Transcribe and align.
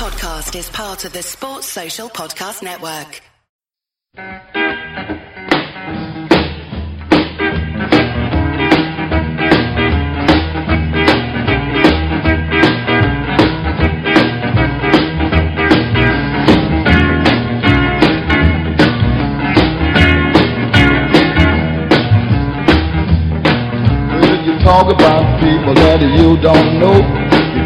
podcast 0.00 0.56
is 0.58 0.70
part 0.70 1.04
of 1.04 1.12
the 1.12 1.22
Sports 1.22 1.66
Social 1.66 2.08
Podcast 2.08 2.62
Network. 2.62 3.20
Talk 24.64 24.92
about 24.92 25.40
people 25.40 25.74
that 25.74 26.00
you 26.00 26.36
don't 26.40 26.78
know, 26.78 27.19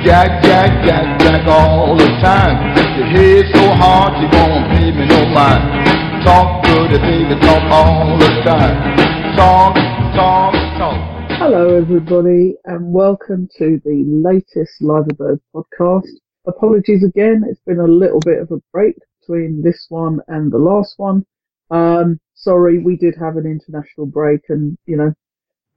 jack, 0.04 0.42
jack, 0.42 0.84
jack, 0.84 1.18
jack 1.18 1.46
all 1.48 1.96
the 1.96 2.06
time. 2.20 2.76
Your 2.98 3.06
head 3.06 3.46
so 3.54 3.72
hard 3.72 4.12
you 4.20 4.28
won't 4.36 4.68
pay 4.70 4.92
me 4.92 5.06
no 5.06 5.24
mind. 5.32 6.22
Talk 6.22 6.62
dirty, 6.62 6.98
baby, 6.98 7.40
talk 7.40 7.62
all 7.72 8.18
the 8.18 8.28
time. 8.44 8.96
Talk, 9.34 9.74
talk, 10.14 10.52
talk. 10.76 11.30
Hello, 11.38 11.74
everybody, 11.74 12.54
and 12.66 12.92
welcome 12.92 13.48
to 13.56 13.80
the 13.86 14.04
latest 14.06 14.82
Liverbird 14.82 15.40
podcast. 15.54 16.10
Apologies 16.46 17.02
again, 17.02 17.42
it's 17.48 17.62
been 17.66 17.80
a 17.80 17.86
little 17.86 18.20
bit 18.20 18.40
of 18.40 18.50
a 18.50 18.60
break 18.74 18.96
between 19.20 19.62
this 19.62 19.86
one 19.88 20.20
and 20.28 20.52
the 20.52 20.58
last 20.58 20.94
one. 20.98 21.24
Um, 21.70 22.20
sorry, 22.34 22.78
we 22.78 22.96
did 22.96 23.14
have 23.18 23.38
an 23.38 23.46
international 23.46 24.04
break, 24.04 24.42
and 24.50 24.76
you 24.84 24.98
know, 24.98 25.14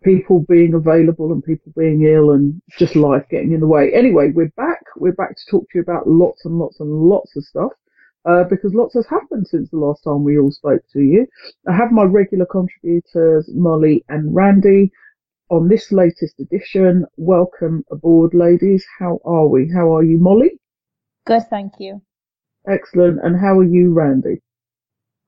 people 0.03 0.45
being 0.47 0.73
available 0.73 1.31
and 1.31 1.43
people 1.43 1.71
being 1.75 2.03
ill 2.03 2.31
and 2.31 2.61
just 2.77 2.95
life 2.95 3.23
getting 3.29 3.53
in 3.53 3.59
the 3.59 3.67
way. 3.67 3.91
Anyway, 3.93 4.31
we're 4.33 4.53
back. 4.55 4.83
We're 4.95 5.13
back 5.13 5.35
to 5.35 5.51
talk 5.51 5.63
to 5.63 5.77
you 5.77 5.81
about 5.81 6.07
lots 6.07 6.45
and 6.45 6.57
lots 6.59 6.79
and 6.79 6.89
lots 6.89 7.35
of 7.35 7.43
stuff. 7.43 7.71
Uh, 8.25 8.43
because 8.43 8.73
lots 8.73 8.93
has 8.93 9.07
happened 9.07 9.47
since 9.47 9.69
the 9.69 9.77
last 9.77 10.03
time 10.03 10.23
we 10.23 10.37
all 10.37 10.51
spoke 10.51 10.81
to 10.91 10.99
you. 10.99 11.25
I 11.67 11.73
have 11.73 11.91
my 11.91 12.03
regular 12.03 12.45
contributors, 12.45 13.49
Mollie 13.53 14.03
and 14.09 14.35
Randi, 14.35 14.91
on 15.49 15.69
this 15.69 15.93
latest 15.93 16.37
edition. 16.39 17.05
Welcome 17.15 17.85
aboard, 17.89 18.33
ladies. 18.33 18.85
How 18.99 19.19
are 19.23 19.47
we? 19.47 19.71
How 19.73 19.95
are 19.95 20.03
you, 20.03 20.17
Mollie? 20.17 20.59
Good, 21.25 21.43
thank 21.49 21.73
you. 21.79 22.01
Excellent. 22.67 23.19
And 23.23 23.39
how 23.39 23.59
are 23.59 23.63
you, 23.63 23.93
Randi? 23.93 24.41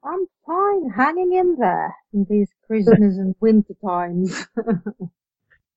I'm 0.04 0.28
fine, 0.46 0.90
hanging 0.90 1.34
in 1.34 1.56
there 1.58 1.96
in 2.14 2.26
these 2.30 2.50
Christmas 2.68 3.18
and 3.18 3.36
winter 3.42 3.76
times. 3.86 4.46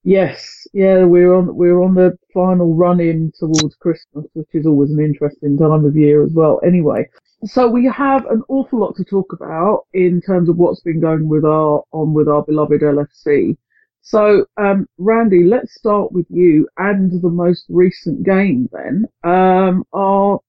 Yes, 0.04 0.66
yeah, 0.72 1.04
we're 1.04 1.32
on 1.32 1.54
we're 1.54 1.80
on 1.80 1.94
the 1.94 2.18
final 2.34 2.74
run 2.74 2.98
in 2.98 3.30
towards 3.38 3.76
Christmas, 3.76 4.26
which 4.32 4.48
is 4.52 4.66
always 4.66 4.90
an 4.90 4.98
interesting 4.98 5.56
time 5.56 5.84
of 5.84 5.96
year 5.96 6.24
as 6.24 6.32
well. 6.32 6.60
Anyway, 6.64 7.08
so 7.44 7.68
we 7.68 7.86
have 7.86 8.26
an 8.26 8.42
awful 8.48 8.80
lot 8.80 8.96
to 8.96 9.04
talk 9.04 9.32
about 9.32 9.86
in 9.92 10.20
terms 10.20 10.48
of 10.48 10.56
what's 10.56 10.80
been 10.80 10.98
going 11.00 11.28
with 11.28 11.44
our 11.44 11.84
on 11.92 12.14
with 12.14 12.26
our 12.28 12.42
beloved 12.42 12.80
LFC. 12.80 13.56
So, 14.00 14.44
um, 14.56 14.88
Randi, 14.98 15.44
let's 15.44 15.72
start 15.74 16.10
with 16.10 16.26
you 16.28 16.68
and 16.78 17.22
the 17.22 17.30
most 17.30 17.66
recent 17.68 18.24
game. 18.24 18.68
Then, 18.72 19.06
um, 19.22 19.84
our 19.92 20.40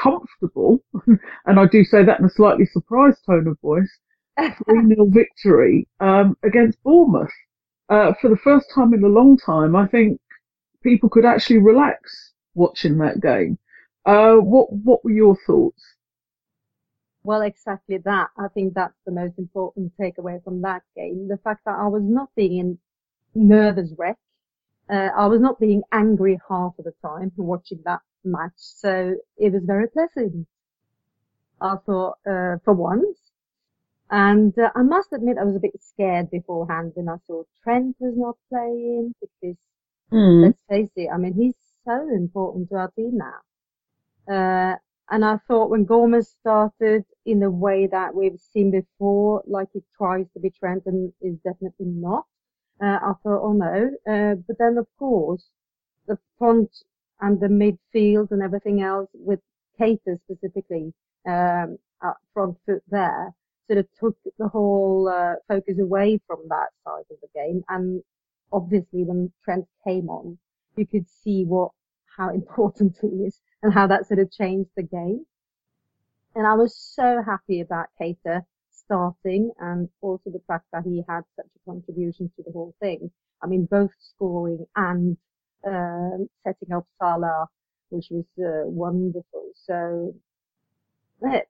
comfortable, 0.00 0.78
and 1.46 1.60
I 1.60 1.66
do 1.66 1.84
say 1.84 2.04
that 2.04 2.20
in 2.20 2.26
a 2.26 2.30
slightly 2.30 2.66
surprised 2.66 3.24
tone 3.24 3.46
of 3.46 3.58
voice, 3.60 3.98
3 4.38 4.86
0 4.88 5.06
victory 5.08 5.88
um, 6.00 6.36
against 6.42 6.82
Bournemouth. 6.82 7.32
Uh, 7.88 8.12
for 8.20 8.30
the 8.30 8.36
first 8.36 8.66
time 8.74 8.94
in 8.94 9.04
a 9.04 9.08
long 9.08 9.36
time, 9.36 9.76
I 9.76 9.86
think 9.86 10.20
people 10.82 11.08
could 11.08 11.24
actually 11.24 11.58
relax 11.58 12.32
watching 12.54 12.98
that 12.98 13.20
game. 13.20 13.58
Uh, 14.06 14.36
what 14.36 14.72
what 14.72 15.04
were 15.04 15.12
your 15.12 15.36
thoughts? 15.46 15.82
well, 17.24 17.40
exactly 17.40 17.98
that. 18.04 18.28
I 18.36 18.48
think 18.48 18.74
that's 18.74 18.98
the 19.06 19.12
most 19.12 19.38
important 19.38 19.92
takeaway 19.98 20.44
from 20.44 20.60
that 20.62 20.82
game. 20.94 21.26
The 21.28 21.38
fact 21.38 21.64
that 21.64 21.76
I 21.78 21.88
was 21.88 22.02
not 22.04 22.28
being 22.36 22.58
in 22.58 22.78
nervous 23.34 23.90
wreck. 23.98 24.18
Uh, 24.88 25.10
I 25.16 25.26
was 25.26 25.40
not 25.40 25.58
being 25.58 25.82
angry 25.92 26.38
half 26.48 26.74
of 26.78 26.84
the 26.84 26.94
time 27.02 27.32
watching 27.36 27.80
that 27.84 28.00
match. 28.24 28.52
So 28.56 29.16
it 29.36 29.52
was 29.52 29.64
very 29.64 29.88
pleasant. 29.88 30.46
I 31.60 31.76
thought, 31.86 32.18
uh, 32.26 32.58
for 32.64 32.74
once. 32.74 33.18
And 34.10 34.56
uh, 34.58 34.70
I 34.74 34.82
must 34.82 35.12
admit 35.12 35.38
I 35.38 35.44
was 35.44 35.56
a 35.56 35.60
bit 35.60 35.80
scared 35.82 36.30
beforehand 36.30 36.92
when 36.94 37.08
I 37.08 37.16
saw 37.26 37.44
Trent 37.62 37.96
was 37.98 38.14
not 38.16 38.36
playing 38.50 39.14
because 39.20 39.56
let's 40.40 40.58
face 40.68 40.90
it, 40.96 41.08
I 41.12 41.16
mean, 41.16 41.34
he's 41.34 41.56
so 41.84 42.08
important 42.08 42.68
to 42.70 42.76
our 42.76 42.90
team 42.92 43.18
now. 43.18 43.40
Uh, 44.28 44.76
and 45.10 45.24
I 45.24 45.38
thought 45.48 45.70
when 45.70 45.84
Gomez 45.84 46.28
started 46.40 47.04
in 47.26 47.40
the 47.40 47.50
way 47.50 47.86
that 47.86 48.14
we've 48.14 48.40
seen 48.40 48.70
before, 48.70 49.42
like 49.46 49.68
he 49.72 49.82
tries 49.96 50.26
to 50.32 50.40
be 50.40 50.50
Trent 50.50 50.84
and 50.86 51.12
is 51.20 51.38
definitely 51.44 51.86
not, 51.86 52.26
uh, 52.80 52.98
oh 53.24 53.52
no. 53.52 53.90
Uh, 54.06 54.34
but 54.46 54.58
then 54.58 54.76
of 54.78 54.86
course, 54.98 55.44
the 56.06 56.18
front 56.38 56.70
and 57.20 57.40
the 57.40 57.46
midfield 57.46 58.30
and 58.30 58.42
everything 58.42 58.82
else 58.82 59.08
with 59.14 59.40
Keita 59.80 60.18
specifically, 60.24 60.92
um, 61.26 61.78
up 62.04 62.18
front 62.32 62.56
foot 62.66 62.82
there, 62.88 63.32
sort 63.66 63.78
of 63.78 63.86
took 63.98 64.16
the 64.38 64.48
whole, 64.48 65.08
uh, 65.08 65.34
focus 65.48 65.78
away 65.78 66.20
from 66.26 66.40
that 66.48 66.68
side 66.84 67.04
of 67.10 67.16
the 67.22 67.28
game. 67.34 67.64
And 67.68 68.02
obviously 68.52 69.04
when 69.04 69.32
Trent 69.44 69.66
came 69.86 70.08
on, 70.08 70.38
you 70.76 70.86
could 70.86 71.08
see 71.08 71.44
what, 71.44 71.72
how 72.16 72.30
important 72.34 72.98
he 73.00 73.08
is 73.24 73.40
and 73.62 73.72
how 73.72 73.86
that 73.86 74.06
sort 74.06 74.20
of 74.20 74.30
changed 74.30 74.70
the 74.76 74.82
game. 74.82 75.24
And 76.34 76.46
I 76.46 76.54
was 76.54 76.76
so 76.76 77.22
happy 77.24 77.60
about 77.60 77.86
Keita 78.00 78.42
starting 78.86 79.50
and 79.60 79.88
also 80.00 80.30
the 80.30 80.42
fact 80.46 80.66
that 80.72 80.84
he 80.84 81.02
had 81.08 81.22
such 81.36 81.46
a 81.46 81.70
contribution 81.70 82.30
to 82.36 82.42
the 82.42 82.52
whole 82.52 82.74
thing. 82.80 83.10
I 83.42 83.46
mean, 83.46 83.66
both 83.70 83.90
scoring 84.00 84.66
and 84.76 85.16
um, 85.66 86.28
setting 86.44 86.72
up 86.72 86.86
Salah, 86.98 87.46
which 87.90 88.08
was 88.10 88.24
uh, 88.38 88.68
wonderful. 88.68 89.50
So, 89.66 90.14
eh, 91.26 91.40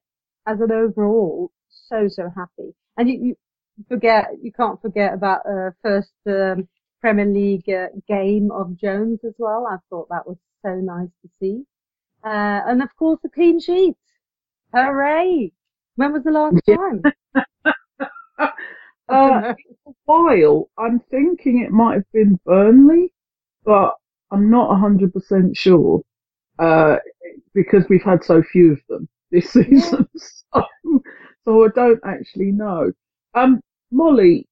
as 0.47 0.61
an 0.61 0.73
overall, 0.73 1.51
so 1.69 2.09
so 2.09 2.31
happy. 2.35 2.75
And 2.97 3.09
you, 3.09 3.37
you 3.77 3.85
forget, 3.89 4.27
you 4.43 4.53
can't 4.53 4.81
forget 4.81 5.15
about 5.15 5.43
uh, 5.47 5.71
first 5.83 6.13
um, 6.27 6.69
Premier 7.01 7.27
League 7.27 7.69
uh, 7.69 7.89
game 8.09 8.51
of 8.51 8.77
Jones 8.77 9.21
as 9.25 9.35
well. 9.39 9.67
I 9.67 9.77
thought 9.91 10.09
that 10.11 10.27
was 10.27 10.39
so 10.65 10.75
nice 10.77 11.11
to 11.23 11.31
see. 11.41 11.65
Uh, 12.25 12.63
and 12.67 12.83
of 12.83 12.95
course 12.97 13.21
the 13.23 13.29
clean 13.29 13.61
sheet. 13.61 13.97
Hooray! 14.73 15.53
When 15.97 16.13
was 16.13 16.25
the 16.25 16.31
last 16.31 16.61
time? 16.67 17.03
Uh, 19.07 19.53
a 19.87 19.93
while. 20.07 20.71
I'm 20.79 20.99
thinking 21.11 21.59
it 21.61 21.71
might 21.71 21.95
have 21.95 22.11
been 22.15 22.41
Burnley, 22.47 23.13
but 23.63 23.95
I'm 24.31 24.51
not 24.51 24.71
100% 24.71 25.57
sure, 25.57 26.01
uh, 26.59 26.97
because 27.53 27.85
we've 27.91 28.03
had 28.03 28.25
so 28.25 28.43
few 28.43 28.73
of 28.73 28.81
them 28.89 29.07
this 29.31 29.51
season. 29.53 30.09
So, 30.17 30.63
so 31.45 31.65
I 31.65 31.69
don't 31.75 32.01
actually 32.03 32.51
know. 32.53 32.93
Um, 33.35 33.61
Mollie, 33.91 34.49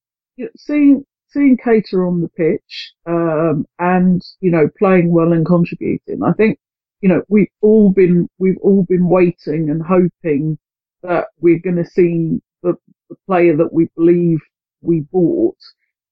seeing, 0.58 1.04
seeing 1.28 1.56
Keita 1.56 2.06
on 2.06 2.20
the 2.20 2.28
pitch, 2.28 2.92
um, 3.06 3.64
and, 3.78 4.20
you 4.41 4.50
know, 4.50 4.69
playing 4.78 5.10
well 5.10 5.32
and 5.32 5.47
contributing, 5.47 6.22
I 6.22 6.32
think, 6.32 6.58
you 7.00 7.08
know, 7.08 7.22
we've 7.28 7.48
all 7.62 7.91
been, 7.91 8.28
we've 8.38 8.58
all 8.60 8.84
been 8.86 9.08
waiting 9.08 9.70
and 9.70 9.82
hoping 9.82 10.58
that 11.02 11.26
we're 11.40 11.58
going 11.58 11.76
to 11.76 11.84
see 11.84 12.40
the, 12.62 12.74
the 13.08 13.16
player 13.26 13.56
that 13.56 13.72
we 13.72 13.88
believe 13.96 14.38
we 14.80 15.00
bought. 15.12 15.56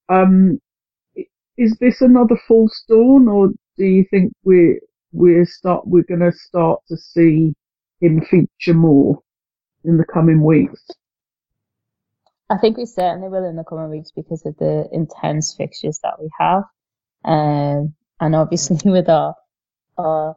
Um, 0.09 0.59
is 1.57 1.77
this 1.79 2.01
another 2.01 2.37
false 2.47 2.83
dawn, 2.87 3.27
or 3.27 3.49
do 3.77 3.85
you 3.85 4.05
think 4.09 4.33
we're 4.43 4.79
we're 5.13 5.45
start 5.45 5.85
we're 5.85 6.03
going 6.03 6.21
to 6.21 6.31
start 6.31 6.79
to 6.87 6.97
see 6.97 7.53
him 7.99 8.21
feature 8.21 8.73
more 8.73 9.19
in 9.83 9.97
the 9.97 10.05
coming 10.05 10.43
weeks? 10.43 10.81
I 12.51 12.57
think 12.57 12.77
we 12.77 12.85
certainly 12.85 13.29
will 13.29 13.45
in 13.45 13.55
the 13.55 13.63
coming 13.63 13.89
weeks 13.89 14.11
because 14.11 14.45
of 14.45 14.57
the 14.57 14.89
intense 14.91 15.53
fixtures 15.55 15.99
that 16.03 16.19
we 16.19 16.29
have. 16.37 16.63
Um, 17.23 17.93
and 18.19 18.35
obviously 18.35 18.77
with 18.91 19.07
our, 19.07 19.35
our 19.97 20.35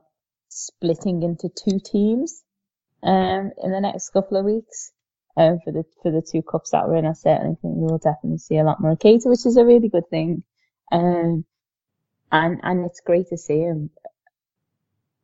splitting 0.49 1.25
into 1.25 1.49
two 1.49 1.81
teams, 1.81 2.44
um, 3.05 3.53
in 3.63 3.71
the 3.71 3.81
next 3.81 4.11
couple 4.11 4.39
of 4.39 4.45
weeks, 4.45 4.93
um, 5.37 5.59
for 5.65 5.73
the, 5.73 5.85
for 6.03 6.11
the 6.11 6.23
two 6.23 6.43
cups 6.43 6.71
that 6.71 6.89
we're 6.89 6.97
in, 6.97 7.07
I 7.07 7.13
certainly 7.13 7.57
think 7.61 7.75
we 7.77 7.87
will 7.87 7.99
definitely 7.99 8.39
see 8.39 8.57
a 8.59 8.65
lot 8.65 8.81
more 8.81 8.97
Keita, 8.97 9.27
which 9.27 9.47
is 9.47 9.57
a 9.57 9.65
really 9.65 9.89
good 9.89 10.09
thing. 10.11 10.45
Um, 10.93 11.45
and, 12.33 12.61
and 12.63 12.87
it's 12.87 13.01
great 13.01 13.29
to 13.29 13.37
see 13.37 13.61
him. 13.61 13.91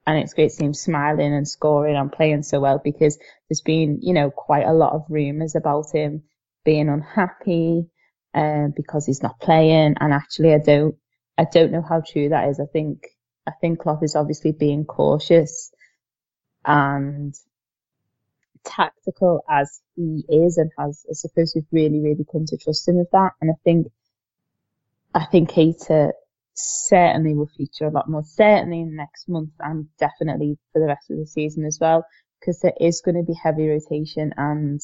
And 0.07 0.19
it's 0.19 0.35
great 0.35 0.51
to 0.51 0.55
see 0.57 0.65
him 0.65 0.75
smiling 0.75 1.35
and 1.35 1.47
scoring 1.47 1.97
and 1.97 2.13
playing 2.13 2.43
so 2.43 2.61
well 2.61 2.81
because 2.83 3.19
there's 3.49 3.61
been, 3.61 4.01
you 4.03 4.15
know, 4.15 4.31
quite 4.31 4.67
a 4.67 4.73
lot 4.73 4.95
of 4.95 5.05
rumours 5.09 5.55
about 5.55 5.87
him 5.95 6.25
being 6.65 6.89
unhappy 6.89 7.87
um, 8.35 8.73
because 8.77 9.07
he's 9.07 9.23
not 9.23 9.41
playing. 9.41 9.95
And 10.01 10.13
actually, 10.13 10.55
I 10.55 10.59
don't, 10.59 10.97
I 11.39 11.45
don't 11.53 11.73
know 11.73 11.83
how 11.89 12.03
true 12.07 12.31
that 12.31 12.49
is. 12.49 12.61
I 12.61 12.67
think, 12.67 13.07
I 13.47 13.53
think 13.61 13.81
Klopp 13.81 14.03
is 14.03 14.17
obviously 14.17 14.53
being 14.53 14.85
cautious 14.85 15.73
and 16.65 17.35
tactical 18.65 19.43
as 19.49 19.81
he 19.97 20.25
is 20.29 20.59
and 20.59 20.71
has, 20.79 21.05
I 21.11 21.15
suppose 21.15 21.53
we've 21.55 21.65
really, 21.73 22.01
really 22.01 22.27
come 22.31 22.47
to 22.47 22.57
trust 22.57 22.89
him 22.89 22.97
with 22.97 23.11
that. 23.13 23.33
And 23.41 23.51
I 23.51 23.55
think, 23.65 23.89
I 25.15 25.25
think 25.25 25.51
Keita 25.51 26.13
certainly 26.55 27.35
will 27.35 27.51
feature 27.57 27.87
a 27.87 27.91
lot 27.91 28.09
more, 28.09 28.23
certainly 28.25 28.81
in 28.81 28.91
the 28.91 28.97
next 28.97 29.29
month 29.29 29.51
and 29.61 29.87
definitely 29.99 30.59
for 30.73 30.81
the 30.81 30.87
rest 30.87 31.11
of 31.11 31.19
the 31.19 31.27
season 31.27 31.65
as 31.65 31.79
well, 31.81 32.05
because 32.39 32.61
there 32.61 32.75
is 32.81 33.03
going 33.05 33.17
to 33.17 33.23
be 33.23 33.39
heavy 33.41 33.69
rotation 33.69 34.33
and 34.37 34.81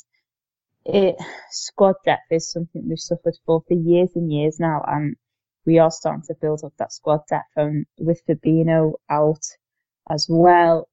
it, 0.84 1.16
squad 1.50 1.96
depth 2.04 2.30
is 2.30 2.50
something 2.50 2.88
we've 2.88 2.98
suffered 2.98 3.36
for 3.44 3.62
for 3.66 3.74
years 3.74 4.10
and 4.14 4.32
years 4.32 4.58
now. 4.60 4.82
And 4.86 5.16
we 5.64 5.78
are 5.78 5.90
starting 5.90 6.22
to 6.28 6.34
build 6.40 6.62
up 6.64 6.72
that 6.78 6.92
squad 6.92 7.20
depth 7.28 7.50
and 7.56 7.86
with 7.98 8.22
Fabinho 8.26 8.92
out 9.10 9.44
as 10.08 10.26
well. 10.28 10.88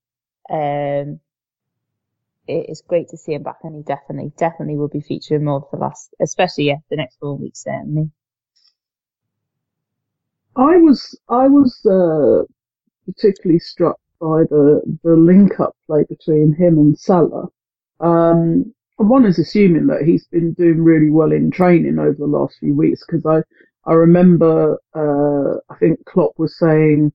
Um, 0.49 1.19
it 2.47 2.69
is 2.69 2.81
great 2.81 3.09
to 3.09 3.17
see 3.17 3.33
him 3.33 3.43
back 3.43 3.59
and 3.63 3.75
he 3.75 3.81
definitely, 3.83 4.31
definitely 4.37 4.77
will 4.77 4.89
be 4.89 5.01
featuring 5.01 5.45
more 5.45 5.61
for 5.61 5.77
the 5.77 5.83
last, 5.83 6.13
especially 6.21 6.65
yeah, 6.65 6.77
the 6.89 6.97
next 6.97 7.17
four 7.17 7.37
weeks 7.37 7.63
certainly. 7.63 8.09
I 10.55 10.77
was 10.77 11.19
I 11.29 11.47
was 11.47 11.83
uh, 11.85 12.43
particularly 13.05 13.59
struck 13.59 13.97
by 14.19 14.43
the 14.49 14.81
the 15.03 15.15
link 15.15 15.59
up 15.59 15.75
play 15.87 16.03
between 16.03 16.53
him 16.53 16.77
and 16.77 16.97
Salah. 16.97 17.47
Um, 17.99 18.73
one 18.97 19.25
is 19.25 19.39
assuming 19.39 19.87
that 19.87 20.03
he's 20.03 20.27
been 20.27 20.53
doing 20.53 20.83
really 20.83 21.09
well 21.09 21.31
in 21.31 21.49
training 21.49 21.97
over 21.97 22.13
the 22.13 22.27
last 22.27 22.59
few 22.59 22.75
weeks 22.75 23.03
because 23.05 23.25
I 23.25 23.41
I 23.89 23.93
remember 23.93 24.77
uh, 24.93 25.73
I 25.73 25.77
think 25.79 26.05
Klopp 26.05 26.37
was 26.37 26.57
saying 26.59 27.11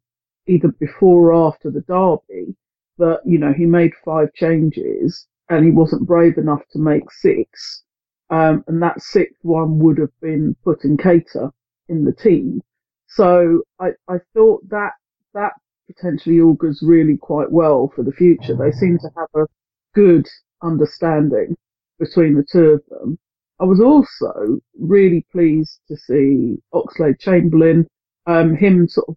either 0.47 0.69
before 0.81 1.33
or 1.33 1.47
after 1.47 1.71
the 1.71 1.83
derby 1.83 2.57
that 2.99 3.21
you 3.25 3.39
know 3.39 3.53
he 3.53 3.67
made 3.67 3.93
five 4.05 4.33
changes 4.35 5.27
and 5.49 5.65
he 5.65 5.71
wasn't 5.71 6.06
brave 6.06 6.37
enough 6.37 6.62
to 6.73 6.79
make 6.79 7.11
six, 7.11 7.83
um, 8.31 8.65
and 8.67 8.83
that 8.83 9.00
sixth 9.00 9.43
one 9.43 9.79
would 9.79 9.99
have 9.99 10.21
been 10.21 10.55
putting 10.65 10.97
Keita 10.97 11.50
in 11.89 12.05
the 12.05 12.12
team. 12.12 12.61
So 13.09 13.62
I, 13.81 13.91
I 14.09 14.19
thought 14.35 14.69
that 14.69 14.93
that 15.35 15.53
potentially 15.87 16.41
augurs 16.41 16.83
really 16.83 17.17
quite 17.17 17.50
well 17.50 17.91
for 17.95 18.03
the 18.03 18.12
future. 18.12 18.55
They 18.55 18.73
seem 18.73 18.99
to 18.99 19.11
have 19.17 19.29
a 19.35 19.47
good 19.94 20.27
understanding 20.62 21.56
between 21.99 22.35
the 22.35 22.44
two 22.51 22.71
of 22.71 22.83
them. 22.91 23.19
I 23.61 23.65
was 23.65 23.81
also 23.81 24.61
really 24.79 25.27
pleased 25.33 25.81
to 25.89 25.97
see 25.97 26.59
Oxlade 26.73 27.19
Chamberlain, 27.19 27.89
um, 28.27 28.55
him 28.55 28.87
sort 28.87 29.09
of 29.09 29.17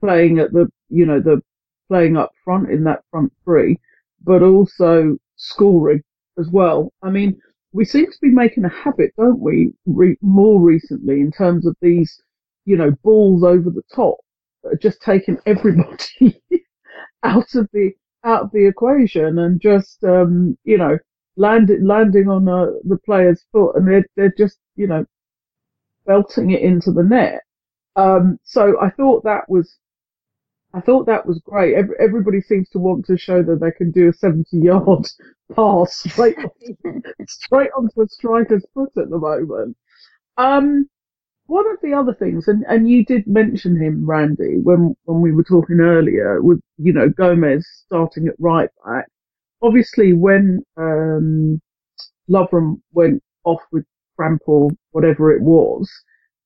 playing 0.00 0.38
at 0.38 0.52
the, 0.52 0.68
you 0.88 1.04
know, 1.06 1.20
the 1.20 1.40
playing 1.92 2.16
up 2.16 2.32
front 2.44 2.70
in 2.70 2.84
that 2.84 3.02
front 3.10 3.32
three, 3.44 3.78
but 4.24 4.42
also 4.42 5.16
scoring 5.36 6.02
as 6.38 6.48
well. 6.50 6.92
I 7.02 7.10
mean, 7.10 7.38
we 7.72 7.84
seem 7.84 8.06
to 8.06 8.18
be 8.22 8.30
making 8.30 8.64
a 8.64 8.68
habit, 8.68 9.12
don't 9.16 9.40
we, 9.40 9.72
re- 9.86 10.16
more 10.22 10.60
recently 10.60 11.20
in 11.20 11.30
terms 11.30 11.66
of 11.66 11.76
these 11.82 12.22
you 12.64 12.76
know, 12.76 12.90
balls 13.02 13.42
over 13.42 13.70
the 13.70 13.82
top 13.94 14.16
that 14.62 14.72
are 14.72 14.76
just 14.76 15.00
taking 15.02 15.38
everybody 15.46 16.40
out 17.22 17.54
of 17.54 17.68
the 17.72 17.92
out 18.24 18.42
of 18.44 18.50
the 18.52 18.66
equation 18.66 19.38
and 19.40 19.60
just 19.60 20.04
um, 20.04 20.56
you 20.64 20.78
know 20.78 20.96
landing 21.36 21.84
landing 21.84 22.28
on 22.28 22.48
uh, 22.48 22.66
the 22.84 22.98
player's 23.04 23.44
foot 23.50 23.74
and 23.74 23.88
they're 23.88 24.06
they're 24.16 24.34
just 24.38 24.58
you 24.76 24.86
know 24.86 25.04
belting 26.06 26.50
it 26.52 26.62
into 26.62 26.92
the 26.92 27.02
net. 27.02 27.42
Um, 27.96 28.38
so 28.44 28.80
I 28.80 28.90
thought 28.90 29.24
that 29.24 29.48
was 29.48 29.76
I 30.74 30.80
thought 30.80 31.06
that 31.06 31.26
was 31.26 31.40
great. 31.44 31.74
Every, 31.74 31.94
everybody 32.00 32.40
seems 32.40 32.68
to 32.70 32.78
want 32.78 33.04
to 33.06 33.18
show 33.18 33.42
that 33.42 33.60
they 33.60 33.72
can 33.72 33.90
do 33.90 34.08
a 34.08 34.12
70 34.12 34.56
yard 34.56 35.06
pass 35.54 35.98
straight, 35.98 36.36
straight 37.28 37.70
onto 37.76 38.02
a 38.02 38.08
striker's 38.08 38.64
foot 38.72 38.90
at 38.96 39.10
the 39.10 39.18
moment. 39.18 39.76
Um, 40.38 40.88
one 41.46 41.70
of 41.70 41.76
the 41.82 41.92
other 41.92 42.14
things, 42.14 42.48
and, 42.48 42.64
and 42.68 42.88
you 42.88 43.04
did 43.04 43.26
mention 43.26 43.78
him, 43.78 44.06
Randi, 44.06 44.58
when, 44.62 44.94
when 45.04 45.20
we 45.20 45.32
were 45.32 45.44
talking 45.44 45.80
earlier, 45.80 46.40
with, 46.40 46.60
you 46.78 46.92
know, 46.92 47.10
Gomez 47.10 47.66
starting 47.84 48.28
at 48.28 48.34
right 48.38 48.70
back. 48.86 49.06
Obviously, 49.60 50.14
when, 50.14 50.62
um, 50.78 51.60
Lovren 52.30 52.80
went 52.92 53.22
off 53.44 53.60
with 53.72 53.84
cramp 54.16 54.42
or 54.46 54.70
whatever 54.92 55.32
it 55.32 55.42
was, 55.42 55.90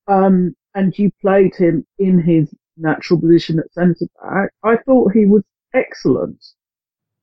um, 0.07 0.53
and 0.75 0.97
you 0.99 1.11
played 1.21 1.55
him 1.55 1.85
in 1.99 2.21
his 2.21 2.53
natural 2.77 3.19
position 3.19 3.59
at 3.59 3.71
centre 3.73 4.07
back, 4.21 4.49
I 4.63 4.77
thought 4.85 5.13
he 5.13 5.25
was 5.25 5.43
excellent. 5.73 6.43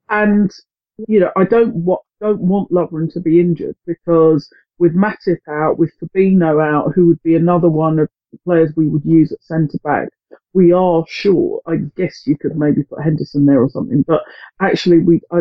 And, 0.09 0.51
you 1.09 1.21
know, 1.21 1.33
I 1.37 1.45
don't, 1.45 1.75
wa- 1.75 2.03
don't 2.21 2.41
want 2.41 2.71
Lovren 2.71 3.13
to 3.15 3.21
be 3.21 3.41
injured 3.41 3.77
because 3.87 4.49
with 4.79 4.95
Matip 4.95 5.39
out, 5.49 5.79
with 5.79 5.93
Fabinho 6.01 6.63
out, 6.63 6.93
who 6.95 7.07
would 7.07 7.23
be 7.23 7.37
another 7.37 7.69
one 7.69 7.99
of 7.99 8.09
the 8.33 8.39
players 8.45 8.73
we 8.77 8.89
would 8.89 9.05
use 9.05 9.33
at 9.33 9.43
centre 9.43 9.79
back, 9.83 10.09
we 10.53 10.73
are 10.73 11.05
short. 11.09 11.63
I 11.67 11.77
guess 11.97 12.23
you 12.27 12.37
could 12.37 12.57
maybe 12.57 12.83
put 12.83 13.03
Henderson 13.03 13.47
there 13.47 13.63
or 13.63 13.71
something, 13.71 14.05
but 14.07 14.23
actually 14.61 14.99
we, 14.99 15.21
I, 15.33 15.41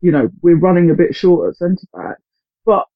you 0.00 0.12
know, 0.12 0.28
we're 0.42 0.58
running 0.58 0.90
a 0.90 0.94
bit 0.94 1.14
short 1.14 1.48
at 1.48 1.56
centre 1.56 1.86
back. 1.92 2.16
But 2.64 2.86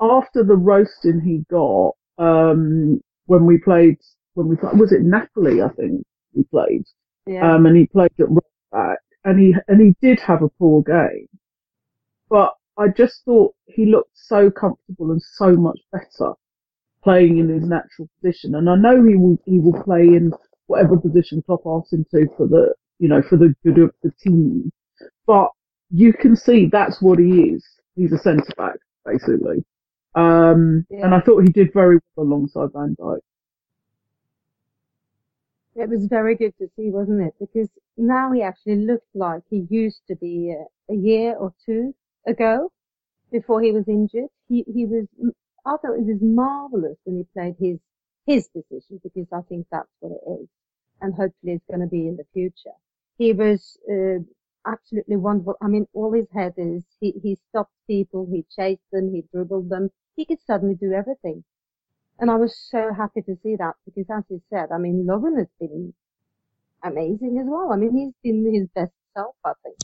after 0.00 0.44
the 0.44 0.56
roasting 0.56 1.20
he 1.20 1.44
got, 1.50 1.92
um, 2.18 3.00
when 3.26 3.44
we 3.44 3.58
played, 3.58 3.98
when 4.38 4.48
we 4.48 4.56
played, 4.56 4.78
was 4.78 4.92
it 4.92 5.02
Napoli? 5.02 5.60
I 5.62 5.68
think 5.70 6.04
we 6.34 6.44
played, 6.44 6.84
Yeah. 7.26 7.54
um, 7.54 7.66
and 7.66 7.76
he 7.76 7.86
played 7.86 8.12
at 8.20 8.30
right 8.30 8.44
back, 8.72 8.98
and 9.24 9.38
he 9.40 9.54
and 9.66 9.80
he 9.80 9.94
did 10.00 10.20
have 10.20 10.42
a 10.42 10.48
poor 10.48 10.82
game, 10.82 11.26
but 12.30 12.54
I 12.76 12.88
just 12.88 13.24
thought 13.24 13.54
he 13.66 13.86
looked 13.86 14.16
so 14.16 14.50
comfortable 14.50 15.10
and 15.10 15.20
so 15.20 15.56
much 15.56 15.80
better 15.92 16.32
playing 17.02 17.38
in 17.38 17.48
his 17.48 17.64
natural 17.64 18.08
position. 18.20 18.54
And 18.54 18.70
I 18.70 18.76
know 18.76 19.02
he 19.04 19.16
will 19.16 19.38
he 19.44 19.58
will 19.58 19.82
play 19.82 20.02
in 20.02 20.32
whatever 20.66 20.96
position 20.96 21.42
Klopp 21.42 21.62
asks 21.66 21.92
him 21.92 22.04
to 22.12 22.26
for 22.36 22.46
the 22.46 22.74
you 23.00 23.08
know 23.08 23.22
for 23.22 23.36
the 23.36 23.54
good 23.64 23.78
of 23.78 23.90
the 24.02 24.12
team. 24.22 24.70
But 25.26 25.50
you 25.90 26.12
can 26.12 26.36
see 26.36 26.66
that's 26.66 27.02
what 27.02 27.18
he 27.18 27.30
is. 27.54 27.64
He's 27.96 28.12
a 28.12 28.18
centre 28.18 28.52
back 28.56 28.76
basically. 29.04 29.64
Um, 30.14 30.86
Yeah. 30.90 31.04
and 31.06 31.14
I 31.14 31.20
thought 31.20 31.40
he 31.42 31.52
did 31.52 31.72
very 31.72 31.98
well 32.14 32.26
alongside 32.26 32.72
Van 32.72 32.94
Dijk. 32.98 33.20
It 35.78 35.88
was 35.88 36.06
very 36.06 36.34
good 36.34 36.54
to 36.58 36.68
see, 36.76 36.90
wasn't 36.90 37.22
it? 37.22 37.34
Because 37.38 37.68
now 37.96 38.32
he 38.32 38.42
actually 38.42 38.84
looked 38.84 39.14
like 39.14 39.42
he 39.48 39.66
used 39.70 40.02
to 40.08 40.16
be 40.16 40.50
a, 40.52 40.92
a 40.92 40.96
year 40.96 41.36
or 41.36 41.54
two 41.64 41.94
ago 42.26 42.72
before 43.30 43.62
he 43.62 43.70
was 43.70 43.86
injured. 43.86 44.28
He, 44.48 44.64
he 44.74 44.86
was, 44.86 45.06
I 45.64 45.76
thought 45.76 45.98
he 45.98 46.12
was 46.12 46.20
marvelous 46.20 46.98
when 47.04 47.18
he 47.18 47.24
played 47.32 47.54
his, 47.60 47.78
his 48.26 48.48
position 48.48 49.00
because 49.04 49.28
I 49.32 49.42
think 49.48 49.66
that's 49.70 49.88
what 50.00 50.12
it 50.12 50.40
is. 50.42 50.48
And 51.00 51.14
hopefully 51.14 51.52
it's 51.52 51.66
going 51.68 51.80
to 51.80 51.86
be 51.86 52.08
in 52.08 52.16
the 52.16 52.26
future. 52.34 52.76
He 53.16 53.32
was, 53.32 53.78
uh, 53.88 54.24
absolutely 54.66 55.16
wonderful. 55.16 55.54
I 55.62 55.68
mean, 55.68 55.86
all 55.94 56.12
his 56.12 56.26
headers, 56.34 56.82
he, 57.00 57.14
he 57.22 57.38
stopped 57.50 57.72
people, 57.86 58.26
he 58.30 58.44
chased 58.54 58.82
them, 58.92 59.12
he 59.14 59.24
dribbled 59.32 59.70
them. 59.70 59.90
He 60.16 60.24
could 60.24 60.40
suddenly 60.44 60.74
do 60.74 60.92
everything. 60.92 61.44
And 62.18 62.30
I 62.30 62.34
was 62.34 62.56
so 62.70 62.92
happy 62.92 63.22
to 63.22 63.36
see 63.42 63.54
that 63.56 63.74
because 63.84 64.06
as 64.10 64.24
you 64.28 64.42
said, 64.50 64.70
I 64.72 64.78
mean, 64.78 65.06
Lovren 65.06 65.38
has 65.38 65.46
been 65.60 65.94
amazing 66.82 67.38
as 67.40 67.46
well. 67.48 67.72
I 67.72 67.76
mean, 67.76 67.92
he's 67.96 68.14
been 68.22 68.52
his 68.52 68.68
best 68.74 68.92
self, 69.14 69.36
I 69.44 69.52
think, 69.62 69.76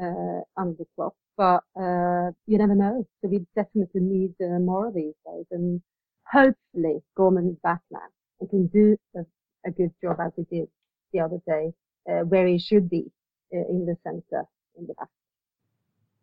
uh, 0.00 0.60
under 0.60 0.84
Klopp. 0.96 1.14
But, 1.36 1.62
uh, 1.80 2.32
you 2.46 2.58
never 2.58 2.74
know. 2.74 3.06
So 3.20 3.28
we 3.28 3.46
definitely 3.54 4.00
need 4.00 4.34
uh, 4.42 4.58
more 4.58 4.88
of 4.88 4.94
these 4.94 5.14
days. 5.24 5.46
And 5.50 5.80
hopefully 6.24 7.02
Gorman 7.16 7.50
is 7.50 7.56
back 7.62 7.80
now 7.90 8.00
and 8.40 8.50
can 8.50 8.66
do 8.66 8.96
a, 9.16 9.20
a 9.66 9.70
good 9.70 9.92
job 10.02 10.18
as 10.20 10.32
he 10.36 10.42
did 10.54 10.68
the 11.12 11.20
other 11.20 11.40
day, 11.46 11.72
uh, 12.10 12.24
where 12.24 12.46
he 12.46 12.58
should 12.58 12.90
be 12.90 13.10
uh, 13.54 13.64
in 13.68 13.86
the 13.86 13.96
centre, 14.02 14.44
in 14.76 14.86
the 14.86 14.94
back. 14.94 15.08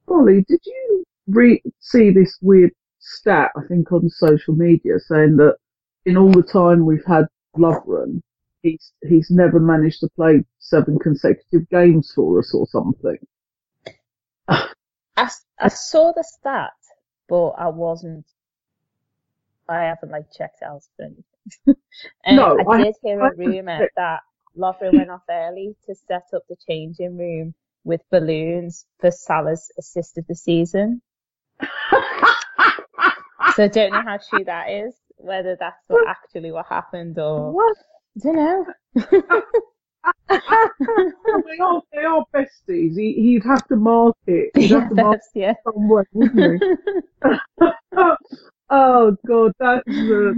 Ollie, 0.07 0.43
did 0.47 0.59
you 0.65 1.05
re- 1.27 1.63
see 1.79 2.11
this 2.11 2.37
weird 2.41 2.71
stat, 2.99 3.51
I 3.57 3.61
think, 3.67 3.91
on 3.91 4.09
social 4.09 4.55
media 4.55 4.99
saying 4.99 5.37
that 5.37 5.57
in 6.05 6.17
all 6.17 6.31
the 6.31 6.43
time 6.43 6.85
we've 6.85 7.05
had 7.05 7.25
Lovren, 7.57 8.21
he's, 8.61 8.93
he's 9.07 9.29
never 9.31 9.59
managed 9.59 10.01
to 10.01 10.09
play 10.15 10.43
seven 10.59 10.99
consecutive 10.99 11.67
games 11.69 12.11
for 12.15 12.39
us 12.39 12.53
or 12.53 12.67
something. 12.67 13.17
I, 15.17 15.29
I 15.59 15.67
saw 15.67 16.13
the 16.13 16.23
stat, 16.23 16.71
but 17.27 17.49
I 17.49 17.67
wasn't. 17.67 18.25
I 19.67 19.83
haven't 19.83 20.11
like 20.11 20.31
checked 20.35 20.63
out 20.63 20.81
anything. 20.99 21.23
um, 21.67 21.75
No, 22.35 22.57
I 22.57 22.63
I- 22.69 22.79
did 22.83 22.95
hear 23.03 23.21
I 23.21 23.27
a 23.27 23.35
rumor 23.35 23.85
that 23.95 24.21
Lovren 24.57 24.95
went 24.95 25.11
off 25.11 25.23
early 25.29 25.75
to 25.85 25.95
set 25.95 26.23
up 26.33 26.43
the 26.49 26.55
changing 26.67 27.17
room 27.17 27.53
with 27.83 28.01
balloons 28.09 28.85
for 28.99 29.11
Salah's 29.11 29.71
assist 29.77 30.17
of 30.17 30.25
the 30.27 30.35
season. 30.35 31.01
So 33.55 33.63
I 33.63 33.67
don't 33.67 33.91
know 33.91 34.01
how 34.01 34.19
true 34.29 34.43
that 34.45 34.69
is, 34.69 34.93
whether 35.17 35.55
that's 35.59 35.77
what 35.87 36.07
actually 36.07 36.51
what 36.51 36.65
happened 36.67 37.17
or 37.19 37.51
What? 37.51 37.77
I 38.17 38.19
don't 38.23 38.35
know. 38.35 39.41
They 40.29 41.57
are 41.61 41.81
they 41.93 42.03
are 42.03 42.23
besties. 42.33 42.97
He, 42.97 43.13
he'd 43.13 43.43
have 43.43 43.67
to 43.67 43.75
mark 43.75 44.15
it. 44.27 44.51
He'd 44.55 44.71
have 44.71 44.89
to 44.89 44.95
mark 45.03 45.19
yeah. 45.33 45.51
it 45.51 45.57
somewhere, 45.63 46.05
wouldn't 46.13 46.63
he? 46.63 47.29
oh 48.69 49.17
God, 49.27 49.51
that's 49.59 49.87
uh, 49.87 50.31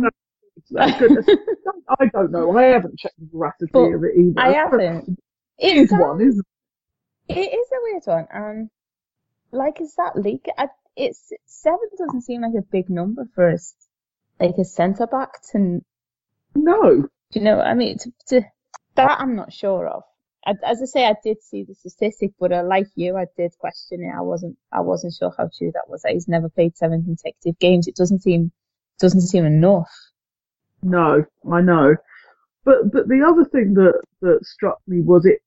that's. 0.72 1.02
I 2.00 2.06
don't 2.14 2.32
know. 2.32 2.58
I 2.58 2.64
haven't 2.64 2.98
checked 3.00 3.20
the 3.20 3.28
veracity 3.32 3.94
of 3.94 4.04
it 4.04 4.18
either. 4.18 4.40
I 4.40 4.54
haven't. 4.54 5.20
It 5.60 5.78
is 5.78 5.92
one, 5.92 6.22
isn't 6.22 6.46
it? 7.28 7.38
It 7.38 7.54
is 7.54 7.68
a 7.72 7.82
weird 7.84 8.04
one, 8.06 8.28
and 8.32 8.70
like, 9.52 9.82
is 9.82 9.94
that 9.96 10.16
league? 10.16 10.48
I, 10.58 10.70
it's 11.02 11.32
seven 11.46 11.80
doesn't 11.98 12.22
seem 12.22 12.42
like 12.42 12.54
a 12.58 12.62
big 12.72 12.90
number 12.90 13.26
for 13.36 13.52
us, 13.52 13.76
like 14.40 14.58
a 14.58 14.66
centre 14.66 15.08
back 15.08 15.42
to. 15.52 15.58
Do? 15.58 15.82
No. 16.56 17.08
you 17.32 17.42
know? 17.42 17.58
what 17.58 17.68
I 17.68 17.74
mean, 17.74 17.98
to, 18.00 18.12
to 18.28 18.42
that 18.96 19.20
I'm 19.20 19.36
not 19.36 19.54
sure 19.54 19.88
of. 19.88 20.04
I, 20.46 20.54
as 20.66 20.82
I 20.82 20.86
say, 20.86 21.06
I 21.06 21.16
did 21.24 21.42
see 21.42 21.64
the 21.64 21.76
statistic, 21.76 22.32
but 22.40 22.52
uh, 22.52 22.64
like 22.64 22.88
you, 22.96 23.16
I 23.16 23.26
did 23.38 23.52
question 23.60 24.02
it. 24.02 24.18
I 24.18 24.22
wasn't, 24.22 24.58
I 24.72 24.82
wasn't 24.82 25.14
sure 25.14 25.34
how 25.38 25.50
true 25.56 25.72
that 25.74 25.88
was. 25.88 26.02
That 26.02 26.14
he's 26.14 26.28
never 26.28 26.50
played 26.50 26.76
seven 26.76 27.04
consecutive 27.04 27.60
games. 27.60 27.88
It 27.88 27.96
doesn't 27.96 28.24
seem, 28.24 28.52
doesn't 29.00 29.22
seem 29.22 29.46
enough. 29.46 29.90
No, 30.82 31.26
I 31.52 31.62
know. 31.62 31.96
But 32.64 32.92
but 32.92 33.08
the 33.08 33.24
other 33.28 33.46
thing 33.46 33.74
that, 33.76 34.02
that 34.22 34.46
struck 34.46 34.80
me 34.88 35.02
was 35.02 35.26
it 35.26 35.40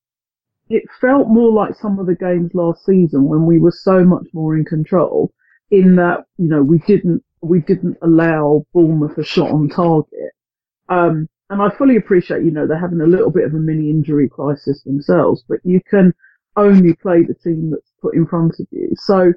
it 0.68 0.84
felt 1.00 1.28
more 1.28 1.52
like 1.52 1.75
some 1.75 1.99
of 1.99 2.06
the 2.06 2.14
games 2.14 2.52
last 2.54 2.84
season 2.84 3.25
when 3.25 3.46
we 3.46 3.58
were 3.58 3.73
so 3.73 4.04
much 4.04 4.26
more 4.32 4.56
in 4.56 4.64
control 4.64 5.32
in 5.75 5.97
that, 5.97 6.25
you 6.38 6.49
know, 6.49 6.62
we 6.62 6.78
didn't 6.78 7.23
we 7.43 7.61
didn't 7.61 7.97
allow 8.02 8.64
Bournemouth 8.73 9.19
a 9.19 9.25
shot 9.25 9.50
on 9.50 9.69
target. 9.69 10.33
Um 10.88 11.28
and 11.50 11.61
I 11.61 11.69
fully 11.76 11.97
appreciate, 11.97 12.43
you 12.43 12.50
know, 12.50 12.66
they're 12.66 12.78
having 12.81 13.00
a 13.00 13.07
little 13.07 13.31
bit 13.31 13.45
of 13.45 13.54
a 13.54 13.59
mini 13.59 13.90
injury 13.90 14.28
crisis 14.28 14.83
themselves, 14.83 15.45
but 15.49 15.59
you 15.62 15.81
can 15.88 16.14
only 16.57 16.95
play 16.95 17.23
the 17.23 17.35
team 17.35 17.71
that's 17.71 17.93
put 18.00 18.14
in 18.14 18.26
front 18.26 18.54
of 18.61 18.66
you. 18.71 18.93
So 18.97 19.33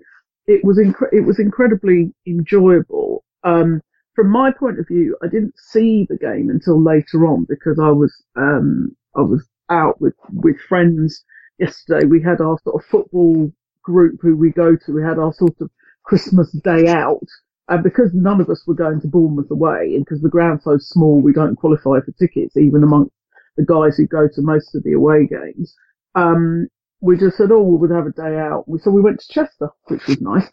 it 0.47 0.63
was 0.63 0.79
it 0.79 1.25
was 1.25 1.39
incredibly 1.39 2.13
enjoyable. 2.25 3.23
Um, 3.43 3.81
from 4.15 4.29
my 4.31 4.51
point 4.51 4.79
of 4.79 4.87
view, 4.87 5.15
I 5.21 5.27
didn't 5.27 5.53
see 5.57 6.07
the 6.09 6.17
game 6.17 6.49
until 6.49 6.81
later 6.81 7.27
on 7.27 7.45
because 7.47 7.79
I 7.79 7.89
was 7.91 8.13
um, 8.35 8.95
I 9.15 9.21
was 9.21 9.47
out 9.69 9.99
with 10.01 10.15
with 10.31 10.57
friends 10.67 11.23
yesterday. 11.59 12.05
We 12.05 12.21
had 12.21 12.41
our 12.41 12.57
sort 12.63 12.81
of 12.81 12.89
football 12.89 13.51
group 13.83 14.19
who 14.21 14.35
we 14.35 14.51
go 14.51 14.75
to. 14.75 14.93
We 14.93 15.03
had 15.03 15.19
our 15.19 15.33
sort 15.33 15.55
of 15.61 15.69
Christmas 16.07 16.51
day 16.63 16.87
out, 16.87 17.27
and 17.67 17.83
because 17.83 18.11
none 18.13 18.39
of 18.41 18.49
us 18.49 18.63
were 18.65 18.73
going 18.73 19.01
to 19.01 19.07
Bournemouth 19.07 19.51
away, 19.51 19.93
and 19.93 20.05
because 20.05 20.21
the 20.21 20.29
ground's 20.29 20.63
so 20.63 20.77
small, 20.79 21.19
we 21.21 21.33
don't 21.33 21.57
qualify 21.57 21.99
for 21.99 22.13
tickets 22.17 22.55
even 22.55 22.83
amongst 22.83 23.11
the 23.57 23.65
guys 23.65 23.97
who 23.97 24.07
go 24.07 24.27
to 24.27 24.41
most 24.41 24.73
of 24.73 24.83
the 24.83 24.93
away 24.93 25.27
games. 25.27 25.75
Um, 26.15 26.67
we 27.01 27.17
just 27.17 27.37
said, 27.37 27.51
oh, 27.51 27.61
we 27.61 27.77
would 27.77 27.91
have 27.95 28.07
a 28.07 28.11
day 28.11 28.37
out. 28.37 28.65
So 28.79 28.89
we 28.89 29.01
went 29.01 29.19
to 29.19 29.33
Chester, 29.33 29.69
which 29.85 30.07
was 30.07 30.21
nice. 30.21 30.47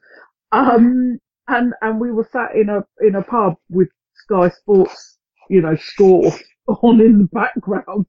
Um, 0.52 1.18
and 1.48 1.74
and 1.82 2.00
we 2.00 2.10
were 2.10 2.28
sat 2.32 2.54
in 2.54 2.68
a 2.68 2.84
in 3.00 3.14
a 3.14 3.22
pub 3.22 3.54
with 3.70 3.88
Sky 4.14 4.48
Sports, 4.50 5.18
you 5.48 5.60
know, 5.60 5.76
score 5.76 6.32
on 6.68 7.00
in 7.00 7.18
the 7.18 7.28
background, 7.32 8.06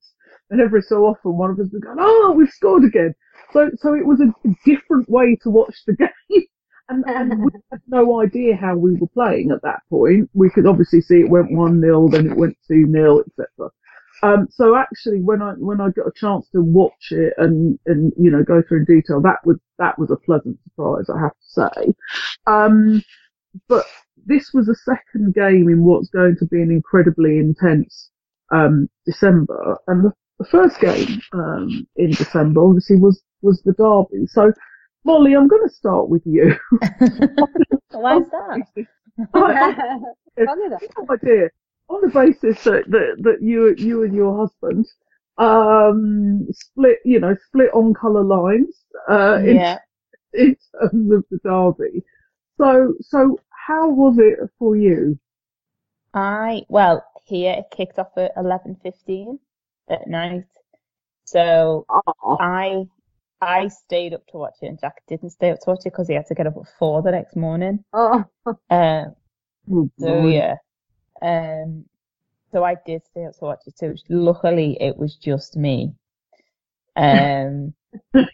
and 0.50 0.62
every 0.62 0.82
so 0.82 1.06
often 1.06 1.38
one 1.38 1.52
of 1.52 1.60
us 1.60 1.68
would 1.72 1.84
go, 1.84 1.96
"Oh, 2.00 2.34
we've 2.36 2.50
scored 2.50 2.86
again." 2.86 3.14
So 3.52 3.70
so 3.78 3.94
it 3.94 4.06
was 4.06 4.22
a 4.22 4.34
different 4.66 5.10
way 5.10 5.38
to 5.44 5.50
watch 5.50 5.76
the 5.86 5.96
game, 6.30 6.44
and 6.90 7.04
and 7.08 7.44
we 7.46 7.52
had 7.72 7.82
no 7.88 8.22
idea 8.22 8.56
how 8.56 8.76
we 8.76 8.96
were 8.96 9.08
playing 9.08 9.52
at 9.52 9.62
that 9.64 9.82
point. 9.90 10.30
We 10.34 10.50
could 10.50 10.68
obviously 10.68 11.02
see 11.02 11.22
it 11.22 11.30
went 11.30 11.52
one 11.52 11.82
0 11.82 12.10
then 12.10 12.32
it 12.32 12.38
went 12.38 12.58
two 12.68 12.90
0 12.92 13.22
etc. 13.22 13.72
Um, 14.24 14.48
so 14.50 14.76
actually, 14.76 15.22
when 15.22 15.42
I 15.42 15.54
when 15.54 15.82
I 15.82 15.90
got 15.90 16.08
a 16.08 16.12
chance 16.16 16.48
to 16.52 16.62
watch 16.62 17.12
it 17.12 17.34
and 17.38 17.78
and 17.86 18.14
you 18.18 18.32
know 18.32 18.44
go 18.44 18.62
through 18.62 18.80
in 18.80 18.86
detail, 18.86 19.22
that 19.22 19.46
was 19.46 19.58
that 19.78 19.98
was 20.00 20.12
a 20.12 20.16
pleasant 20.16 20.58
surprise, 20.64 21.10
I 21.10 21.20
have 21.20 21.32
to 21.32 21.48
say. 21.48 21.94
Um, 22.48 23.04
but 23.68 23.86
this 24.26 24.52
was 24.54 24.70
a 24.70 24.76
second 24.76 25.34
game 25.34 25.70
in 25.70 25.84
what's 25.84 26.10
going 26.10 26.38
to 26.38 26.46
be 26.46 26.62
an 26.62 26.72
incredibly 26.72 27.38
intense 27.38 28.10
um, 28.52 28.90
December, 29.06 29.78
and 29.88 30.06
the, 30.06 30.14
the 30.40 30.46
first 30.46 30.80
game 30.80 31.22
um, 31.34 31.88
in 31.98 32.12
December 32.12 32.64
obviously 32.64 32.96
was 32.96 33.22
was 33.42 33.62
the 33.64 33.74
derby. 33.74 34.26
So, 34.28 34.52
Mollie, 35.06 35.36
I'm 35.36 35.48
going 35.48 35.68
to 35.68 35.74
start 35.74 36.10
with 36.10 36.24
you. 36.26 36.56
Why 37.92 38.18
is 38.18 38.28
that? 38.32 38.88
I, 39.34 40.00
no 40.38 41.06
idea. 41.10 41.50
On 41.88 42.02
the 42.02 42.10
basis 42.12 42.64
that, 42.64 42.84
that, 42.90 43.18
that 43.20 43.38
you 43.42 43.76
you 43.78 44.04
and 44.04 44.16
your 44.16 44.36
husband 44.36 44.88
um, 45.38 46.48
split, 46.52 46.98
you 47.06 47.20
know, 47.20 47.36
split 47.48 47.70
on 47.74 47.94
colour 47.94 48.24
lines 48.24 48.76
uh, 49.10 49.38
in, 49.46 49.56
yeah. 49.58 49.78
in 50.34 50.56
terms 50.82 51.12
of 51.14 51.24
the 51.30 51.40
derby. 51.44 52.04
So 52.58 52.96
so 53.02 53.38
how 53.68 53.88
was 53.90 54.18
it 54.18 54.50
for 54.58 54.76
you? 54.76 55.20
I 56.16 56.64
well 56.68 57.06
here 57.26 57.54
it 57.60 57.66
kicked 57.76 58.00
off 58.00 58.18
at 58.18 58.32
eleven 58.36 58.78
fifteen 58.82 59.38
at 59.88 60.08
night, 60.08 60.46
so 61.26 61.86
Oh, 61.90 62.38
I 62.40 62.88
I 63.42 63.68
stayed 63.68 64.14
up 64.14 64.26
to 64.28 64.38
watch 64.38 64.56
it, 64.62 64.68
and 64.68 64.80
Jack 64.80 65.02
didn't 65.08 65.32
stay 65.32 65.52
up 65.52 65.60
to 65.62 65.70
watch 65.72 65.80
it 65.82 65.92
because 65.92 66.08
he 66.08 66.14
had 66.16 66.26
to 66.28 66.36
get 66.36 66.48
up 66.48 66.56
at 66.58 66.68
four 66.80 67.02
the 67.02 67.12
next 67.12 67.36
morning. 67.36 67.84
Oh, 67.94 68.24
Um, 68.70 69.16
oh, 69.72 69.90
so 69.98 70.30
yeah, 70.30 70.56
um, 71.22 71.86
so 72.52 72.64
I 72.64 72.76
did 72.86 73.04
stay 73.06 73.26
up 73.26 73.34
to 73.40 73.46
watch 73.46 73.60
it 73.68 73.76
too. 73.80 73.96
Luckily, 74.10 74.78
it 74.82 74.98
was 74.98 75.16
just 75.16 75.56
me. 75.58 75.94
Um, 76.96 77.74
but 78.14 78.30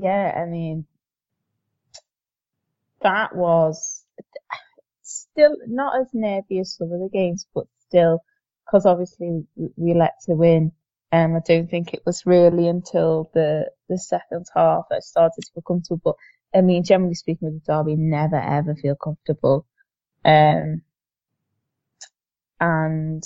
yeah, 0.00 0.32
I 0.36 0.44
mean, 0.46 0.86
that 3.02 3.34
was 3.34 4.04
still 5.02 5.56
not 5.66 6.00
as 6.00 6.08
nervy 6.12 6.60
as 6.60 6.74
some 6.76 6.92
of 6.92 7.00
the 7.00 7.08
games, 7.12 7.46
but 7.54 7.66
still, 7.88 8.20
because 8.64 8.86
obviously 8.86 9.44
we- 9.56 9.72
we 9.76 9.94
let 9.94 10.14
to 10.26 10.34
win. 10.34 10.72
Um, 11.12 11.36
I 11.36 11.40
don't 11.46 11.70
think 11.70 11.94
it 11.94 12.02
was 12.04 12.26
really 12.26 12.68
until 12.68 13.30
the 13.34 13.70
the 13.88 13.98
second 13.98 14.46
half 14.54 14.84
that 14.90 14.96
I 14.96 15.00
started 15.00 15.42
to 15.42 15.52
feel 15.52 15.62
comfortable. 15.62 16.00
But 16.52 16.58
I 16.58 16.62
mean, 16.62 16.84
generally 16.84 17.14
speaking, 17.14 17.52
with 17.52 17.64
the 17.64 17.72
derby, 17.72 17.96
never 17.96 18.36
ever 18.36 18.74
feel 18.74 18.96
comfortable. 18.96 19.66
Um, 20.24 20.82
and 22.60 23.22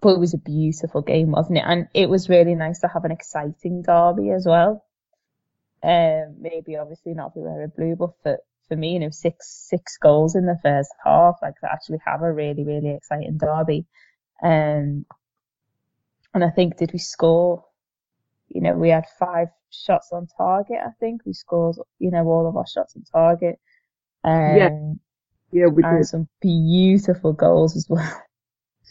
but 0.00 0.14
it 0.14 0.18
was 0.20 0.34
a 0.34 0.38
beautiful 0.38 1.02
game, 1.02 1.30
wasn't 1.30 1.58
it? 1.58 1.64
And 1.66 1.88
it 1.94 2.08
was 2.08 2.28
really 2.28 2.54
nice 2.54 2.80
to 2.80 2.88
have 2.88 3.04
an 3.04 3.12
exciting 3.12 3.82
derby 3.82 4.30
as 4.30 4.46
well. 4.46 4.84
Um, 5.82 6.36
maybe 6.40 6.76
obviously 6.76 7.14
not 7.14 7.28
if 7.28 7.36
we 7.36 7.42
were 7.42 7.64
a 7.64 7.68
blue, 7.68 7.96
but 7.96 8.10
for, 8.22 8.38
for 8.68 8.76
me, 8.76 8.94
you 8.94 8.98
know, 9.00 9.10
six 9.10 9.66
six 9.68 9.98
goals 9.98 10.34
in 10.34 10.46
the 10.46 10.58
first 10.62 10.90
half, 11.04 11.36
like 11.42 11.54
to 11.60 11.70
actually 11.70 11.98
have 12.06 12.22
a 12.22 12.32
really 12.32 12.64
really 12.64 12.90
exciting 12.90 13.36
derby. 13.38 13.86
Um, 14.42 15.06
and 16.34 16.44
I 16.44 16.50
think 16.50 16.76
did 16.78 16.92
we 16.92 16.98
score? 16.98 17.64
You 18.48 18.60
know, 18.62 18.74
we 18.74 18.90
had 18.90 19.06
five 19.18 19.48
shots 19.70 20.10
on 20.12 20.26
target. 20.36 20.78
I 20.84 20.90
think 21.00 21.22
we 21.26 21.32
scored, 21.32 21.76
you 21.98 22.10
know, 22.10 22.26
all 22.26 22.46
of 22.48 22.56
our 22.56 22.66
shots 22.66 22.96
on 22.96 23.04
target. 23.04 23.58
Um, 24.24 24.56
Yeah, 24.56 24.70
yeah, 25.52 25.66
we 25.66 25.82
and 25.82 25.98
did. 25.98 26.06
some 26.06 26.28
beautiful 26.40 27.32
goals 27.32 27.76
as 27.76 27.86
well. 27.88 28.22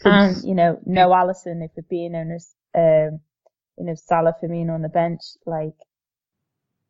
And 0.03 0.43
you 0.43 0.55
know, 0.55 0.79
no 0.85 1.09
Alisson 1.09 1.63
if 1.63 1.71
we're 1.75 1.83
being 1.89 2.15
honest, 2.15 2.55
um, 2.75 3.19
you 3.77 3.85
know, 3.85 3.95
Salah 3.95 4.35
Firmino 4.41 4.73
on 4.73 4.81
the 4.81 4.89
bench, 4.89 5.21
like 5.45 5.75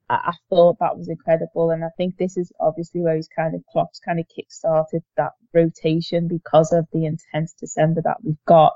I, 0.09 0.15
I 0.15 0.33
thought 0.49 0.77
that 0.79 0.97
was 0.97 1.09
incredible, 1.09 1.71
and 1.71 1.83
I 1.83 1.89
think 1.97 2.17
this 2.17 2.37
is 2.37 2.51
obviously 2.59 3.01
where 3.01 3.15
he's 3.15 3.29
kind 3.29 3.55
of 3.55 3.63
Klopp's 3.71 3.99
kind 3.99 4.19
of 4.19 4.27
kick-started 4.35 5.03
that 5.17 5.33
rotation 5.53 6.27
because 6.27 6.71
of 6.71 6.87
the 6.93 7.05
intense 7.05 7.53
December 7.53 8.01
that 8.03 8.23
we've 8.23 8.43
got. 8.45 8.73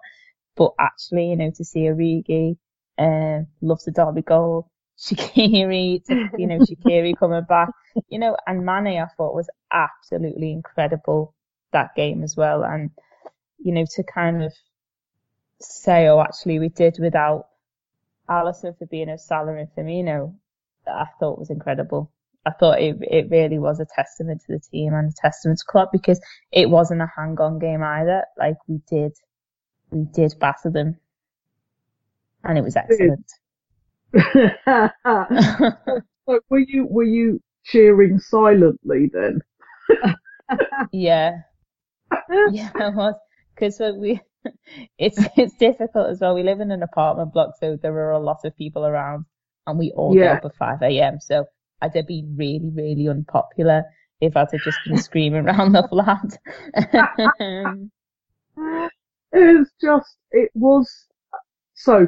But 0.56 0.74
actually, 0.80 1.30
you 1.30 1.36
know, 1.38 1.52
to 1.56 1.66
see 1.66 1.82
Origi, 1.82 2.58
um, 2.98 3.48
loves 3.62 3.86
the 3.86 3.92
derby 3.92 4.22
goal, 4.22 4.70
Shaqiri, 5.00 6.04
to, 6.06 6.30
you 6.38 6.48
know, 6.48 6.60
Shaqiri 6.60 7.16
coming 7.20 7.44
back, 7.48 7.70
you 8.10 8.20
know, 8.20 8.38
and 8.48 8.66
Mane 8.66 9.00
I 9.02 9.08
thought 9.18 9.36
was 9.36 9.50
absolutely 9.72 10.52
incredible 10.52 11.36
that 11.74 11.96
game 11.96 12.24
as 12.24 12.36
well, 12.38 12.64
and 12.64 12.92
you 13.60 13.74
know, 13.74 13.86
to 13.96 14.04
kind 14.04 14.44
of 14.44 14.54
say, 15.62 16.08
oh, 16.08 16.22
actually, 16.22 16.60
we 16.60 16.70
did 16.70 16.98
without 17.00 17.48
Alisson 18.30 18.78
for 18.78 18.86
being 18.88 19.10
a 19.10 19.18
Salah 19.18 19.56
and 19.58 19.70
Firmino, 19.78 20.36
I 20.88 21.06
thought 21.20 21.40
was 21.40 21.50
incredible. 21.50 22.12
I 22.46 22.52
thought 22.52 22.80
it 22.82 22.98
it 23.02 23.30
really 23.32 23.58
was 23.60 23.80
a 23.80 23.88
testament 23.96 24.42
to 24.42 24.54
the 24.54 24.60
team 24.60 24.94
and 24.94 25.10
a 25.12 25.14
testament 25.16 25.60
to 25.60 25.66
Klopp 25.68 25.92
because 25.92 26.22
it 26.52 26.70
wasn't 26.70 27.02
a 27.02 27.12
hang 27.16 27.40
on 27.40 27.60
game 27.60 27.84
either. 27.84 28.24
Like 28.38 28.58
we 28.68 28.82
did, 28.90 29.14
we 29.96 30.04
did 30.14 30.36
batter 30.40 30.72
them, 30.72 31.00
and 32.44 32.58
it 32.58 32.64
was 32.64 32.76
excellent. 32.76 33.32
so 36.28 36.40
were 36.50 36.60
you 36.60 36.86
were 36.88 37.04
you 37.04 37.42
cheering 37.64 38.20
silently 38.20 39.10
then? 39.14 39.42
yeah, 40.92 41.42
yeah, 42.46 42.72
I 42.80 42.90
was 42.90 43.16
because 43.56 43.80
we 43.98 44.22
it's 44.98 45.20
it's 45.38 45.56
difficult 45.56 46.10
as 46.10 46.22
well. 46.22 46.36
We 46.36 46.44
live 46.44 46.62
in 46.62 46.72
an 46.72 46.84
apartment 46.84 47.34
block, 47.34 47.56
so 47.60 47.78
there 47.82 47.96
are 47.96 48.12
a 48.12 48.20
lot 48.20 48.46
of 48.46 48.58
people 48.58 48.86
around, 48.86 49.26
and 49.68 49.80
we 49.80 49.92
all 49.96 50.16
Yeah. 50.16 50.22
get 50.22 50.32
up 50.32 50.46
at 50.46 50.56
five 50.56 50.82
a.m. 50.84 51.20
So 51.22 51.46
I'd 51.82 51.96
have 51.96 52.08
been 52.08 52.36
really, 52.38 52.70
really 52.74 53.08
unpopular 53.10 53.84
if 54.22 54.38
I'd 54.38 54.52
have 54.54 54.62
just 54.64 54.84
been 54.84 54.98
screaming 54.98 55.48
around 55.48 55.74
the 55.74 55.88
flat. 55.90 56.38
Um, 57.40 57.92
It 59.36 59.60
was 59.60 59.70
just, 59.82 60.16
it 60.32 60.50
was, 60.54 60.90
so, 61.74 62.08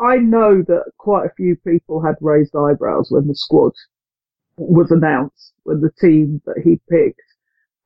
I 0.00 0.16
know 0.16 0.62
that 0.66 0.90
quite 0.98 1.26
a 1.26 1.34
few 1.36 1.54
people 1.56 2.02
had 2.02 2.16
raised 2.20 2.56
eyebrows 2.56 3.06
when 3.10 3.28
the 3.28 3.36
squad 3.36 3.72
was 4.56 4.90
announced, 4.90 5.52
when 5.62 5.80
the 5.80 5.92
team 6.00 6.42
that 6.44 6.58
he 6.64 6.80
picked. 6.90 7.22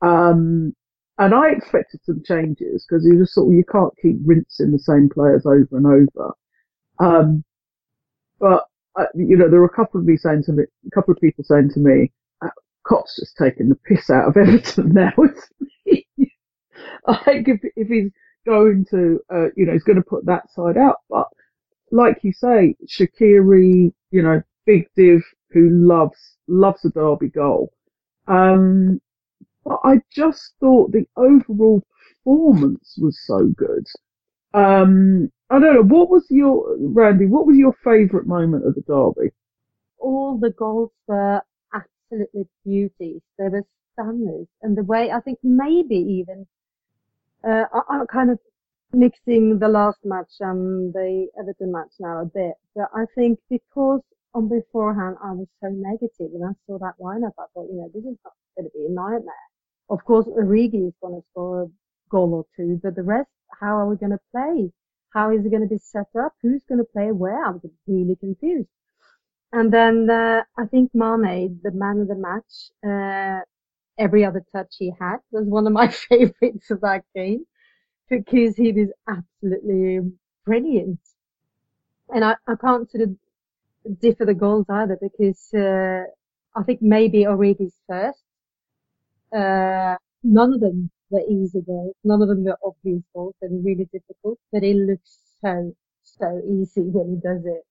Um, 0.00 0.74
and 1.18 1.34
I 1.34 1.50
expected 1.50 2.00
some 2.04 2.22
changes 2.24 2.86
because 2.88 3.04
you 3.04 3.18
just 3.18 3.34
thought 3.34 3.50
you 3.50 3.64
can't 3.70 3.92
keep 4.00 4.16
rinsing 4.24 4.72
the 4.72 4.78
same 4.78 5.10
players 5.10 5.44
over 5.44 5.76
and 5.76 5.86
over. 5.86 6.32
Um, 7.00 7.44
but, 8.40 8.64
uh, 8.98 9.06
you 9.14 9.36
know, 9.36 9.50
there 9.50 9.60
were 9.60 9.66
a 9.66 9.76
couple 9.76 10.00
of 10.00 10.06
me 10.06 10.16
saying 10.16 10.44
to 10.44 10.52
me, 10.52 10.64
a 10.86 10.90
couple 10.90 11.12
of 11.12 11.20
people 11.20 11.44
saying 11.44 11.70
to 11.74 11.80
me, 11.80 12.12
uh, 12.40 12.48
Cott's 12.86 13.16
just 13.16 13.36
taking 13.36 13.68
the 13.68 13.76
piss 13.76 14.08
out 14.08 14.28
of 14.28 14.38
Everton 14.38 14.88
now, 14.94 15.12
think 17.24 17.48
if, 17.48 17.60
if 17.76 17.88
he's 17.88 18.10
going 18.46 18.84
to, 18.90 19.20
uh, 19.32 19.46
you 19.56 19.66
know, 19.66 19.72
he's 19.72 19.84
going 19.84 19.96
to 19.96 20.02
put 20.02 20.26
that 20.26 20.50
side 20.50 20.76
out. 20.76 20.96
But 21.08 21.28
like 21.90 22.18
you 22.22 22.32
say, 22.32 22.74
Shaqiri, 22.86 23.92
you 24.10 24.22
know, 24.22 24.42
big 24.66 24.88
div 24.96 25.22
who 25.50 25.70
loves, 25.70 26.36
loves 26.48 26.84
a 26.84 26.90
derby 26.90 27.28
goal. 27.28 27.72
Um, 28.28 29.00
but 29.64 29.78
I 29.84 30.00
just 30.10 30.54
thought 30.60 30.92
the 30.92 31.06
overall 31.16 31.82
performance 32.24 32.96
was 33.00 33.18
so 33.26 33.46
good. 33.56 33.86
Um, 34.54 35.30
I 35.50 35.58
don't 35.58 35.74
know, 35.74 35.82
what 35.82 36.10
was 36.10 36.26
your, 36.30 36.76
Randi, 36.78 37.26
what 37.26 37.46
was 37.46 37.56
your 37.56 37.74
favourite 37.84 38.26
moment 38.26 38.66
of 38.66 38.74
the 38.74 38.82
derby? 38.82 39.30
all 40.02 40.38
the 40.38 40.50
goals 40.50 40.90
were 41.06 41.40
absolutely 41.72 42.46
beauties. 42.64 43.22
They 43.38 43.48
were 43.48 43.64
stunners. 43.94 44.48
And 44.60 44.76
the 44.76 44.82
way, 44.82 45.10
I 45.10 45.20
think 45.20 45.38
maybe 45.42 45.96
even, 45.96 46.46
uh, 47.44 47.64
I'm 47.88 48.06
kind 48.06 48.30
of 48.30 48.38
mixing 48.92 49.58
the 49.58 49.68
last 49.68 49.98
match 50.04 50.32
and 50.40 50.92
the 50.92 51.26
Everton 51.38 51.72
match 51.72 51.92
now 51.98 52.22
a 52.22 52.24
bit, 52.24 52.54
but 52.74 52.88
I 52.94 53.04
think 53.14 53.38
because 53.48 54.00
on 54.34 54.48
beforehand 54.48 55.16
I 55.22 55.32
was 55.32 55.48
so 55.60 55.68
negative 55.68 56.30
and 56.34 56.44
I 56.44 56.52
saw 56.66 56.78
that 56.78 56.98
lineup, 57.00 57.32
I 57.38 57.46
thought, 57.54 57.68
you 57.70 57.76
know, 57.76 57.90
this 57.92 58.04
is 58.04 58.18
not 58.24 58.34
going 58.56 58.68
to 58.68 58.78
be 58.78 58.86
a 58.86 58.90
nightmare. 58.90 59.48
Of 59.90 60.04
course, 60.04 60.26
Origi 60.26 60.88
is 60.88 60.94
going 61.02 61.20
to 61.20 61.26
score 61.30 61.62
a 61.62 61.66
goal 62.10 62.34
or 62.34 62.46
two, 62.56 62.80
but 62.82 62.94
the 62.94 63.02
rest, 63.02 63.28
how 63.60 63.76
are 63.76 63.88
we 63.88 63.96
going 63.96 64.12
to 64.12 64.20
play? 64.30 64.70
How 65.12 65.30
is 65.30 65.44
it 65.44 65.50
going 65.50 65.62
to 65.62 65.68
be 65.68 65.78
set 65.78 66.08
up? 66.18 66.32
Who's 66.42 66.62
going 66.68 66.78
to 66.78 66.92
play 66.92 67.12
where? 67.12 67.44
I 67.44 67.50
was 67.50 67.60
really 67.86 68.16
confused. 68.16 68.68
And 69.52 69.70
then 69.70 70.08
uh, 70.08 70.42
I 70.56 70.64
think 70.66 70.90
Mane, 70.94 71.60
the 71.62 71.72
man 71.72 72.00
of 72.00 72.08
the 72.08 72.14
match, 72.14 72.70
uh, 72.82 73.44
every 73.98 74.24
other 74.24 74.44
touch 74.52 74.76
he 74.78 74.92
had 74.98 75.18
was 75.30 75.46
one 75.46 75.66
of 75.66 75.72
my 75.72 75.88
favorites 76.08 76.70
of 76.70 76.80
that 76.82 77.04
game 77.14 77.44
because 78.08 78.56
he 78.56 78.72
was 78.72 78.88
absolutely 79.08 80.00
brilliant. 80.44 81.00
And 82.08 82.24
I, 82.24 82.36
I 82.46 82.54
can't 82.60 82.90
sort 82.90 83.04
of 83.04 83.16
differ 84.00 84.24
the 84.26 84.34
goals 84.34 84.66
either 84.68 84.98
because 85.00 85.52
uh, 85.54 86.04
I 86.54 86.62
think 86.64 86.82
maybe 86.82 87.24
Origi's 87.24 87.74
first. 87.88 88.22
Uh, 89.34 89.96
none 90.22 90.52
of 90.52 90.60
them 90.60 90.90
were 91.10 91.22
easy 91.28 91.60
goals. 91.62 91.94
None 92.04 92.22
of 92.22 92.28
them 92.28 92.44
were 92.44 92.58
obvious 92.64 93.02
goals. 93.14 93.34
They 93.40 93.48
were 93.48 93.62
really 93.62 93.88
difficult, 93.92 94.38
but 94.52 94.62
it 94.62 94.76
looks 94.76 95.18
so, 95.40 95.74
so 96.02 96.40
easy 96.46 96.82
when 96.82 97.08
he 97.10 97.16
does 97.16 97.44
it. 97.44 97.64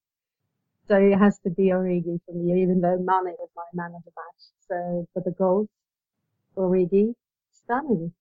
So 0.87 0.97
it 0.97 1.17
has 1.17 1.39
to 1.39 1.49
be 1.49 1.71
Origi 1.71 2.19
for 2.25 2.33
me, 2.33 2.61
even 2.61 2.81
though 2.81 2.97
Mane 2.97 3.35
was 3.39 3.50
my 3.55 3.63
man 3.74 3.93
of 3.96 4.03
the 4.03 4.11
match. 4.15 4.41
So 4.67 5.07
for 5.13 5.22
the 5.24 5.31
goals, 5.31 5.69
Origi, 6.57 7.16
stunning. 7.53 8.14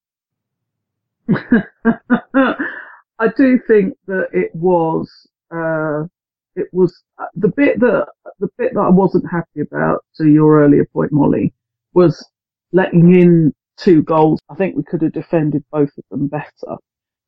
I 3.19 3.27
do 3.37 3.59
think 3.67 3.97
that 4.07 4.27
it 4.33 4.53
was, 4.55 5.09
uh, 5.51 6.03
it 6.55 6.67
was 6.71 7.03
uh, 7.19 7.27
the 7.35 7.49
bit 7.49 7.79
that 7.79 8.07
the 8.39 8.49
bit 8.57 8.73
that 8.73 8.79
I 8.79 8.89
wasn't 8.89 9.29
happy 9.29 9.61
about. 9.61 10.03
To 10.17 10.27
your 10.27 10.61
earlier 10.63 10.85
point, 10.85 11.11
Mollie, 11.11 11.53
was 11.93 12.25
letting 12.71 13.15
in 13.15 13.53
two 13.77 14.03
goals. 14.03 14.39
I 14.49 14.55
think 14.55 14.75
we 14.75 14.83
could 14.83 15.01
have 15.01 15.13
defended 15.13 15.63
both 15.71 15.91
of 15.97 16.03
them 16.09 16.27
better, 16.27 16.77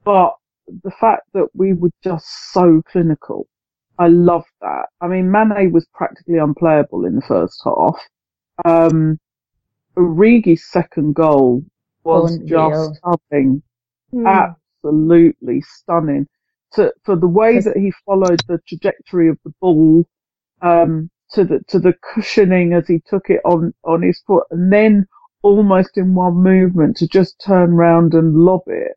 but 0.03 0.35
the 0.83 0.91
fact 0.91 1.23
that 1.33 1.47
we 1.53 1.73
were 1.73 1.91
just 2.03 2.25
so 2.51 2.81
clinical, 2.87 3.47
I 3.99 4.07
loved 4.07 4.49
that. 4.61 4.85
I 5.01 5.07
mean, 5.07 5.31
Mane 5.31 5.71
was 5.71 5.85
practically 5.93 6.37
unplayable 6.37 7.05
in 7.05 7.15
the 7.15 7.21
first 7.21 7.61
half. 7.63 7.97
Um, 8.65 9.19
Origi's 9.97 10.65
second 10.69 11.15
goal 11.15 11.63
was 12.03 12.37
Unreal. 12.37 12.89
just 12.89 13.01
something 13.03 13.61
Hmm. 14.11 14.25
absolutely 14.25 15.61
stunning. 15.61 16.27
To, 16.73 16.91
for 17.03 17.15
the 17.15 17.27
way 17.27 17.59
that 17.59 17.77
he 17.77 17.91
followed 18.05 18.43
the 18.47 18.59
trajectory 18.67 19.29
of 19.29 19.37
the 19.45 19.53
ball, 19.61 20.05
um, 20.61 21.09
to 21.31 21.43
the, 21.43 21.61
to 21.67 21.79
the 21.79 21.93
cushioning 22.13 22.73
as 22.73 22.87
he 22.87 23.01
took 23.05 23.29
it 23.29 23.41
on, 23.45 23.73
on 23.83 24.01
his 24.01 24.21
foot 24.25 24.45
and 24.51 24.71
then 24.71 25.07
almost 25.43 25.97
in 25.97 26.15
one 26.15 26.35
movement 26.35 26.97
to 26.97 27.07
just 27.07 27.39
turn 27.39 27.73
round 27.73 28.13
and 28.13 28.35
lob 28.35 28.61
it 28.67 28.93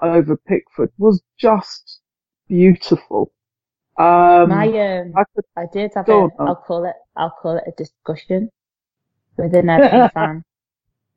over 0.00 0.36
Pickford 0.36 0.90
was 0.98 1.22
just 1.38 2.00
beautiful. 2.48 3.32
Um, 3.98 4.50
My 4.50 4.66
um, 4.66 5.14
I 5.16 5.24
could, 5.34 5.44
I 5.56 5.66
did 5.72 5.92
have 5.94 6.06
Go 6.06 6.20
a, 6.20 6.24
on, 6.24 6.30
Mum. 6.38 6.48
I'll 6.48 6.56
call 6.56 6.84
it, 6.84 6.94
I'll 7.16 7.34
call 7.40 7.56
it 7.56 7.64
a 7.66 7.72
discussion 7.76 8.50
with 9.36 9.54
an 9.54 9.68
Everton 9.70 10.08
fan, 10.14 10.44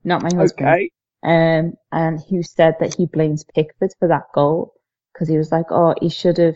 not 0.04 0.22
my 0.24 0.30
husband. 0.36 0.68
okay. 0.70 0.92
Um, 1.22 1.74
and 1.92 2.20
who 2.30 2.42
said 2.44 2.76
that 2.80 2.96
he 2.96 3.06
blames 3.06 3.44
Pickford 3.56 3.92
for 4.00 4.08
that 4.08 4.24
goal 4.34 4.74
because 5.14 5.28
he 5.28 5.38
was 5.38 5.52
like, 5.52 5.66
oh, 5.72 5.94
he 6.02 6.10
should 6.10 6.38
have 6.38 6.56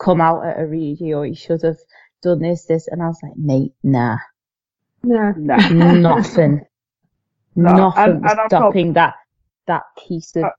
come 0.00 0.20
out 0.20 0.44
at 0.44 0.58
a 0.58 0.62
Origi 0.62 1.16
or 1.16 1.24
he 1.24 1.34
should 1.34 1.62
have 1.62 1.78
done 2.22 2.40
this, 2.40 2.66
this, 2.66 2.86
and 2.88 3.02
I 3.02 3.06
was 3.06 3.18
like, 3.22 3.36
mate, 3.36 3.72
nah, 3.82 4.18
Nah. 5.02 5.32
No. 5.36 5.92
nothing, 5.94 6.60
No, 7.56 7.72
nothing 7.76 8.02
and- 8.02 8.16
and 8.16 8.26
I'm 8.26 8.36
not- 8.36 8.50
stopping 8.50 8.92
that 8.94 9.14
that 9.66 9.82
piece 10.06 10.34
of 10.36 10.44
Uh, 10.44 10.50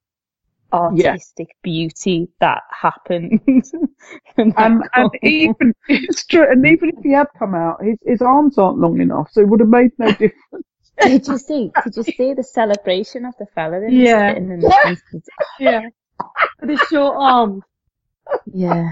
yeah. 0.74 1.12
artistic 1.12 1.50
beauty 1.64 2.28
that 2.40 2.62
happened. 2.72 3.40
in 3.48 3.62
And, 4.38 4.54
and 4.94 5.10
even 5.24 5.74
it's 5.88 6.26
true, 6.26 6.46
and 6.50 6.66
even 6.66 6.90
if 6.90 7.04
he 7.04 7.12
had 7.14 7.28
come 7.40 7.56
out, 7.56 7.84
his 7.84 7.98
his 8.06 8.22
arms 8.22 8.58
aren't 8.58 8.80
long 8.80 9.00
enough, 9.02 9.30
so 9.32 9.42
it 9.42 9.48
would 9.48 9.60
have 9.62 9.70
made 9.70 9.92
no 9.98 10.08
difference. 10.12 10.66
Did 11.02 11.28
you 11.28 11.38
see? 11.38 11.72
Did 11.84 11.96
you 11.98 12.04
see 12.04 12.34
the 12.34 12.44
celebration 12.44 13.26
of 13.26 13.34
the 13.40 13.46
fella 13.56 13.78
in 13.82 13.92
Yeah. 13.94 14.34
the, 14.34 14.38
in 14.38 14.60
the 14.60 14.98
Yeah. 15.60 15.82
With 16.62 16.70
his 16.72 16.82
short 16.90 17.16
arms. 17.18 17.64
yeah. 18.46 18.92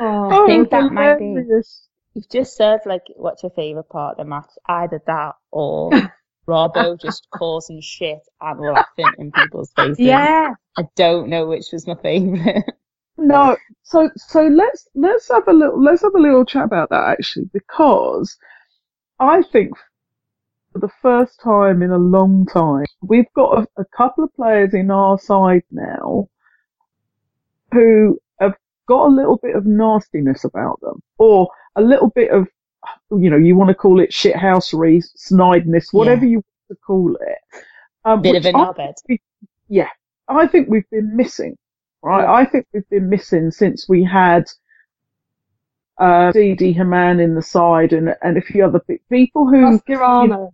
Oh. 0.00 0.44
I 0.44 0.46
think 0.46 0.70
that 0.70 0.92
might 0.92 1.18
be- 1.18 1.26
hilarious. 1.26 1.88
You've 2.14 2.28
just 2.28 2.56
said 2.56 2.80
like, 2.86 3.02
what's 3.16 3.42
your 3.42 3.50
favourite 3.50 3.88
part 3.88 4.12
of 4.18 4.24
the 4.24 4.28
match? 4.28 4.50
Either 4.68 5.02
that 5.06 5.34
or 5.50 5.90
Robbo 6.46 7.00
just 7.00 7.26
causing 7.30 7.80
shit 7.80 8.20
and 8.40 8.60
laughing 8.60 9.12
in 9.18 9.32
people's 9.32 9.72
faces. 9.72 9.98
Yeah. 9.98 10.54
I 10.76 10.82
don't 10.96 11.28
know 11.28 11.46
which 11.46 11.66
was 11.72 11.86
my 11.86 11.94
favourite. 11.96 12.64
No, 13.18 13.56
so 13.82 14.10
so 14.16 14.46
let's 14.46 14.88
let's 14.94 15.28
have 15.28 15.46
a 15.46 15.52
little 15.52 15.80
let's 15.80 16.02
have 16.02 16.14
a 16.14 16.18
little 16.18 16.44
chat 16.44 16.64
about 16.64 16.90
that 16.90 17.08
actually 17.08 17.44
because 17.52 18.36
I 19.20 19.42
think 19.42 19.72
for 20.72 20.78
the 20.78 20.90
first 21.00 21.38
time 21.40 21.82
in 21.82 21.90
a 21.90 21.98
long 21.98 22.46
time 22.46 22.86
we've 23.02 23.32
got 23.34 23.58
a, 23.58 23.80
a 23.80 23.84
couple 23.96 24.24
of 24.24 24.34
players 24.34 24.74
in 24.74 24.90
our 24.90 25.18
side 25.18 25.62
now 25.70 26.28
who 27.70 28.18
have 28.40 28.54
got 28.88 29.06
a 29.06 29.14
little 29.14 29.36
bit 29.36 29.54
of 29.54 29.66
nastiness 29.66 30.44
about 30.44 30.80
them 30.80 31.02
or 31.18 31.48
a 31.76 31.82
little 31.82 32.08
bit 32.08 32.30
of 32.30 32.48
you 33.10 33.30
know 33.30 33.36
you 33.36 33.56
want 33.56 33.68
to 33.68 33.74
call 33.74 34.00
it 34.00 34.10
shithousery, 34.10 35.02
snideness, 35.16 35.92
whatever 35.92 36.24
you 36.24 36.36
want 36.38 36.46
to 36.70 36.76
call 36.76 37.16
it. 37.16 37.38
Um, 38.04 38.22
Bit 38.22 38.36
of 38.36 38.44
which 38.44 38.54
a 38.54 38.56
I 38.56 38.60
knobhead. 38.60 38.94
Yeah, 39.68 39.88
I 40.28 40.46
think 40.46 40.68
we've 40.68 40.88
been 40.90 41.16
missing 41.16 41.56
right? 42.02 42.24
I 42.26 42.44
think 42.44 42.66
we've 42.72 42.88
been 42.88 43.08
missing 43.08 43.50
since 43.50 43.88
we 43.88 44.04
had 44.04 44.50
uh, 45.98 46.32
Didi 46.32 46.72
Hamann 46.72 47.20
in 47.20 47.34
the 47.34 47.42
side 47.42 47.92
and 47.92 48.14
and 48.22 48.36
a 48.36 48.42
few 48.42 48.64
other 48.64 48.80
people 49.08 49.46
who, 49.48 49.78
Mascherano. 49.78 50.52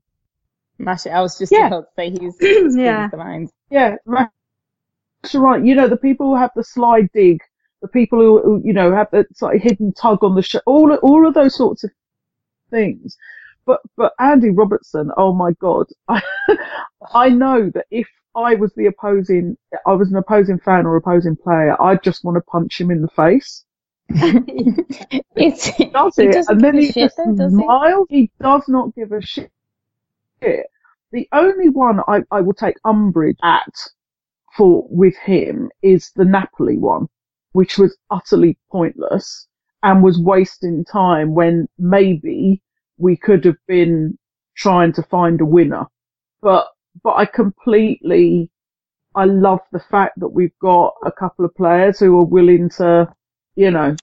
Mash 0.79 1.07
I 1.07 1.21
was 1.21 1.39
just 1.39 1.51
Yeah. 1.51 1.67
about 1.69 1.87
to 1.87 1.91
say 1.97 2.11
he's, 2.11 2.39
he's 2.41 2.77
Yeah. 2.77 3.09
the 3.09 3.17
lines. 3.17 3.51
yeah, 3.71 3.97
that's 4.07 5.35
right. 5.35 5.65
You 5.65 5.75
know, 5.75 5.89
the 5.89 5.97
people 5.97 6.29
who 6.29 6.37
have 6.37 6.51
the 6.55 6.63
slide 6.65 7.11
dig, 7.13 7.41
the 7.83 7.89
people 7.89 8.19
who, 8.21 8.43
who 8.43 8.63
you 8.65 8.73
know 8.73 8.93
have 8.93 9.11
the 9.11 9.27
sort 9.35 9.57
of 9.57 9.63
hidden 9.63 9.93
tug 9.93 10.23
on 10.23 10.35
the 10.35 10.43
show, 10.43 10.61
all 10.67 10.93
all 10.97 11.27
of 11.27 11.35
those 11.35 11.55
sorts 11.57 11.85
of 11.85 11.91
things. 12.71 13.17
But 13.67 13.81
but 13.97 14.15
Andy 14.19 14.51
Robertson, 14.51 15.11
oh 15.17 15.33
my 15.35 15.53
God, 15.61 15.87
I, 16.09 16.23
I 17.15 17.29
know 17.29 17.71
that 17.75 17.87
if 17.91 18.09
I 18.35 18.55
was 18.55 18.73
the 18.75 18.87
opposing, 18.87 19.57
I 19.87 19.93
was 19.93 20.11
an 20.11 20.17
opposing 20.17 20.59
fan 20.59 20.87
or 20.87 20.97
opposing 20.97 21.37
player, 21.37 21.81
I'd 21.81 22.03
just 22.03 22.25
want 22.25 22.37
to 22.37 22.43
punch 22.43 22.81
him 22.81 22.91
in 22.91 23.03
the 23.03 23.09
face. 23.09 23.65
it's, 25.37 25.71
Does 25.93 26.17
he 26.17 26.29
it? 26.29 26.31
doesn't 26.31 26.57
And 26.57 26.65
then 26.65 26.79
he 26.79 26.93
just 26.93 27.17
though, 27.17 27.33
does 27.33 27.57
he? 27.57 27.65
smiles. 27.65 28.07
He 28.11 28.31
does 28.41 28.65
not 28.69 28.95
give 28.95 29.13
a 29.13 29.21
shit. 29.21 29.51
The 30.41 31.29
only 31.33 31.69
one 31.69 32.01
I, 32.09 32.23
I 32.31 32.41
will 32.43 32.55
take 32.55 32.77
umbrage 32.85 33.39
at 33.43 33.75
for 34.57 34.87
with 34.91 35.17
him 35.17 35.71
is 35.83 36.11
the 36.17 36.25
Napoli 36.25 36.79
one, 36.79 37.09
which 37.53 37.79
was 37.79 37.97
utterly 38.11 38.59
pointless 38.71 39.48
and 39.83 40.03
was 40.03 40.19
wasting 40.19 40.85
time 40.85 41.35
when 41.35 41.69
maybe 41.79 42.63
we 42.99 43.17
could 43.17 43.45
have 43.45 43.57
been 43.67 44.19
trying 44.57 44.93
to 44.93 45.03
find 45.05 45.41
a 45.41 45.45
winner. 45.45 45.87
But 46.43 46.67
but 47.03 47.15
I 47.17 47.27
completely 47.27 48.51
I 49.15 49.25
love 49.25 49.61
the 49.73 49.81
fact 49.81 50.19
that 50.21 50.29
we've 50.29 50.59
got 50.61 50.95
a 51.05 51.13
couple 51.13 51.45
of 51.45 51.55
players 51.57 51.99
who 51.99 52.19
are 52.21 52.25
willing 52.25 52.69
to, 52.79 53.13
you 53.57 53.71
know, 53.71 53.97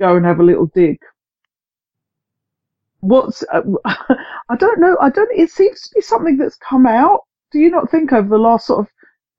go 0.00 0.16
and 0.16 0.26
have 0.26 0.40
a 0.40 0.44
little 0.44 0.66
dig. 0.66 0.98
What's 3.00 3.44
uh, 3.52 3.62
I 4.48 4.56
don't 4.56 4.80
know. 4.80 4.96
I 5.00 5.10
don't. 5.10 5.30
It 5.32 5.50
seems 5.50 5.82
to 5.82 5.90
be 5.94 6.00
something 6.00 6.36
that's 6.36 6.56
come 6.56 6.86
out. 6.86 7.20
Do 7.52 7.58
you 7.60 7.70
not 7.70 7.90
think 7.90 8.12
over 8.12 8.28
the 8.28 8.38
last 8.38 8.66
sort 8.66 8.80
of 8.80 8.88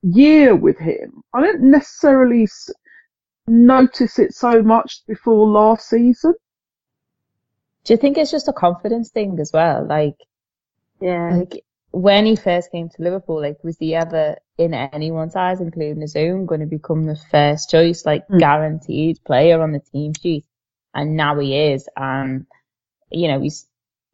year 0.02 0.56
with 0.56 0.78
him? 0.78 1.22
I 1.34 1.42
don't 1.42 1.64
necessarily 1.64 2.48
notice 3.50 4.20
it 4.20 4.34
so 4.34 4.62
much 4.62 5.02
before 5.08 5.48
last 5.48 5.90
season. 5.90 6.34
Do 7.84 7.94
you 7.94 7.98
think 7.98 8.18
it's 8.18 8.32
just 8.32 8.48
a 8.48 8.54
confidence 8.54 9.10
thing 9.10 9.40
as 9.40 9.52
well? 9.54 9.86
Like, 9.86 10.16
Yeah. 11.02 11.38
like 11.38 11.64
when 11.92 12.26
he 12.26 12.36
first 12.36 12.72
came 12.72 12.90
to 12.90 13.02
Liverpool, 13.02 13.42
like 13.42 13.64
was 13.64 13.78
he 13.78 13.96
ever 13.96 14.38
in 14.58 14.74
anyone's 14.74 15.36
eyes, 15.36 15.62
including 15.62 16.02
his 16.02 16.16
own, 16.16 16.46
going 16.46 16.62
to 16.62 16.68
become 16.68 17.06
the 17.06 17.16
first 17.16 17.70
choice, 17.70 18.06
like 18.06 18.28
Mm. 18.28 18.40
guaranteed 18.40 19.18
player 19.26 19.62
on 19.62 19.72
the 19.72 19.80
team 19.80 20.14
sheet? 20.14 20.46
And 20.94 21.16
now 21.16 21.40
he 21.40 21.56
is, 21.56 21.88
and 21.96 22.46
you 23.12 23.28
know 23.28 23.40
he's, 23.42 23.68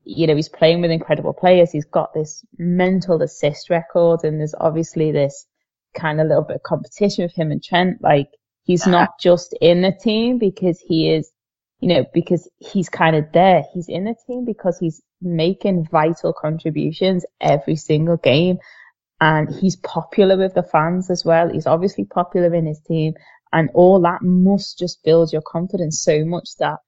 you 0.04 0.28
know 0.28 0.36
he's 0.36 0.50
playing 0.50 0.82
with 0.82 0.92
incredible 0.92 1.34
players. 1.34 1.72
He's 1.72 1.86
got 1.86 2.14
this 2.14 2.46
mental 2.58 3.22
assist 3.22 3.70
record, 3.70 4.24
and 4.24 4.40
there's 4.40 4.56
obviously 4.60 5.12
this 5.12 5.48
kind 5.94 6.22
of 6.22 6.28
little 6.28 6.44
bit 6.44 6.58
of 6.58 6.64
competition 6.64 7.24
with 7.24 7.34
him 7.34 7.52
and 7.52 7.64
Trent. 7.64 8.02
Like 8.02 8.30
he's 8.66 8.86
not 8.86 9.12
just 9.22 9.56
in 9.62 9.82
the 9.82 9.94
team 9.94 10.38
because 10.40 10.80
he 10.80 11.10
is 11.12 11.32
you 11.86 11.90
know, 11.90 12.06
because 12.14 12.50
he's 12.58 12.90
kind 12.90 13.16
of 13.16 13.32
there. 13.32 13.64
He's 13.74 13.90
in 13.90 14.06
the 14.06 14.16
team 14.28 14.46
because 14.46 14.80
he's 14.80 15.02
making 15.22 15.88
vital 15.92 16.34
contributions 16.34 17.26
every 17.40 17.76
single 17.76 18.18
game. 18.18 18.58
And 19.22 19.54
he's 19.54 19.76
popular 19.78 20.38
with 20.38 20.56
the 20.56 20.64
fans 20.64 21.10
as 21.10 21.24
well. 21.24 21.50
He's 21.50 21.68
obviously 21.68 22.06
popular 22.06 22.54
in 22.56 22.66
his 22.66 22.80
team. 22.80 23.14
And 23.54 23.70
all 23.74 24.02
that 24.02 24.24
must 24.24 24.80
just 24.80 25.04
build 25.04 25.32
your 25.32 25.44
confidence 25.44 26.02
so 26.02 26.26
much 26.26 26.50
that 26.60 26.80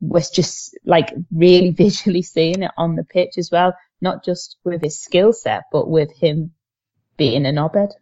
we're 0.00 0.22
just 0.32 0.78
like 0.84 1.12
really 1.32 1.70
visually 1.76 2.22
seeing 2.22 2.62
it 2.62 2.70
on 2.76 2.96
the 2.96 3.04
pitch 3.04 3.36
as 3.36 3.50
well. 3.50 3.74
Not 4.00 4.24
just 4.24 4.58
with 4.64 4.82
his 4.82 5.02
skill 5.02 5.32
set, 5.32 5.64
but 5.72 5.88
with 5.88 6.12
him 6.12 6.52
being 7.16 7.46
an 7.46 7.58
obed. 7.58 7.94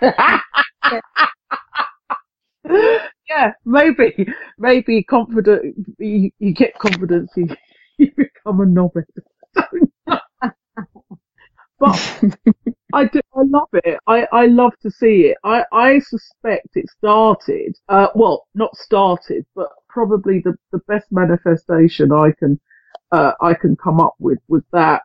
yeah, 3.28 3.52
maybe, 3.64 4.26
maybe 4.58 5.02
confident. 5.04 5.76
You, 5.98 6.30
you 6.38 6.54
get 6.54 6.78
confidence, 6.78 7.32
you, 7.36 7.48
you 7.98 8.10
become 8.16 8.60
a 8.60 8.66
novice. 8.66 9.04
but 11.78 12.24
I 12.92 13.04
do, 13.06 13.20
I 13.36 13.42
love 13.44 13.68
it. 13.74 13.98
I, 14.06 14.26
I 14.32 14.46
love 14.46 14.72
to 14.82 14.90
see 14.90 15.26
it. 15.26 15.36
I, 15.44 15.64
I 15.72 15.98
suspect 16.00 16.68
it 16.74 16.86
started, 16.98 17.76
uh, 17.88 18.08
well, 18.14 18.46
not 18.54 18.74
started, 18.76 19.44
but 19.54 19.68
probably 19.88 20.40
the, 20.40 20.54
the 20.72 20.80
best 20.88 21.06
manifestation 21.10 22.12
I 22.12 22.32
can, 22.38 22.58
uh, 23.12 23.32
I 23.40 23.54
can 23.54 23.76
come 23.76 24.00
up 24.00 24.14
with 24.18 24.38
was 24.48 24.62
that, 24.72 25.02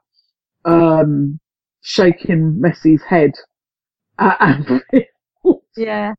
um, 0.66 1.40
shaking 1.82 2.62
Messi's 2.62 3.02
head 3.04 3.32
at 4.20 4.42
Anfield 4.42 4.84
Yeah. 5.76 6.14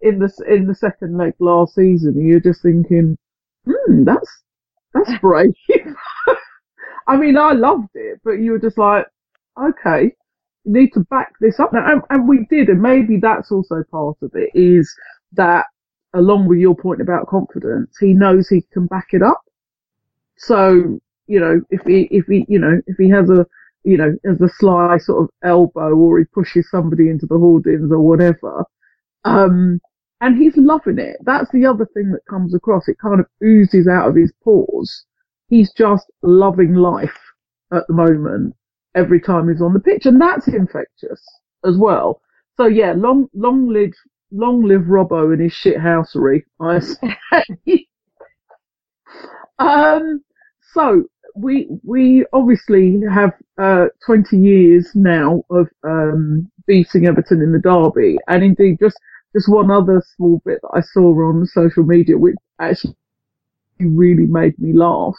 In 0.00 0.18
the 0.18 0.32
in 0.48 0.66
the 0.66 0.74
second 0.74 1.16
leg 1.16 1.34
last 1.38 1.74
season, 1.74 2.20
you're 2.24 2.40
just 2.40 2.62
thinking, 2.62 3.16
hmm, 3.66 4.04
that's 4.04 4.42
that's 4.94 5.10
brave. 5.20 5.54
I 7.08 7.16
mean, 7.16 7.36
I 7.36 7.52
loved 7.52 7.90
it, 7.94 8.20
but 8.24 8.32
you 8.32 8.52
were 8.52 8.58
just 8.58 8.78
like, 8.78 9.06
okay, 9.60 10.14
you 10.64 10.72
need 10.72 10.92
to 10.94 11.00
back 11.10 11.32
this 11.40 11.58
up 11.58 11.72
and, 11.72 12.02
and 12.10 12.28
we 12.28 12.46
did, 12.50 12.68
and 12.68 12.80
maybe 12.80 13.18
that's 13.18 13.50
also 13.50 13.82
part 13.90 14.16
of 14.22 14.30
it 14.34 14.50
is 14.54 14.92
that, 15.32 15.66
along 16.14 16.46
with 16.48 16.58
your 16.58 16.74
point 16.74 17.00
about 17.00 17.26
confidence, 17.26 17.96
he 17.98 18.12
knows 18.12 18.48
he 18.48 18.62
can 18.72 18.86
back 18.86 19.08
it 19.12 19.22
up. 19.22 19.40
So 20.36 21.00
you 21.26 21.38
know, 21.38 21.60
if 21.70 21.82
he 21.86 22.08
if 22.10 22.26
he 22.26 22.44
you 22.48 22.58
know 22.58 22.80
if 22.86 22.96
he 22.96 23.08
has 23.10 23.30
a 23.30 23.46
you 23.84 23.96
know 23.96 24.16
as 24.28 24.40
a 24.40 24.48
sly 24.48 24.98
sort 24.98 25.22
of 25.22 25.30
elbow 25.44 25.94
or 25.94 26.18
he 26.18 26.24
pushes 26.24 26.68
somebody 26.70 27.08
into 27.08 27.26
the 27.26 27.38
hoardings 27.38 27.90
or 27.92 28.00
whatever, 28.00 28.64
um, 29.24 29.80
and 30.20 30.36
he's 30.36 30.56
loving 30.56 30.98
it. 30.98 31.16
That's 31.24 31.50
the 31.52 31.66
other 31.66 31.86
thing 31.94 32.12
that 32.12 32.26
comes 32.28 32.54
across. 32.54 32.88
It 32.88 32.98
kind 32.98 33.20
of 33.20 33.26
oozes 33.42 33.88
out 33.88 34.08
of 34.08 34.16
his 34.16 34.32
pores. 34.44 35.04
He's 35.48 35.72
just 35.72 36.06
loving 36.22 36.74
life 36.74 37.18
at 37.72 37.86
the 37.88 37.94
moment 37.94 38.54
every 38.94 39.20
time 39.20 39.48
he's 39.48 39.62
on 39.62 39.72
the 39.72 39.80
pitch, 39.80 40.06
and 40.06 40.20
that's 40.20 40.48
infectious 40.48 41.22
as 41.64 41.76
well. 41.76 42.20
So 42.56 42.66
yeah, 42.66 42.92
long, 42.92 43.28
long 43.34 43.68
live, 43.68 43.92
long 44.30 44.62
live 44.62 44.82
Robbo 44.82 45.32
and 45.32 45.40
his 45.40 45.52
shithousery. 45.52 46.42
I 46.60 46.80
say. 46.80 47.86
um, 49.58 50.22
so 50.74 51.04
we 51.34 51.68
we 51.84 52.24
obviously 52.32 53.00
have 53.10 53.32
uh 53.60 53.86
20 54.04 54.36
years 54.36 54.90
now 54.94 55.44
of 55.50 55.68
um 55.84 56.50
beating 56.66 57.06
Everton 57.06 57.40
in 57.40 57.52
the 57.52 57.58
derby, 57.58 58.18
and 58.28 58.44
indeed 58.44 58.78
just 58.80 58.98
just 59.34 59.48
one 59.48 59.70
other 59.70 60.02
small 60.16 60.40
bit 60.44 60.58
that 60.62 60.70
I 60.74 60.80
saw 60.80 61.12
on 61.28 61.46
social 61.46 61.84
media, 61.84 62.18
which 62.18 62.36
actually 62.60 62.96
really 63.78 64.26
made 64.26 64.58
me 64.58 64.72
laugh. 64.72 65.14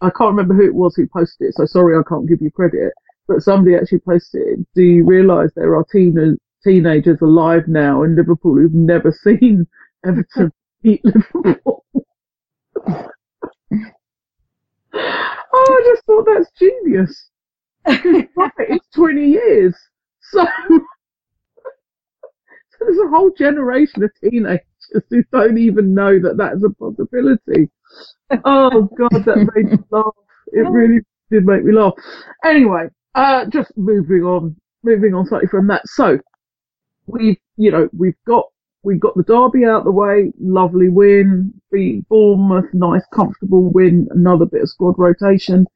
I 0.00 0.10
can't 0.10 0.30
remember 0.30 0.54
who 0.54 0.66
it 0.66 0.74
was 0.74 0.94
who 0.96 1.06
posted 1.06 1.48
it, 1.48 1.54
so 1.54 1.66
sorry 1.66 1.98
I 1.98 2.02
can't 2.08 2.28
give 2.28 2.40
you 2.40 2.50
credit. 2.50 2.92
But 3.28 3.42
somebody 3.42 3.76
actually 3.76 4.00
posted 4.00 4.40
it. 4.40 4.66
Do 4.74 4.82
you 4.82 5.04
realise 5.04 5.50
there 5.54 5.76
are 5.76 5.84
teen- 5.92 6.38
teenagers 6.64 7.20
alive 7.20 7.68
now 7.68 8.02
in 8.02 8.16
Liverpool 8.16 8.56
who've 8.56 8.74
never 8.74 9.12
seen 9.24 9.66
Everton 10.04 10.52
beat 10.82 11.04
Liverpool? 11.04 11.84
oh, 12.86 13.08
I 14.94 15.82
just 15.92 16.04
thought 16.06 16.26
that's 16.26 16.50
genius. 16.58 17.30
It's 17.86 18.86
20 18.94 19.26
years. 19.26 19.74
So 20.32 20.46
there's 22.80 22.98
a 22.98 23.08
whole 23.08 23.30
generation 23.36 24.02
of 24.02 24.10
teenagers 24.22 24.60
who 25.08 25.22
don't 25.32 25.58
even 25.58 25.94
know 25.94 26.18
that 26.18 26.36
that's 26.36 26.64
a 26.64 26.70
possibility. 26.70 27.70
Oh 28.44 28.88
God, 28.96 29.24
that 29.24 29.50
made 29.54 29.72
me 29.72 29.78
laugh. 29.90 30.14
It 30.52 30.68
really 30.68 31.00
did 31.30 31.46
make 31.46 31.64
me 31.64 31.72
laugh. 31.72 31.94
Anyway, 32.44 32.88
uh, 33.14 33.46
just 33.46 33.76
moving 33.76 34.22
on, 34.22 34.56
moving 34.82 35.14
on 35.14 35.26
slightly 35.26 35.48
from 35.48 35.66
that. 35.68 35.82
So, 35.86 36.18
we've, 37.06 37.38
you 37.56 37.70
know, 37.70 37.88
we've 37.96 38.16
got, 38.26 38.46
we've 38.82 39.00
got 39.00 39.16
the 39.16 39.22
derby 39.22 39.64
out 39.64 39.84
the 39.84 39.90
way, 39.90 40.32
lovely 40.40 40.88
win, 40.88 41.52
beat 41.70 42.08
Bournemouth, 42.08 42.72
nice 42.72 43.04
comfortable 43.12 43.70
win, 43.70 44.08
another 44.10 44.46
bit 44.46 44.62
of 44.62 44.68
squad 44.68 44.98
rotation. 44.98 45.66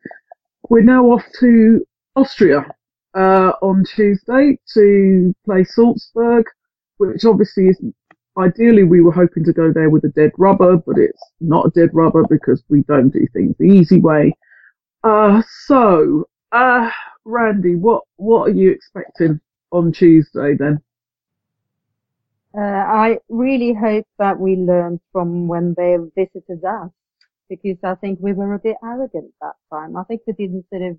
We're 0.69 0.83
now 0.83 1.07
off 1.07 1.25
to 1.41 1.85
Austria, 2.17 2.67
uh, 3.15 3.53
on 3.63 3.85
Tuesday 3.85 4.59
to 4.75 5.35
play 5.45 5.65
Salzburg, 5.65 6.47
which 6.99 7.25
obviously 7.25 7.69
is 7.69 7.81
ideally 8.39 8.85
we 8.85 9.01
were 9.01 9.13
hoping 9.13 9.45
to 9.45 9.53
go 9.53 9.73
there 9.73 9.91
with 9.91 10.05
a 10.05 10.09
dead 10.09 10.33
rubber, 10.39 10.77
but 10.77 10.99
it's 10.99 11.23
not 11.41 11.67
a 11.67 11.71
dead 11.71 11.91
rubber 11.93 12.25
because 12.29 12.63
we 12.69 12.83
don't 12.83 13.11
do 13.11 13.27
things 13.33 13.55
the 13.59 13.67
easy 13.67 14.01
way. 14.01 14.33
Uh, 15.03 15.43
so, 15.67 16.29
uh, 16.53 16.91
Randi, 17.25 17.77
what, 17.77 18.03
what 18.17 18.49
are 18.49 18.55
you 18.55 18.71
expecting 18.71 19.41
on 19.71 19.93
Tuesday 19.93 20.55
then? 20.55 20.81
Uh, 22.57 22.61
I 22.61 23.19
really 23.29 23.75
hope 23.75 24.07
that 24.19 24.39
we 24.39 24.57
learn 24.57 25.01
from 25.13 25.49
when 25.49 25.75
they 25.77 25.97
visited 26.17 26.65
us 26.65 26.91
because 27.49 27.77
I 27.83 27.95
think 27.97 28.21
we 28.21 28.33
were 28.33 28.55
a 28.55 28.59
bit 28.59 28.77
arrogant 28.83 29.33
that 29.41 29.55
time. 29.73 29.97
I 29.97 30.05
think 30.05 30.23
we 30.27 30.33
didn't 30.35 30.65
sort 30.71 30.83
of 30.83 30.97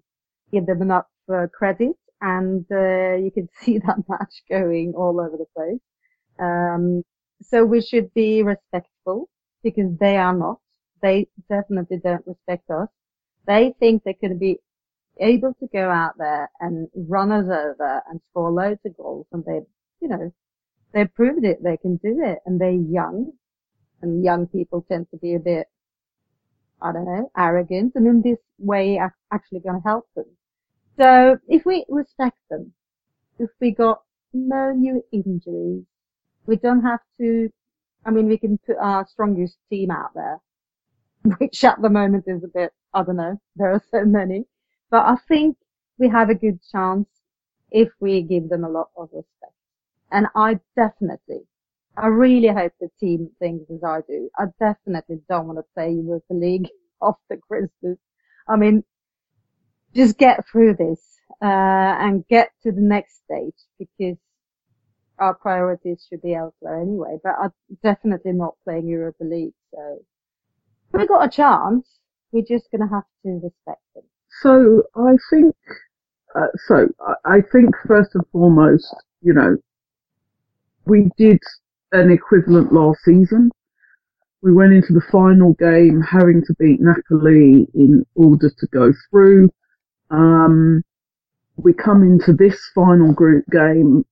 give 0.51 0.65
them 0.65 0.81
enough 0.81 1.05
uh, 1.33 1.47
credit 1.53 1.95
and 2.25 2.65
uh, 2.71 3.15
you 3.23 3.31
can 3.31 3.47
see 3.61 3.77
that 3.77 3.97
match 4.09 4.43
going 4.49 4.93
all 4.97 5.21
over 5.21 5.37
the 5.37 5.45
place. 5.55 5.79
Um, 6.39 7.03
so 7.41 7.63
we 7.63 7.81
should 7.81 8.13
be 8.13 8.41
respectful 8.41 9.29
because 9.63 9.91
they 9.99 10.17
are 10.17 10.35
not. 10.35 10.59
They 11.01 11.27
definitely 11.49 11.97
don't 11.97 12.25
respect 12.25 12.69
us. 12.71 12.89
They 13.45 13.75
think 13.79 14.03
they 14.03 14.15
could 14.15 14.39
be 14.39 14.57
able 15.19 15.53
to 15.59 15.67
go 15.67 15.89
out 15.91 16.17
there 16.17 16.49
and 16.59 16.87
run 16.95 17.31
us 17.31 17.45
over 17.45 18.01
and 18.09 18.19
score 18.29 18.51
loads 18.51 18.81
of 18.85 18.97
goals 18.97 19.27
and 19.31 19.45
they, 19.45 19.61
you 20.01 20.07
know, 20.07 20.33
they've 20.93 21.13
proved 21.13 21.45
it, 21.45 21.63
they 21.63 21.77
can 21.77 21.97
do 21.97 22.21
it 22.23 22.39
and 22.45 22.59
they're 22.59 22.71
young 22.71 23.31
and 24.01 24.23
young 24.23 24.47
people 24.47 24.83
tend 24.89 25.07
to 25.11 25.17
be 25.17 25.35
a 25.35 25.39
bit, 25.39 25.67
I 26.81 26.91
don't 26.91 27.05
know, 27.05 27.31
arrogant 27.37 27.93
and 27.95 28.07
in 28.07 28.21
this 28.23 28.39
way 28.57 28.99
actually 29.31 29.59
going 29.59 29.81
to 29.81 29.87
help 29.87 30.07
them. 30.15 30.25
So 30.97 31.37
if 31.47 31.65
we 31.65 31.85
respect 31.89 32.37
them, 32.49 32.73
if 33.39 33.51
we 33.61 33.71
got 33.71 34.03
no 34.33 34.71
new 34.71 35.03
injuries, 35.11 35.85
we 36.47 36.55
don't 36.57 36.81
have 36.83 37.01
to, 37.19 37.51
I 38.05 38.11
mean, 38.11 38.27
we 38.27 38.37
can 38.37 38.57
put 38.59 38.77
our 38.77 39.07
strongest 39.07 39.57
team 39.69 39.91
out 39.91 40.13
there, 40.15 40.39
which 41.39 41.63
at 41.63 41.81
the 41.81 41.89
moment 41.89 42.25
is 42.27 42.43
a 42.43 42.47
bit, 42.47 42.73
I 42.93 43.03
don't 43.03 43.17
know, 43.17 43.39
there 43.55 43.71
are 43.71 43.83
so 43.91 44.05
many, 44.05 44.45
but 44.89 45.05
I 45.05 45.17
think 45.27 45.57
we 45.99 46.09
have 46.09 46.29
a 46.29 46.35
good 46.35 46.59
chance 46.71 47.07
if 47.71 47.89
we 47.99 48.21
give 48.21 48.49
them 48.49 48.63
a 48.63 48.69
lot 48.69 48.89
of 48.97 49.09
respect. 49.13 49.53
And 50.11 50.27
I 50.35 50.59
definitely, 50.75 51.47
I 51.97 52.07
really 52.07 52.49
hope 52.49 52.73
the 52.79 52.89
team 52.99 53.31
thinks 53.39 53.69
as 53.71 53.83
I 53.83 54.01
do. 54.07 54.29
I 54.37 54.45
definitely 54.59 55.21
don't 55.29 55.47
want 55.47 55.59
to 55.59 55.65
play 55.73 55.91
Europa 55.91 56.33
League 56.33 56.69
after 57.01 57.37
Christmas. 57.37 57.97
I 58.47 58.55
mean, 58.57 58.83
just 59.95 60.17
get 60.17 60.45
through 60.51 60.75
this, 60.75 61.01
uh, 61.41 61.45
and 61.99 62.27
get 62.27 62.49
to 62.63 62.71
the 62.71 62.81
next 62.81 63.23
stage 63.25 63.55
because 63.79 64.17
our 65.19 65.33
priorities 65.33 66.05
should 66.09 66.21
be 66.21 66.33
elsewhere 66.33 66.81
anyway, 66.81 67.17
but 67.23 67.33
I'm 67.41 67.53
definitely 67.83 68.33
not 68.33 68.55
playing 68.63 68.87
Europa 68.87 69.23
League. 69.23 69.53
So 69.73 69.99
we 70.91 71.07
got 71.07 71.25
a 71.25 71.29
chance. 71.29 71.87
We're 72.31 72.43
just 72.43 72.69
going 72.71 72.81
to 72.81 72.93
have 72.93 73.03
to 73.23 73.39
respect 73.43 73.81
them. 73.95 74.03
So 74.41 74.83
I 74.95 75.15
think, 75.29 75.55
uh, 76.35 76.47
so 76.67 76.87
I 77.23 77.41
think 77.51 77.73
first 77.87 78.11
and 78.15 78.25
foremost, 78.31 78.93
you 79.21 79.33
know, 79.33 79.57
we 80.85 81.09
did 81.17 81.39
an 81.93 82.11
equivalent 82.11 82.73
last 82.73 82.99
season. 83.05 83.51
We 84.41 84.53
went 84.53 84.73
into 84.73 84.93
the 84.93 85.01
final 85.11 85.53
game 85.53 86.01
having 86.01 86.43
to 86.45 86.53
beat 86.59 86.79
Napoli 86.81 87.67
in 87.73 88.05
order 88.15 88.49
to 88.49 88.67
go 88.67 88.93
through. 89.09 89.49
Um, 90.09 90.83
we 91.57 91.73
come 91.73 92.03
into 92.03 92.33
this 92.33 92.59
final 92.73 93.13
group 93.13 93.45
game, 93.51 94.05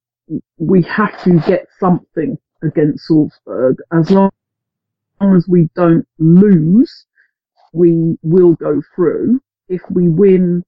we 0.58 0.82
have 0.84 1.22
to 1.24 1.40
get 1.42 1.68
something 1.80 2.38
against 2.64 3.06
Salzburg. 3.06 3.78
As 3.92 4.10
long 4.10 4.32
as 5.22 5.48
we 5.48 5.70
don't 5.76 6.08
lose, 6.20 7.06
we 7.74 8.18
will 8.24 8.54
go 8.54 8.82
through. 8.96 9.42
If 9.68 9.82
we 9.90 10.08
win, 10.08 10.64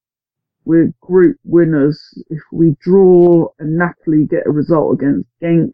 we're 0.65 0.93
group 1.01 1.37
winners. 1.43 2.01
If 2.29 2.41
we 2.51 2.75
draw 2.81 3.47
and 3.59 3.77
Napoli 3.77 4.25
get 4.25 4.47
a 4.47 4.51
result 4.51 4.95
against 4.95 5.29
Genk, 5.41 5.71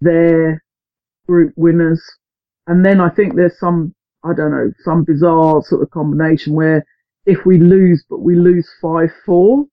they're 0.00 0.62
group 1.26 1.54
winners. 1.56 2.02
And 2.66 2.84
then 2.84 3.00
I 3.00 3.08
think 3.08 3.34
there's 3.34 3.58
some, 3.58 3.94
I 4.24 4.32
don't 4.34 4.50
know, 4.50 4.72
some 4.84 5.04
bizarre 5.04 5.62
sort 5.62 5.82
of 5.82 5.90
combination 5.90 6.54
where 6.54 6.84
if 7.26 7.44
we 7.44 7.58
lose, 7.58 8.04
but 8.08 8.20
we 8.20 8.36
lose 8.36 8.68
5-4 8.82 9.10
or 9.28 9.66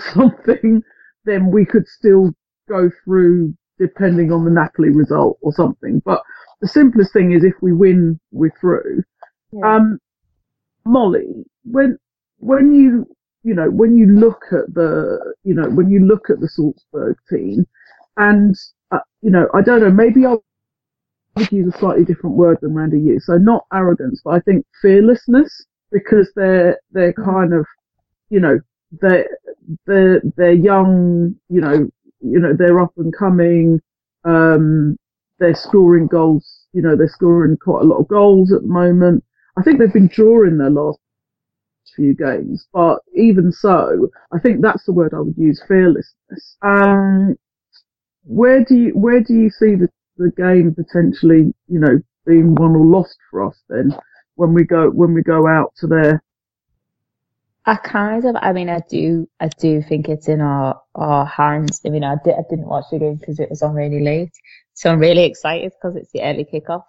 something, 0.14 0.82
then 1.24 1.50
we 1.50 1.64
could 1.64 1.86
still 1.86 2.32
go 2.68 2.90
through 3.04 3.54
depending 3.78 4.32
on 4.32 4.44
the 4.44 4.50
Napoli 4.50 4.90
result 4.90 5.38
or 5.42 5.52
something. 5.52 6.00
But 6.04 6.22
the 6.60 6.68
simplest 6.68 7.12
thing 7.12 7.32
is 7.32 7.44
if 7.44 7.54
we 7.60 7.72
win, 7.72 8.18
we're 8.30 8.54
through. 8.60 9.02
Yeah. 9.52 9.76
Um, 9.76 9.98
Mollie, 10.84 11.44
when, 11.64 11.98
when 12.38 12.72
you, 12.72 13.06
you 13.42 13.54
know, 13.54 13.70
when 13.70 13.96
you 13.96 14.06
look 14.06 14.44
at 14.52 14.72
the, 14.72 15.34
you 15.42 15.54
know, 15.54 15.68
when 15.68 15.90
you 15.90 16.06
look 16.06 16.30
at 16.30 16.40
the 16.40 16.48
Salzburg 16.48 17.16
team 17.28 17.66
and, 18.16 18.54
uh, 18.92 19.00
you 19.20 19.30
know, 19.30 19.48
I 19.54 19.62
don't 19.62 19.80
know, 19.80 19.90
maybe 19.90 20.24
I'll 20.24 20.44
use 21.50 21.72
a 21.74 21.78
slightly 21.78 22.04
different 22.04 22.36
word 22.36 22.58
than 22.60 22.74
Randi 22.74 23.00
used. 23.00 23.24
So 23.24 23.38
not 23.38 23.66
arrogance, 23.72 24.20
but 24.24 24.34
I 24.34 24.40
think 24.40 24.64
fearlessness 24.80 25.66
because 25.92 26.30
they're, 26.34 26.80
they're 26.92 27.12
mm-hmm. 27.12 27.30
kind 27.30 27.52
of, 27.52 27.66
you 28.30 28.40
know, 28.40 28.58
they're, 29.00 29.28
they're, 29.86 30.22
they're 30.36 30.52
young, 30.52 31.34
you 31.48 31.60
know, 31.60 31.88
you 32.20 32.38
know, 32.38 32.54
they're 32.56 32.80
up 32.80 32.92
and 32.96 33.14
coming, 33.16 33.80
um, 34.24 34.96
they're 35.38 35.54
scoring 35.54 36.06
goals, 36.06 36.66
you 36.72 36.82
know, 36.82 36.96
they're 36.96 37.08
scoring 37.08 37.56
quite 37.56 37.82
a 37.82 37.86
lot 37.86 37.98
of 37.98 38.08
goals 38.08 38.52
at 38.52 38.62
the 38.62 38.68
moment. 38.68 39.24
I 39.58 39.62
think 39.62 39.78
they've 39.78 39.92
been 39.92 40.08
drawing 40.08 40.58
their 40.58 40.70
last 40.70 40.98
few 41.94 42.14
games, 42.14 42.66
but 42.72 43.00
even 43.14 43.52
so, 43.52 44.08
I 44.32 44.38
think 44.38 44.62
that's 44.62 44.84
the 44.86 44.92
word 44.92 45.12
I 45.12 45.20
would 45.20 45.36
use, 45.36 45.62
fearlessness. 45.68 46.56
Um, 46.62 47.36
where 48.24 48.64
do 48.64 48.76
you, 48.76 48.90
where 48.90 49.20
do 49.20 49.34
you 49.34 49.50
see 49.50 49.74
the, 49.74 49.88
the 50.16 50.30
game 50.36 50.74
potentially, 50.74 51.52
you 51.68 51.80
know, 51.80 52.00
being 52.24 52.54
won 52.54 52.76
or 52.76 52.86
lost 52.86 53.16
for 53.30 53.46
us 53.46 53.60
then? 53.68 53.94
When 54.36 54.54
we 54.54 54.64
go 54.64 54.90
when 54.90 55.14
we 55.14 55.22
go 55.22 55.46
out 55.46 55.72
to 55.76 55.86
there? 55.86 56.22
I 57.64 57.76
kind 57.76 58.24
of, 58.24 58.34
I 58.40 58.52
mean, 58.52 58.68
I 58.68 58.80
do, 58.90 59.28
I 59.38 59.46
do 59.46 59.82
think 59.82 60.08
it's 60.08 60.28
in 60.28 60.40
our 60.40 60.80
our 60.96 61.24
hands. 61.24 61.80
I 61.86 61.90
mean, 61.90 62.02
I, 62.02 62.16
did, 62.24 62.34
I 62.34 62.42
didn't 62.50 62.66
watch 62.66 62.86
the 62.90 62.98
game 62.98 63.16
because 63.16 63.38
it 63.38 63.50
was 63.50 63.62
on 63.62 63.74
really 63.74 64.02
late, 64.02 64.32
so 64.74 64.90
I'm 64.90 64.98
really 64.98 65.24
excited 65.24 65.72
because 65.72 65.96
it's 65.96 66.10
the 66.10 66.22
early 66.22 66.44
kickoff, 66.44 66.82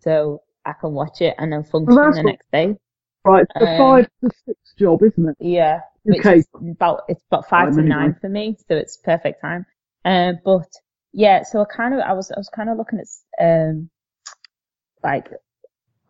so 0.00 0.42
I 0.64 0.72
can 0.72 0.92
watch 0.92 1.20
it 1.20 1.34
and 1.38 1.52
then 1.52 1.62
function 1.62 1.94
well, 1.94 2.12
the 2.12 2.22
next 2.24 2.50
day. 2.50 2.74
Right, 3.24 3.46
the 3.54 3.70
um, 3.70 3.78
five 3.78 4.08
to 4.24 4.30
six 4.44 4.58
job, 4.76 5.02
isn't 5.02 5.28
it? 5.28 5.36
Yeah. 5.38 5.80
Okay. 6.10 6.42
About 6.54 7.02
it's 7.08 7.22
about 7.30 7.48
five 7.48 7.74
to 7.74 7.82
nine 7.82 8.16
for 8.20 8.28
me, 8.28 8.56
so 8.66 8.76
it's 8.76 8.96
perfect 8.96 9.40
time. 9.40 9.66
Um, 10.04 10.38
but 10.44 10.68
yeah, 11.12 11.42
so 11.42 11.60
I 11.60 11.64
kind 11.64 11.94
of, 11.94 12.00
I 12.00 12.12
was, 12.12 12.30
I 12.30 12.38
was 12.38 12.48
kind 12.48 12.70
of 12.70 12.76
looking 12.76 13.00
at 13.00 13.06
um, 13.44 13.90
like 15.02 15.28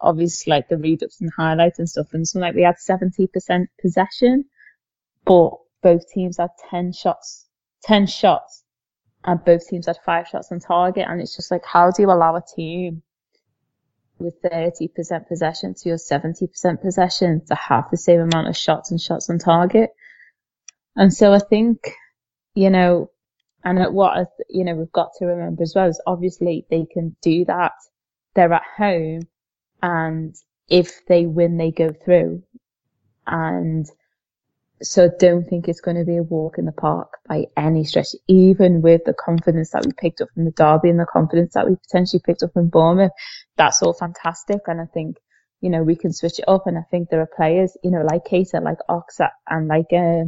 obviously 0.00 0.50
like 0.50 0.68
the 0.68 0.76
readups 0.76 1.20
and 1.20 1.30
highlights 1.37 1.78
and 1.78 1.88
stuff. 1.88 2.08
And 2.12 2.26
so 2.26 2.38
like 2.38 2.54
we 2.54 2.62
had 2.62 2.76
70% 2.76 3.66
possession, 3.80 4.44
but 5.24 5.50
both 5.82 6.08
teams 6.08 6.38
had 6.38 6.50
10 6.70 6.92
shots, 6.92 7.46
10 7.84 8.06
shots 8.06 8.64
and 9.24 9.44
both 9.44 9.66
teams 9.66 9.87
had 9.87 9.98
five 10.04 10.28
shots 10.28 10.52
on 10.52 10.61
target. 10.61 11.06
And 11.08 11.20
it's 11.20 11.37
just 11.37 11.50
like, 11.50 11.64
how 11.64 11.90
do 11.90 12.02
you 12.02 12.11
allow 12.11 12.37
a 12.37 12.42
team 12.42 13.02
with 14.18 14.40
30% 14.42 15.28
possession 15.28 15.74
to 15.74 15.88
your 15.88 15.98
70% 15.98 16.82
possession 16.82 17.44
to 17.46 17.54
have 17.54 17.90
the 17.90 17.96
same 17.96 18.20
amount 18.20 18.48
of 18.48 18.56
shots 18.56 18.90
and 18.90 19.00
shots 19.00 19.28
on 19.30 19.38
target? 19.38 19.90
And 20.96 21.12
so 21.12 21.32
I 21.32 21.38
think, 21.38 21.92
you 22.54 22.70
know, 22.70 23.11
and 23.64 23.92
what, 23.92 24.28
you 24.48 24.64
know, 24.64 24.74
we've 24.74 24.92
got 24.92 25.11
to 25.18 25.26
remember 25.26 25.62
as 25.62 25.74
well 25.74 25.88
is 25.88 26.00
obviously 26.06 26.64
they 26.70 26.87
can 26.90 27.16
do 27.22 27.44
that. 27.44 27.72
They're 28.34 28.52
at 28.52 28.62
home 28.76 29.22
and 29.82 30.34
if 30.68 31.06
they 31.06 31.26
win, 31.26 31.56
they 31.56 31.70
go 31.70 31.92
through. 31.92 32.42
And 33.26 33.86
so 34.82 35.10
don't 35.18 35.44
think 35.44 35.68
it's 35.68 35.80
going 35.80 35.96
to 35.96 36.04
be 36.04 36.16
a 36.16 36.22
walk 36.22 36.58
in 36.58 36.64
the 36.64 36.72
park 36.72 37.18
by 37.28 37.46
any 37.56 37.84
stretch, 37.84 38.08
even 38.28 38.80
with 38.82 39.02
the 39.04 39.14
confidence 39.14 39.70
that 39.70 39.84
we 39.84 39.92
picked 39.92 40.20
up 40.20 40.28
from 40.34 40.44
the 40.44 40.52
derby 40.52 40.88
and 40.88 41.00
the 41.00 41.06
confidence 41.06 41.54
that 41.54 41.68
we 41.68 41.76
potentially 41.76 42.22
picked 42.24 42.42
up 42.42 42.52
from 42.52 42.68
Bournemouth. 42.68 43.12
That's 43.56 43.82
all 43.82 43.92
fantastic. 43.92 44.60
And 44.66 44.80
I 44.80 44.86
think, 44.86 45.16
you 45.60 45.70
know, 45.70 45.82
we 45.82 45.96
can 45.96 46.12
switch 46.12 46.38
it 46.38 46.48
up. 46.48 46.66
And 46.66 46.78
I 46.78 46.82
think 46.90 47.08
there 47.08 47.20
are 47.20 47.30
players, 47.36 47.76
you 47.82 47.90
know, 47.90 48.02
like 48.02 48.24
Keita, 48.24 48.62
like 48.62 48.78
Oxa 48.88 49.30
and 49.48 49.68
like, 49.68 49.92
uh, 49.92 50.24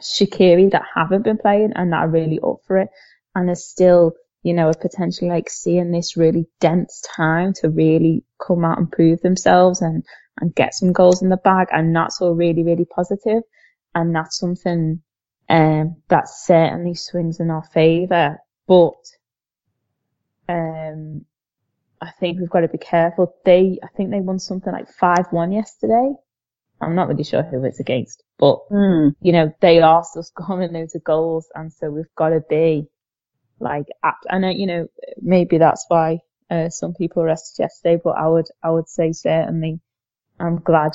Shaqiri 0.00 0.70
that 0.72 0.84
haven't 0.94 1.22
been 1.22 1.38
playing 1.38 1.72
and 1.74 1.92
that 1.92 1.98
are 1.98 2.08
really 2.08 2.38
up 2.40 2.58
for 2.66 2.78
it 2.78 2.88
and 3.34 3.48
are 3.48 3.54
still 3.54 4.12
you 4.42 4.54
know, 4.54 4.68
are 4.68 4.74
potentially 4.74 5.30
like 5.30 5.50
seeing 5.50 5.90
this 5.90 6.16
really 6.16 6.46
dense 6.60 7.02
time 7.16 7.52
to 7.54 7.68
really 7.68 8.24
come 8.44 8.64
out 8.64 8.78
and 8.78 8.90
prove 8.90 9.20
themselves 9.20 9.82
and, 9.82 10.04
and 10.40 10.54
get 10.54 10.74
some 10.74 10.92
goals 10.92 11.22
in 11.22 11.28
the 11.28 11.36
bag. 11.36 11.68
And 11.72 11.94
that's 11.94 12.20
all 12.20 12.34
really, 12.34 12.62
really 12.62 12.84
positive. 12.84 13.42
And 13.94 14.14
that's 14.14 14.38
something, 14.38 15.02
um, 15.48 15.96
that 16.08 16.28
certainly 16.28 16.94
swings 16.94 17.40
in 17.40 17.50
our 17.50 17.64
favour. 17.74 18.38
But, 18.66 18.94
um, 20.48 21.24
I 22.00 22.12
think 22.20 22.38
we've 22.38 22.50
got 22.50 22.60
to 22.60 22.68
be 22.68 22.78
careful. 22.78 23.34
They, 23.44 23.78
I 23.82 23.88
think 23.96 24.10
they 24.10 24.20
won 24.20 24.38
something 24.38 24.72
like 24.72 24.88
5-1 24.88 25.52
yesterday. 25.52 26.12
I'm 26.80 26.94
not 26.94 27.08
really 27.08 27.24
sure 27.24 27.42
who 27.42 27.64
it's 27.64 27.80
against, 27.80 28.22
but, 28.38 28.60
mm. 28.70 29.12
you 29.20 29.32
know, 29.32 29.52
they 29.60 29.80
are 29.80 30.04
still 30.04 30.22
scoring 30.22 30.72
loads 30.72 30.94
of 30.94 31.02
goals. 31.02 31.48
And 31.56 31.72
so 31.72 31.90
we've 31.90 32.14
got 32.16 32.28
to 32.28 32.40
be, 32.48 32.88
like 33.60 33.86
apt. 34.04 34.26
And 34.28 34.44
uh, 34.44 34.48
you 34.48 34.66
know, 34.66 34.88
maybe 35.20 35.58
that's 35.58 35.84
why 35.88 36.20
uh, 36.50 36.68
some 36.70 36.94
people 36.94 37.24
rested 37.24 37.62
yesterday, 37.62 38.00
but 38.02 38.12
I 38.12 38.28
would 38.28 38.46
I 38.62 38.70
would 38.70 38.88
say 38.88 39.12
certainly 39.12 39.80
I'm 40.40 40.56
glad 40.60 40.92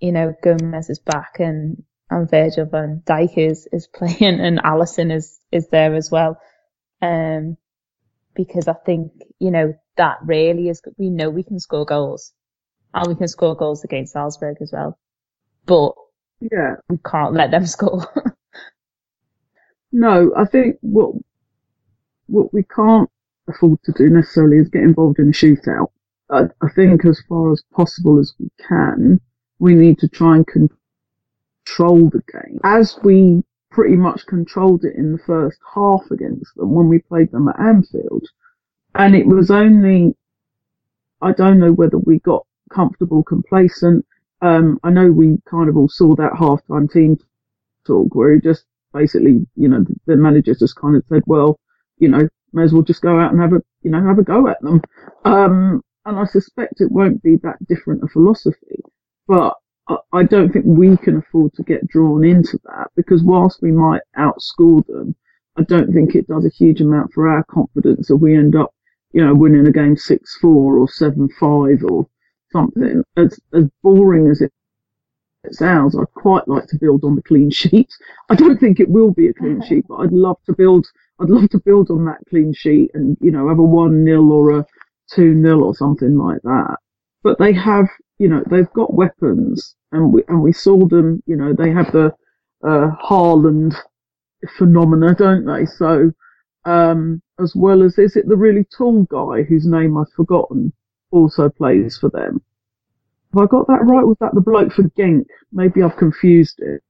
you 0.00 0.12
know 0.12 0.34
Gomez 0.42 0.90
is 0.90 1.00
back 1.00 1.36
and 1.40 1.82
and 2.10 2.30
Virgil 2.30 2.66
van 2.66 3.02
Dijk 3.06 3.38
is 3.38 3.68
is 3.72 3.86
playing 3.94 4.40
and 4.40 4.58
Alisson 4.60 5.12
is 5.14 5.40
is 5.52 5.68
there 5.68 5.94
as 5.94 6.10
well. 6.10 6.38
Um, 7.02 7.56
because 8.34 8.68
I 8.68 8.74
think 8.74 9.12
you 9.38 9.50
know 9.50 9.74
that 9.96 10.18
really 10.24 10.68
is 10.68 10.82
we 10.98 11.10
know 11.10 11.30
we 11.30 11.42
can 11.44 11.60
score 11.60 11.84
goals 11.84 12.32
and 12.94 13.06
we 13.08 13.14
can 13.16 13.28
score 13.28 13.56
goals 13.56 13.84
against 13.84 14.12
Salzburg 14.14 14.58
as 14.62 14.72
well, 14.72 14.98
but 15.66 15.94
Yeah. 16.40 16.76
We 16.88 16.98
can't 17.04 17.34
let 17.34 17.50
them 17.50 17.66
score. 17.76 18.06
No, 19.92 20.32
I 20.36 20.44
think 20.44 20.76
what 20.82 21.14
what 22.28 22.52
we 22.52 22.62
can't 22.62 23.10
afford 23.48 23.82
to 23.84 23.92
do 23.92 24.08
necessarily 24.10 24.58
is 24.58 24.68
get 24.68 24.82
involved 24.82 25.18
in 25.18 25.28
a 25.28 25.32
shootout. 25.32 25.88
I, 26.30 26.44
I 26.62 26.68
think 26.74 27.04
as 27.04 27.20
far 27.28 27.52
as 27.52 27.62
possible 27.72 28.18
as 28.18 28.34
we 28.38 28.50
can, 28.68 29.20
we 29.58 29.74
need 29.74 29.98
to 29.98 30.08
try 30.08 30.36
and 30.36 30.46
control 30.46 32.10
the 32.10 32.22
game 32.32 32.60
as 32.64 32.98
we 33.02 33.42
pretty 33.70 33.96
much 33.96 34.26
controlled 34.26 34.84
it 34.84 34.94
in 34.96 35.12
the 35.12 35.18
first 35.18 35.58
half 35.74 36.10
against 36.10 36.54
them 36.56 36.72
when 36.72 36.88
we 36.88 36.98
played 37.00 37.30
them 37.30 37.48
at 37.48 37.60
Anfield. 37.60 38.26
And 38.94 39.14
it 39.14 39.26
was 39.26 39.50
only, 39.50 40.16
I 41.20 41.32
don't 41.32 41.58
know 41.58 41.72
whether 41.72 41.98
we 41.98 42.18
got 42.20 42.46
comfortable, 42.70 43.22
complacent. 43.22 44.04
Um, 44.40 44.78
I 44.82 44.90
know 44.90 45.10
we 45.10 45.38
kind 45.48 45.68
of 45.68 45.76
all 45.76 45.88
saw 45.88 46.14
that 46.16 46.32
halftime 46.32 46.90
team 46.90 47.18
talk 47.86 48.14
where 48.14 48.34
he 48.34 48.40
just 48.40 48.64
basically, 48.92 49.46
you 49.56 49.68
know, 49.68 49.84
the 50.06 50.16
manager 50.16 50.54
just 50.54 50.76
kind 50.76 50.96
of 50.96 51.04
said, 51.08 51.22
well, 51.26 51.58
you 51.98 52.08
know, 52.08 52.28
may 52.52 52.64
as 52.64 52.72
well 52.72 52.82
just 52.82 53.02
go 53.02 53.18
out 53.18 53.32
and 53.32 53.40
have 53.40 53.52
a, 53.52 53.62
you 53.82 53.90
know, 53.90 54.04
have 54.04 54.18
a 54.18 54.22
go 54.24 54.48
at 54.48 54.60
them. 54.62 54.80
Um, 55.24 55.82
and 56.04 56.18
I 56.18 56.24
suspect 56.24 56.80
it 56.80 56.90
won't 56.90 57.22
be 57.22 57.36
that 57.36 57.64
different 57.68 58.02
a 58.02 58.08
philosophy, 58.08 58.82
but 59.26 59.54
I 60.12 60.22
don't 60.22 60.52
think 60.52 60.64
we 60.66 60.96
can 60.96 61.16
afford 61.16 61.54
to 61.54 61.62
get 61.62 61.86
drawn 61.88 62.24
into 62.24 62.58
that 62.64 62.88
because 62.94 63.22
whilst 63.22 63.62
we 63.62 63.72
might 63.72 64.02
outscore 64.18 64.86
them, 64.86 65.14
I 65.56 65.62
don't 65.62 65.92
think 65.92 66.14
it 66.14 66.28
does 66.28 66.44
a 66.44 66.50
huge 66.50 66.80
amount 66.80 67.12
for 67.12 67.28
our 67.28 67.42
confidence 67.44 68.10
if 68.10 68.20
we 68.20 68.36
end 68.36 68.54
up, 68.54 68.74
you 69.12 69.24
know, 69.24 69.34
winning 69.34 69.66
a 69.66 69.72
game 69.72 69.96
6-4 69.96 70.18
or 70.44 70.86
7-5 70.86 71.90
or 71.90 72.06
something. 72.52 73.02
As, 73.16 73.40
as 73.54 73.64
boring 73.82 74.28
as 74.30 74.42
it 74.42 74.52
sounds, 75.50 75.96
I'd 75.96 76.12
quite 76.14 76.46
like 76.48 76.66
to 76.68 76.78
build 76.78 77.02
on 77.04 77.16
the 77.16 77.22
clean 77.22 77.50
sheet. 77.60 77.90
I 78.28 78.34
don't 78.34 78.58
think 78.58 78.80
it 78.80 78.90
will 78.90 79.12
be 79.12 79.28
a 79.28 79.34
clean 79.34 79.62
sheet, 79.62 79.86
but 79.88 79.96
I'd 79.96 80.12
love 80.12 80.36
to 80.46 80.52
build, 80.52 80.86
I'd 81.20 81.30
love 81.30 81.48
to 81.50 81.58
build 81.58 81.90
on 81.90 82.04
that 82.04 82.18
clean 82.28 82.52
sheet 82.52 82.90
and, 82.94 83.16
you 83.20 83.30
know, 83.30 83.48
have 83.48 83.58
a 83.58 83.62
1-0 83.62 84.30
or 84.30 84.58
a 84.60 84.66
2-0 85.12 85.62
or 85.62 85.74
something 85.74 86.16
like 86.16 86.40
that. 86.42 86.76
But 87.22 87.38
they 87.38 87.52
have, 87.52 87.86
you 88.18 88.28
know, 88.28 88.42
they've 88.50 88.72
got 88.72 88.94
weapons 88.94 89.74
and 89.92 90.12
we, 90.12 90.22
and 90.28 90.42
we 90.42 90.52
saw 90.52 90.86
them, 90.86 91.22
you 91.26 91.36
know, 91.36 91.52
they 91.52 91.70
have 91.70 91.90
the, 91.92 92.12
uh, 92.64 92.90
Haaland 93.08 93.74
phenomena, 94.56 95.14
don't 95.14 95.44
they? 95.46 95.66
So, 95.66 96.12
um, 96.64 97.20
as 97.40 97.54
well 97.56 97.82
as, 97.82 97.98
is 97.98 98.16
it 98.16 98.28
the 98.28 98.36
really 98.36 98.64
tall 98.76 99.02
guy 99.04 99.42
whose 99.42 99.66
name 99.66 99.96
I've 99.96 100.12
forgotten 100.14 100.72
also 101.10 101.48
plays 101.48 101.98
for 101.98 102.10
them? 102.10 102.42
Have 103.34 103.42
I 103.42 103.46
got 103.46 103.66
that 103.66 103.84
right? 103.84 104.06
Was 104.06 104.16
that 104.20 104.34
the 104.34 104.40
bloke 104.40 104.72
for 104.72 104.84
Genk? 104.84 105.26
Maybe 105.52 105.82
I've 105.82 105.96
confused 105.96 106.60
it. 106.60 106.82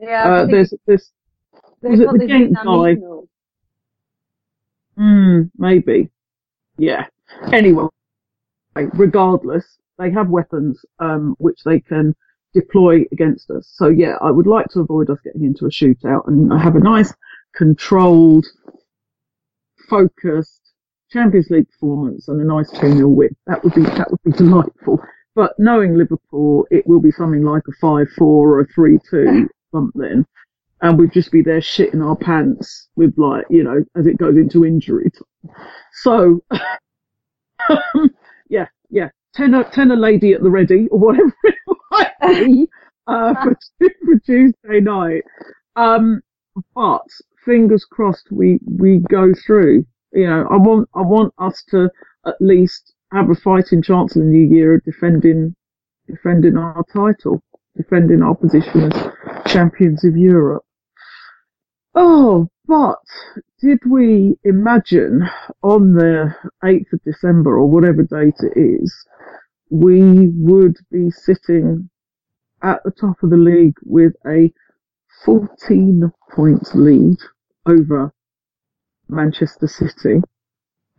Yeah, 0.00 0.28
Uh, 0.28 0.46
there's, 0.46 0.72
there's, 0.86 1.12
was 1.82 2.00
it 2.00 2.08
the 2.12 2.26
Genk 2.26 2.54
guy? 2.54 2.96
Hmm, 4.98 5.42
maybe. 5.56 6.10
Yeah. 6.76 7.06
Anyway, 7.52 7.86
regardless, 8.74 9.78
they 9.98 10.10
have 10.10 10.28
weapons, 10.28 10.84
um, 10.98 11.36
which 11.38 11.62
they 11.64 11.80
can 11.80 12.14
deploy 12.52 13.04
against 13.12 13.50
us. 13.50 13.70
So 13.74 13.88
yeah, 13.88 14.16
I 14.20 14.30
would 14.32 14.46
like 14.46 14.66
to 14.70 14.80
avoid 14.80 15.08
us 15.10 15.18
getting 15.22 15.44
into 15.44 15.66
a 15.66 15.70
shootout 15.70 16.26
and 16.26 16.52
have 16.52 16.74
a 16.74 16.80
nice, 16.80 17.14
controlled, 17.54 18.46
focused 19.88 20.72
Champions 21.10 21.48
League 21.50 21.70
performance 21.70 22.28
and 22.28 22.40
a 22.40 22.44
nice 22.44 22.70
2-0 22.72 23.08
win. 23.14 23.36
That 23.46 23.62
would 23.62 23.74
be, 23.74 23.82
that 23.82 24.10
would 24.10 24.22
be 24.24 24.32
delightful. 24.36 25.00
But 25.34 25.54
knowing 25.58 25.96
Liverpool, 25.96 26.66
it 26.70 26.86
will 26.86 27.00
be 27.00 27.12
something 27.12 27.44
like 27.44 27.62
a 27.68 27.84
5-4 27.84 28.20
or 28.20 28.60
a 28.60 28.66
3-2, 28.66 29.46
something. 29.72 30.26
And 30.80 30.98
we'd 30.98 31.12
just 31.12 31.32
be 31.32 31.42
there 31.42 31.60
shitting 31.60 32.04
our 32.04 32.16
pants 32.16 32.88
with 32.96 33.14
like, 33.16 33.44
you 33.50 33.64
know, 33.64 33.84
as 33.96 34.06
it 34.06 34.18
goes 34.18 34.36
into 34.36 34.64
injury 34.64 35.10
time. 35.10 35.56
So, 35.92 36.40
yeah, 38.48 38.66
yeah. 38.90 39.08
Tena, 39.36 39.70
Tena 39.72 39.98
Lady 39.98 40.32
at 40.32 40.42
the 40.42 40.50
ready 40.50 40.88
or 40.88 40.98
whatever 40.98 41.32
it 41.44 41.54
might 41.90 42.12
be, 42.20 42.68
uh, 43.06 43.34
for, 43.42 43.56
for 44.04 44.18
Tuesday 44.24 44.80
night. 44.80 45.22
Um, 45.76 46.20
but 46.74 47.06
fingers 47.44 47.84
crossed 47.84 48.30
we, 48.30 48.58
we 48.66 48.98
go 49.10 49.32
through. 49.46 49.84
You 50.12 50.26
know, 50.26 50.46
I 50.50 50.56
want, 50.56 50.88
I 50.94 51.02
want 51.02 51.34
us 51.38 51.62
to 51.70 51.90
at 52.26 52.36
least 52.40 52.94
have 53.12 53.30
a 53.30 53.34
fighting 53.34 53.82
chance 53.82 54.16
in 54.16 54.22
the 54.22 54.28
new 54.28 54.54
year 54.54 54.74
of 54.74 54.84
defending, 54.84 55.54
defending 56.06 56.56
our 56.56 56.84
title, 56.92 57.42
defending 57.76 58.22
our 58.22 58.34
position 58.34 58.92
as 58.92 59.52
champions 59.52 60.04
of 60.04 60.16
Europe. 60.16 60.64
Oh, 62.00 62.48
but 62.68 63.02
did 63.60 63.80
we 63.84 64.38
imagine 64.44 65.28
on 65.64 65.94
the 65.94 66.32
8th 66.62 66.92
of 66.92 67.02
December 67.02 67.58
or 67.58 67.68
whatever 67.68 68.04
date 68.04 68.36
it 68.38 68.56
is, 68.56 68.94
we 69.68 70.28
would 70.28 70.76
be 70.92 71.10
sitting 71.10 71.90
at 72.62 72.84
the 72.84 72.92
top 72.92 73.20
of 73.24 73.30
the 73.30 73.36
league 73.36 73.74
with 73.84 74.12
a 74.24 74.52
14 75.24 76.12
point 76.30 76.72
lead 76.72 77.18
over 77.66 78.14
Manchester 79.08 79.66
City. 79.66 80.22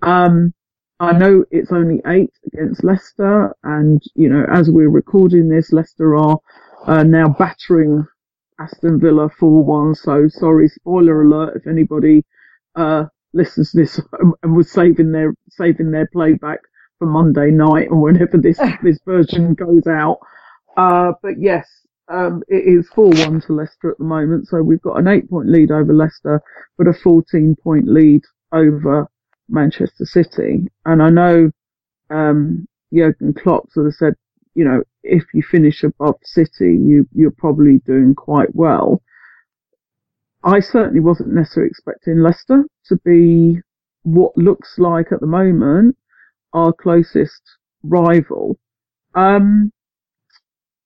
Um, 0.02 0.54
I 1.00 1.14
know 1.14 1.46
it's 1.50 1.72
only 1.72 2.02
eight 2.08 2.34
against 2.46 2.84
Leicester, 2.84 3.56
and 3.64 4.04
you 4.16 4.28
know, 4.28 4.46
as 4.52 4.70
we're 4.70 4.90
recording 4.90 5.48
this, 5.48 5.72
Leicester 5.72 6.18
are 6.18 6.40
uh, 6.88 7.04
now 7.04 7.30
battering 7.30 8.06
Aston 8.60 9.00
Villa 9.00 9.30
4-1. 9.40 9.96
So 9.98 10.28
sorry, 10.28 10.68
spoiler 10.68 11.22
alert 11.24 11.56
if 11.58 11.68
anybody 11.68 12.24
uh, 12.76 13.06
listens 13.34 13.72
to 13.72 13.78
this 13.78 14.00
and 14.44 14.56
was 14.56 14.72
saving 14.72 15.12
their 15.12 15.34
saving 15.50 15.92
their 15.92 16.08
playback 16.12 16.60
for 17.00 17.08
Monday 17.08 17.52
night 17.52 17.88
or 17.90 18.02
whenever 18.02 18.38
this 18.38 18.60
this 18.84 19.00
version 19.06 19.54
goes 19.54 19.88
out. 19.88 20.20
Uh, 20.78 21.14
but 21.22 21.40
yes, 21.40 21.68
um, 22.10 22.42
it 22.48 22.64
is 22.66 22.90
4-1 22.96 23.46
to 23.48 23.54
Leicester 23.54 23.92
at 23.92 23.98
the 23.98 24.04
moment. 24.04 24.48
So 24.48 24.62
we've 24.62 24.82
got 24.82 25.00
an 25.00 25.08
eight 25.08 25.30
point 25.30 25.50
lead 25.50 25.72
over 25.72 25.94
Leicester, 25.94 26.42
but 26.78 26.88
a 26.88 26.94
14 26.94 27.56
point 27.64 27.88
lead 27.88 28.24
over 28.52 29.08
Manchester 29.48 30.06
City. 30.06 30.68
And 30.86 31.02
I 31.02 31.10
know, 31.10 31.52
um, 32.10 32.68
Jurgen 32.94 33.34
Klopp 33.34 33.70
sort 33.72 33.88
of 33.88 33.96
said, 33.96 34.16
you 34.56 34.66
know, 34.66 34.84
if 35.04 35.24
you 35.34 35.42
finish 35.42 35.84
above 35.84 36.16
City, 36.24 36.78
you, 36.82 37.08
you're 37.14 37.32
probably 37.32 37.80
doing 37.86 38.16
quite 38.16 38.54
well. 38.54 39.02
I 40.44 40.60
certainly 40.60 41.02
wasn't 41.02 41.34
necessarily 41.34 41.70
expecting 41.70 42.20
Leicester 42.20 42.66
to 42.86 42.96
be 43.04 43.60
what 44.04 44.38
looks 44.38 44.76
like 44.78 45.12
at 45.12 45.20
the 45.20 45.28
moment 45.28 45.98
our 46.54 46.74
closest 46.74 47.42
rival. 47.84 48.58
Um, 49.16 49.72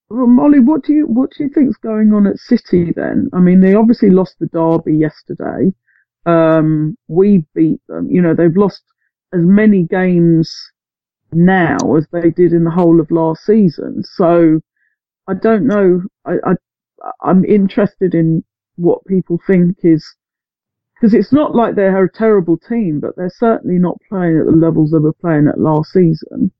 well, 0.10 0.28
Mollie, 0.28 0.60
what 0.60 0.84
do 0.84 0.94
you 0.94 1.06
what 1.08 1.32
do 1.32 1.44
you 1.44 1.50
think's 1.50 1.78
going 1.78 2.14
on 2.14 2.28
at 2.28 2.38
City 2.38 2.92
then? 2.96 3.30
I 3.34 3.40
mean, 3.40 3.62
they 3.62 3.74
obviously 3.74 4.10
lost 4.10 4.36
the 4.40 4.48
derby 4.48 4.98
yesterday. 4.98 5.74
Um, 6.26 6.98
we 7.08 7.46
beat 7.56 7.82
them. 7.88 8.10
You 8.10 8.22
know, 8.22 8.36
they've 8.36 8.56
lost 8.56 8.84
as 9.34 9.42
many 9.42 9.84
games 9.84 10.54
now 11.36 11.96
as 11.96 12.08
they 12.12 12.30
did 12.30 12.54
in 12.54 12.64
the 12.64 12.72
whole 12.72 13.00
of 13.00 13.12
last 13.12 13.46
season. 13.46 14.04
So 14.04 14.60
I 15.28 15.34
don't 15.34 15.68
know. 15.68 16.02
I, 16.26 16.34
I 16.46 16.54
I'm 17.22 17.44
interested 17.46 18.16
in 18.16 18.44
what 18.76 19.06
people 19.06 19.40
think 19.46 19.78
is 19.84 20.06
because 20.96 21.14
it's 21.14 21.34
not 21.34 21.54
like 21.54 21.76
they're 21.76 22.04
a 22.04 22.12
terrible 22.12 22.58
team, 22.58 23.00
but 23.00 23.16
they're 23.16 23.30
certainly 23.30 23.78
not 23.78 23.98
playing 24.08 24.40
at 24.40 24.46
the 24.46 24.52
levels 24.52 24.92
they 24.92 25.00
were 25.00 25.14
playing 25.14 25.48
at 25.48 25.60
last 25.60 25.92
season. 25.92 26.52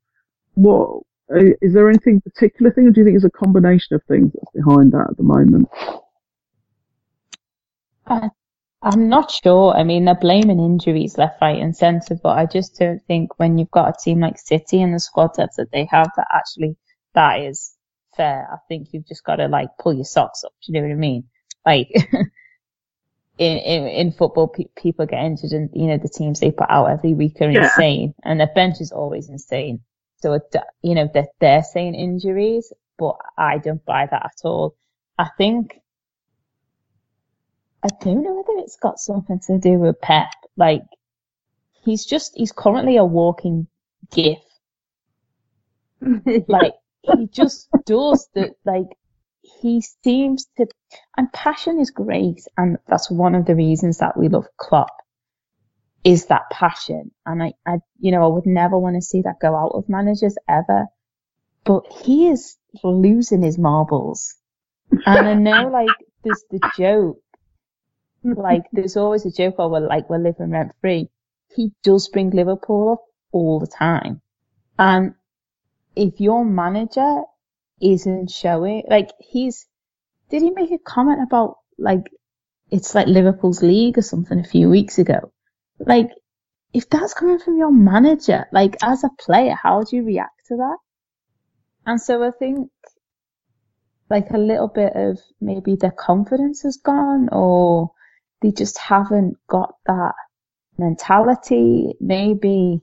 What 0.56 1.04
is 1.30 1.74
there 1.74 1.90
anything 1.90 2.22
particular 2.22 2.72
thing, 2.72 2.88
or 2.88 2.92
do 2.92 3.00
you 3.02 3.06
think 3.06 3.16
it's 3.16 3.26
a 3.26 3.30
combination 3.30 3.96
of 3.96 4.04
things 4.04 4.32
that's 4.34 4.52
behind 4.54 4.92
that 4.92 5.08
at 5.10 5.18
the 5.18 5.24
moment? 5.24 5.70
I, 8.06 8.30
I'm 8.84 9.10
not 9.10 9.32
sure. 9.32 9.74
I 9.76 9.84
mean, 9.84 10.06
they're 10.06 10.16
blaming 10.16 10.60
injuries 10.60 11.18
left, 11.18 11.42
right, 11.42 11.62
and 11.62 11.76
centre, 11.76 12.16
but 12.22 12.38
I 12.38 12.48
just 12.48 12.78
don't 12.80 13.02
think 13.08 13.40
when 13.40 13.58
you've 13.60 13.72
got 13.72 13.90
a 13.90 14.04
team 14.04 14.22
like 14.22 14.40
City 14.40 14.82
and 14.82 14.94
the 14.96 15.00
squad 15.02 15.36
depth 15.36 15.56
that 15.58 15.72
they 15.74 15.86
have, 15.92 16.12
that 16.18 16.28
actually 16.34 16.78
that 17.16 17.42
is 17.42 17.76
fair. 18.18 18.48
I 18.54 18.58
think 18.70 18.90
you've 18.94 19.08
just 19.08 19.26
got 19.26 19.38
to 19.38 19.48
like 19.48 19.70
pull 19.80 19.94
your 19.96 20.06
socks 20.06 20.44
up. 20.46 20.54
Do 20.66 20.74
you 20.74 20.82
know 20.82 20.88
what 20.88 20.94
I 20.94 20.98
mean? 21.00 21.26
Like 21.66 21.90
in, 23.40 23.58
in 23.58 23.88
in 23.88 24.12
football, 24.14 24.50
pe- 24.50 24.66
people 24.78 25.06
get 25.08 25.24
injured, 25.26 25.52
and 25.54 25.70
you 25.74 25.88
know 25.88 25.98
the 25.98 26.10
teams 26.10 26.40
they 26.42 26.52
put 26.52 26.70
out 26.70 26.88
every 26.92 27.16
week 27.16 27.38
are 27.42 27.50
Yeah. 27.50 27.62
insane, 27.62 28.14
and 28.24 28.40
their 28.40 28.52
bench 28.56 28.82
is 28.82 28.92
always 28.92 29.30
insane. 29.30 29.82
So 30.18 30.34
it, 30.34 30.56
you 30.84 30.96
know 30.96 31.10
that 31.14 31.30
they're 31.42 31.64
saying 31.64 31.96
injuries, 31.96 32.74
but 33.00 33.18
I 33.38 33.60
don't 33.60 33.86
buy 33.86 34.08
that 34.12 34.26
at 34.26 34.42
all. 34.46 34.76
I 35.20 35.30
think 35.38 35.80
I 37.84 37.90
don't 38.02 38.24
know 38.24 38.34
whether 38.36 38.60
it's 38.60 38.78
got 38.78 39.00
something 39.00 39.40
to 39.48 39.60
do 39.60 39.74
with 39.80 40.02
Pep. 40.02 40.30
Like 40.58 40.84
he's 41.84 42.06
just 42.06 42.34
he's 42.36 42.52
currently 42.52 42.98
a 42.98 43.06
walking 43.06 43.68
gif. 44.12 44.40
Like 46.48 46.74
he 47.02 47.28
just 47.28 47.70
does 47.86 48.30
the 48.34 48.54
like 48.66 48.88
he 49.44 49.82
seems 49.82 50.48
to, 50.58 50.68
and 51.18 51.32
passion 51.34 51.80
is 51.80 51.92
great, 51.92 52.46
and 52.58 52.78
that's 52.88 53.12
one 53.12 53.36
of 53.36 53.46
the 53.46 53.56
reasons 53.56 53.98
that 54.00 54.18
we 54.18 54.30
love 54.30 54.48
Klopp 54.58 54.92
is 56.04 56.26
that 56.28 56.50
passion. 56.52 57.12
And 57.26 57.44
I, 57.44 57.54
I, 57.66 57.80
you 58.00 58.12
know, 58.12 58.24
I 58.24 58.28
would 58.28 58.46
never 58.46 58.78
want 58.78 58.96
to 58.96 59.02
see 59.02 59.22
that 59.22 59.40
go 59.42 59.56
out 59.56 59.72
of 59.74 59.90
managers 59.90 60.38
ever. 60.50 60.88
But 61.66 61.86
he 62.04 62.28
is 62.28 62.58
losing 62.84 63.42
his 63.42 63.58
marbles. 63.58 64.36
And 65.06 65.28
I 65.28 65.34
know, 65.34 65.70
like, 65.70 65.88
there's 66.24 66.44
the 66.52 66.60
joke, 66.78 67.20
like, 68.24 68.64
there's 68.72 68.98
always 68.98 69.26
a 69.26 69.32
joke 69.32 69.56
over, 69.60 69.80
like, 69.80 70.10
we're 70.10 70.18
living 70.18 70.52
rent 70.52 70.74
free. 70.82 71.10
He 71.56 71.72
does 71.84 72.10
bring 72.10 72.32
Liverpool 72.32 72.94
up 72.94 73.02
all 73.32 73.60
the 73.60 73.68
time. 73.68 74.22
And 74.78 75.14
if 75.96 76.20
your 76.20 76.44
manager 76.44 77.22
isn't 77.82 78.32
showing, 78.32 78.84
like, 78.90 79.12
he's, 79.20 79.68
did 80.30 80.42
he 80.42 80.52
make 80.52 80.72
a 80.72 80.80
comment 80.80 81.22
about, 81.22 81.58
like, 81.78 82.10
it's 82.72 82.96
like 82.96 83.08
Liverpool's 83.08 83.62
league 83.62 83.98
or 83.98 84.02
something 84.02 84.40
a 84.40 84.44
few 84.44 84.70
weeks 84.70 84.98
ago? 84.98 85.32
Like, 85.80 86.10
if 86.74 86.90
that's 86.90 87.14
coming 87.14 87.38
from 87.38 87.58
your 87.58 87.72
manager, 87.72 88.48
like, 88.52 88.78
as 88.82 89.04
a 89.04 89.10
player, 89.20 89.56
how 89.62 89.84
do 89.84 89.96
you 89.96 90.04
react 90.04 90.48
to 90.48 90.58
that? 90.58 90.78
And 91.86 92.02
so 92.02 92.24
I 92.24 92.32
think 92.32 92.70
like 94.10 94.30
a 94.30 94.38
little 94.38 94.68
bit 94.68 94.94
of 94.96 95.20
maybe 95.42 95.76
their 95.76 95.92
confidence 95.92 96.62
has 96.62 96.78
gone 96.78 97.30
or 97.32 97.92
they 98.44 98.52
just 98.52 98.78
haven't 98.78 99.38
got 99.48 99.76
that 99.88 100.14
mentality. 100.78 101.96
Maybe, 102.02 102.82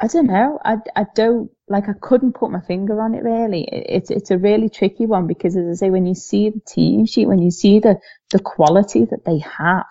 I 0.00 0.08
don't 0.08 0.26
know. 0.26 0.58
I, 0.64 0.78
I 0.96 1.06
don't, 1.14 1.50
like 1.68 1.88
I 1.88 1.94
couldn't 2.00 2.34
put 2.34 2.50
my 2.50 2.60
finger 2.60 3.00
on 3.00 3.14
it 3.14 3.22
really. 3.22 3.62
It's, 3.70 4.10
it's 4.10 4.32
a 4.32 4.38
really 4.38 4.68
tricky 4.68 5.06
one 5.06 5.28
because 5.28 5.56
as 5.56 5.64
I 5.68 5.86
say, 5.86 5.90
when 5.90 6.06
you 6.06 6.14
see 6.14 6.50
the 6.50 6.60
team 6.60 7.06
sheet, 7.06 7.28
when 7.28 7.40
you 7.40 7.52
see 7.52 7.78
the, 7.78 7.98
the 8.32 8.40
quality 8.40 9.04
that 9.04 9.24
they 9.24 9.38
have, 9.38 9.86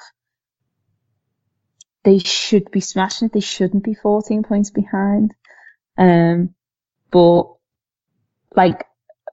they 2.03 2.19
should 2.19 2.69
be 2.71 2.81
smashing 2.81 3.27
it. 3.27 3.33
They 3.33 3.39
shouldn't 3.39 3.83
be 3.85 3.95
14 3.95 4.43
points 4.43 4.69
behind. 4.69 5.33
Um, 5.97 6.53
but 7.09 7.45
like 8.55 8.85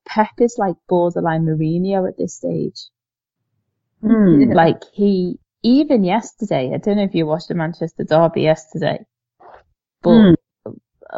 Pep 0.07 0.31
is 0.39 0.57
like 0.59 0.77
borderline 0.89 1.45
Mourinho 1.45 2.09
at 2.09 2.17
this 2.17 2.35
stage. 2.37 2.92
Mm. 4.03 4.55
Like 4.55 4.83
he, 4.93 5.39
even 5.63 6.05
yesterday, 6.05 6.73
I 6.75 6.79
don't 6.79 6.97
know 6.97 7.05
if 7.05 7.15
you 7.15 7.27
watched 7.27 7.49
the 7.49 7.55
Manchester 7.55 8.05
Derby 8.05 8.43
yesterday, 8.43 9.05
but 10.03 10.11
mm. 10.11 10.35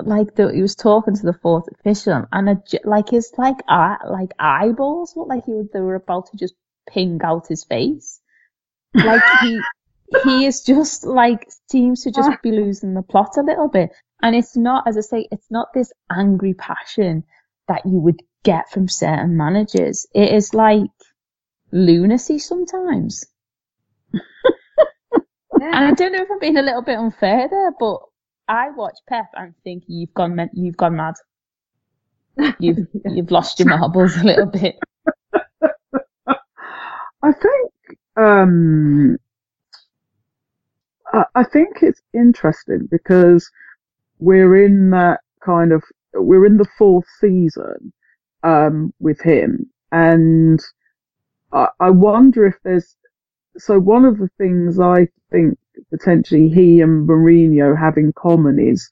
like 0.02 0.34
the, 0.34 0.52
he 0.52 0.62
was 0.62 0.74
talking 0.74 1.16
to 1.16 1.22
the 1.22 1.38
fourth 1.42 1.64
official 1.78 2.26
and 2.32 2.48
a, 2.48 2.62
like 2.84 3.08
his 3.08 3.32
like 3.38 3.56
eye, 3.68 3.96
like 4.08 4.32
eyeballs 4.38 5.16
looked 5.16 5.30
like 5.30 5.44
he 5.46 5.52
was, 5.52 5.68
they 5.72 5.80
were 5.80 5.94
about 5.94 6.30
to 6.30 6.36
just 6.36 6.54
ping 6.88 7.20
out 7.24 7.48
his 7.48 7.64
face. 7.64 8.20
Like 8.94 9.22
he, 9.40 9.60
he 10.24 10.46
is 10.46 10.62
just 10.62 11.04
like 11.04 11.48
seems 11.70 12.02
to 12.02 12.10
just 12.10 12.30
be 12.42 12.52
losing 12.52 12.94
the 12.94 13.02
plot 13.02 13.36
a 13.36 13.42
little 13.42 13.68
bit. 13.68 13.90
And 14.22 14.34
it's 14.36 14.56
not, 14.56 14.86
as 14.86 14.96
I 14.96 15.00
say, 15.00 15.28
it's 15.30 15.50
not 15.50 15.68
this 15.74 15.92
angry 16.10 16.54
passion 16.54 17.24
that 17.68 17.84
you 17.84 17.98
would 17.98 18.22
get 18.42 18.70
from 18.70 18.88
certain 18.88 19.36
managers. 19.36 20.06
It 20.14 20.32
is 20.32 20.54
like 20.54 20.90
lunacy 21.74 22.38
sometimes. 22.38 23.24
and 24.12 25.74
I 25.74 25.92
don't 25.92 26.12
know 26.12 26.22
if 26.22 26.30
I'm 26.30 26.38
being 26.38 26.56
a 26.56 26.62
little 26.62 26.82
bit 26.82 26.96
unfair 26.96 27.48
there, 27.50 27.72
but 27.78 27.98
I 28.48 28.70
watch 28.70 28.96
Pep 29.08 29.26
and 29.34 29.54
think 29.64 29.82
you've 29.88 30.14
gone, 30.14 30.48
you've 30.54 30.76
gone 30.76 30.96
mad. 30.96 31.14
You've, 32.58 32.86
you've 33.04 33.30
lost 33.30 33.58
your 33.58 33.68
marbles 33.68 34.16
a 34.16 34.24
little 34.24 34.46
bit. 34.46 34.76
I 37.22 37.32
think, 37.32 37.98
um, 38.16 39.16
I 41.34 41.44
think 41.44 41.78
it's 41.82 42.02
interesting 42.12 42.88
because 42.90 43.50
we're 44.18 44.64
in 44.64 44.90
that 44.90 45.20
kind 45.44 45.72
of, 45.72 45.82
we're 46.12 46.46
in 46.46 46.56
the 46.58 46.68
fourth 46.78 47.06
season, 47.20 47.92
um, 48.42 48.92
with 49.00 49.20
him. 49.20 49.70
And 49.90 50.60
I, 51.54 51.90
wonder 51.90 52.46
if 52.46 52.56
there's, 52.64 52.96
so 53.56 53.78
one 53.78 54.04
of 54.04 54.18
the 54.18 54.28
things 54.38 54.80
I 54.80 55.08
think 55.30 55.56
potentially 55.90 56.48
he 56.48 56.80
and 56.80 57.08
Mourinho 57.08 57.78
have 57.78 57.96
in 57.96 58.12
common 58.12 58.58
is 58.58 58.88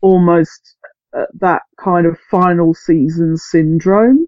almost 0.00 0.76
uh, 1.16 1.26
that 1.40 1.62
kind 1.78 2.06
of 2.06 2.18
final 2.30 2.74
season 2.74 3.36
syndrome. 3.36 4.26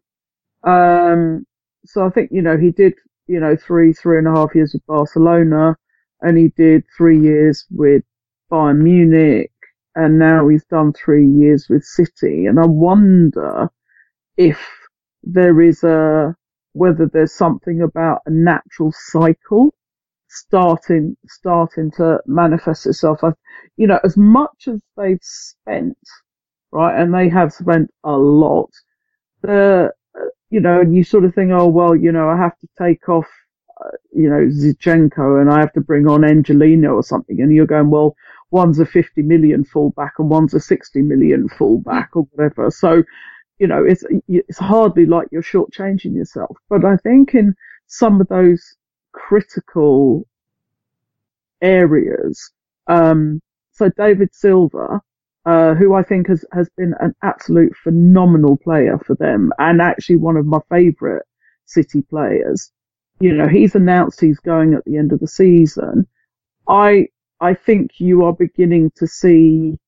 Um, 0.65 1.47
so 1.85 2.07
I 2.07 2.11
think, 2.11 2.31
you 2.31 2.43
know, 2.43 2.59
he 2.59 2.71
did, 2.71 2.95
you 3.27 3.41
know, 3.41 3.57
three, 3.57 3.93
three 3.93 4.19
and 4.19 4.29
a 4.29 4.33
half 4.33 4.55
years 4.55 4.75
with 4.75 4.87
Barcelona 4.87 5.77
and 6.21 6.37
he 6.37 6.49
did 6.57 6.85
three 6.97 7.19
years 7.21 7.65
with 7.71 8.03
Bayern 8.51 8.83
Munich 8.83 9.53
and 9.95 10.19
now 10.19 10.49
he's 10.49 10.65
done 10.67 10.93
three 10.93 11.27
years 11.27 11.67
with 11.69 11.85
City. 11.85 12.47
And 12.47 12.61
I 12.61 12.67
wonder 12.67 13.71
if 14.37 14.61
there 15.23 15.61
is 15.61 15.83
a, 15.83 16.37
whether 16.73 17.07
there's 17.07 17.35
something 17.35 17.83
about 17.83 18.23
a 18.27 18.31
natural 18.31 18.93
cycle 18.93 19.75
starting, 20.29 21.17
starting 21.27 21.91
to 21.93 22.19
manifest 22.27 22.87
itself. 22.87 23.21
I, 23.23 23.33
you 23.77 23.87
know, 23.87 23.99
as 24.05 24.17
much 24.17 24.69
as 24.69 24.81
they've 24.97 25.23
spent, 25.23 25.99
right, 26.71 27.01
and 27.01 27.15
they 27.15 27.29
have 27.29 27.53
spent 27.53 27.91
a 28.05 28.13
lot, 28.13 28.71
the, 29.43 29.91
uh, 30.15 30.25
you 30.51 30.61
know, 30.61 30.81
and 30.81 30.95
you 30.95 31.05
sort 31.05 31.25
of 31.25 31.35
think, 31.35 31.51
oh, 31.53 31.67
well, 31.67 31.97
you 31.97 32.13
know, 32.13 32.29
I 32.29 32.37
have 32.37 32.59
to 32.59 32.69
take 32.79 33.09
off 33.09 33.27
uh, 33.85 33.91
you 34.13 34.29
know, 34.29 34.47
Zinchenko 34.47 35.41
and 35.41 35.51
I 35.51 35.61
have 35.61 35.73
to 35.75 35.81
bring 35.81 36.09
on 36.09 36.25
Angelino 36.25 36.95
or 36.95 37.03
something. 37.03 37.41
And 37.41 37.55
you're 37.55 37.67
going, 37.67 37.91
well, 37.91 38.17
one's 38.51 38.79
a 38.79 38.87
50 38.87 39.23
million 39.23 39.65
fullback 39.65 40.15
and 40.19 40.29
one's 40.29 40.55
a 40.55 40.61
60 40.61 41.03
million 41.03 41.49
fullback 41.49 42.11
or 42.15 42.27
whatever. 42.33 42.71
So, 42.71 43.05
you 43.59 43.67
know, 43.67 43.85
it's, 43.85 44.05
it's 44.29 44.59
hardly 44.59 45.07
like 45.07 45.29
you're 45.31 45.43
shortchanging 45.43 46.15
yourself. 46.15 46.57
But 46.69 46.85
I 46.85 46.97
think 46.97 47.35
in 47.35 47.55
some 47.87 48.21
of 48.21 48.29
those 48.29 48.77
critical 49.13 50.27
areas, 51.61 52.53
um, 52.87 53.41
so 53.73 53.91
David 53.97 54.35
Silva, 54.35 55.01
uh, 55.45 55.75
who 55.75 55.95
I 55.95 56.03
think 56.03 56.29
has, 56.29 56.45
has 56.53 56.69
been 56.77 56.95
an 57.01 57.15
absolute 57.23 57.75
phenomenal 57.77 58.57
player 58.57 58.99
for 58.99 59.15
them 59.17 59.53
and 59.59 59.81
actually 59.81 60.17
one 60.17 60.37
of 60.37 60.47
my 60.47 60.59
favourite 60.71 61.23
City 61.65 62.03
players 62.03 62.73
you 63.21 63.33
know, 63.33 63.49
he's 63.49 63.75
announced 63.75 64.21
he's 64.21 64.39
going 64.39 64.75
at 64.75 64.85
the 64.85 64.97
end 64.97 65.13
of 65.13 65.21
the 65.21 65.27
season. 65.27 66.07
I, 66.69 67.09
I 67.41 67.55
think 67.55 67.99
you 67.99 68.25
are 68.25 68.33
beginning 68.33 68.93
to 68.97 69.07
see 69.07 69.79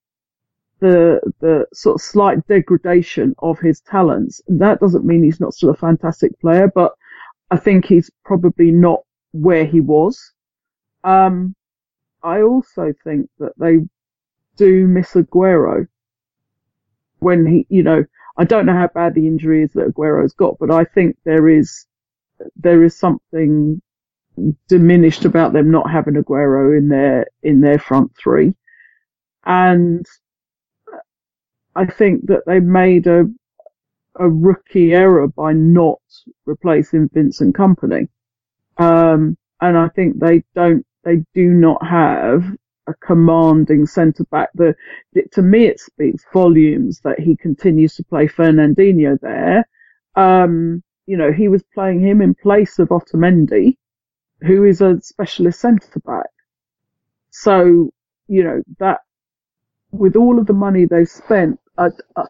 the, 0.80 1.20
the 1.40 1.66
sort 1.72 1.96
of 1.96 2.02
slight 2.02 2.46
degradation 2.46 3.34
of 3.38 3.58
his 3.58 3.80
talents. 3.80 4.40
That 4.48 4.80
doesn't 4.80 5.04
mean 5.04 5.22
he's 5.22 5.40
not 5.40 5.54
still 5.54 5.70
a 5.70 5.76
fantastic 5.76 6.38
player, 6.40 6.70
but 6.74 6.92
I 7.50 7.56
think 7.56 7.84
he's 7.84 8.10
probably 8.24 8.70
not 8.70 9.00
where 9.32 9.64
he 9.64 9.80
was. 9.80 10.32
Um, 11.04 11.54
I 12.22 12.42
also 12.42 12.92
think 13.04 13.28
that 13.38 13.52
they 13.58 13.78
do 14.56 14.86
miss 14.86 15.12
Aguero 15.12 15.86
when 17.20 17.46
he, 17.46 17.66
you 17.68 17.82
know, 17.82 18.04
I 18.36 18.44
don't 18.44 18.66
know 18.66 18.74
how 18.74 18.88
bad 18.88 19.14
the 19.14 19.26
injury 19.26 19.62
is 19.62 19.72
that 19.72 19.88
Aguero's 19.88 20.32
got, 20.32 20.58
but 20.58 20.70
I 20.70 20.84
think 20.84 21.16
there 21.24 21.48
is 21.48 21.86
there 22.56 22.82
is 22.82 22.98
something 22.98 23.82
diminished 24.68 25.26
about 25.26 25.52
them 25.52 25.70
not 25.70 25.90
having 25.90 26.14
Aguero 26.14 26.76
in 26.76 26.88
their 26.88 27.26
in 27.42 27.60
their 27.60 27.78
front 27.78 28.12
three, 28.16 28.54
and 29.44 30.06
I 31.74 31.86
think 31.86 32.26
that 32.26 32.44
they 32.46 32.60
made 32.60 33.06
a 33.06 33.24
a 34.16 34.28
rookie 34.28 34.92
error 34.92 35.28
by 35.28 35.52
not 35.52 36.00
replacing 36.44 37.08
Vincent 37.12 37.56
Kompany, 37.56 38.08
um, 38.78 39.36
and 39.60 39.78
I 39.78 39.88
think 39.88 40.18
they 40.18 40.44
don't 40.54 40.84
they 41.04 41.24
do 41.34 41.48
not 41.50 41.84
have 41.86 42.44
a 42.86 42.94
commanding 42.94 43.86
centre 43.86 44.24
back. 44.30 44.50
The, 44.54 44.74
to 45.32 45.42
me, 45.42 45.66
it 45.66 45.80
speaks 45.80 46.24
volumes 46.32 47.00
that 47.04 47.20
he 47.20 47.36
continues 47.36 47.94
to 47.96 48.04
play 48.04 48.26
Fernandinho 48.26 49.18
there. 49.20 49.66
Um, 50.16 50.82
you 51.06 51.16
know, 51.16 51.32
he 51.32 51.48
was 51.48 51.62
playing 51.74 52.00
him 52.00 52.20
in 52.20 52.34
place 52.34 52.78
of 52.78 52.88
Otamendi, 52.88 53.76
who 54.42 54.64
is 54.64 54.80
a 54.80 55.00
specialist 55.00 55.60
centre 55.60 56.00
back. 56.04 56.30
So, 57.30 57.90
you 58.28 58.44
know, 58.44 58.62
that, 58.78 59.00
with 59.92 60.16
all 60.16 60.38
of 60.38 60.46
the 60.46 60.52
money 60.52 60.84
they've 60.84 61.08
spent, 61.08 61.58
I, 61.78 61.88
I, 62.16 62.22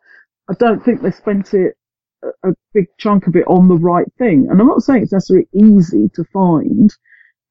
I 0.49 0.55
don't 0.59 0.85
think 0.85 1.03
they 1.03 1.11
spent 1.11 1.55
it, 1.55 1.75
a, 2.23 2.51
a, 2.51 2.55
big 2.75 2.87
chunk 2.99 3.27
of 3.27 3.37
it 3.37 3.47
on 3.47 3.69
the 3.69 3.77
right 3.77 4.07
thing. 4.19 4.47
And 4.51 4.61
I'm 4.61 4.67
not 4.67 4.83
saying 4.83 5.03
it's 5.03 5.13
necessarily 5.13 5.49
easy 5.55 6.11
to 6.15 6.25
find, 6.33 6.91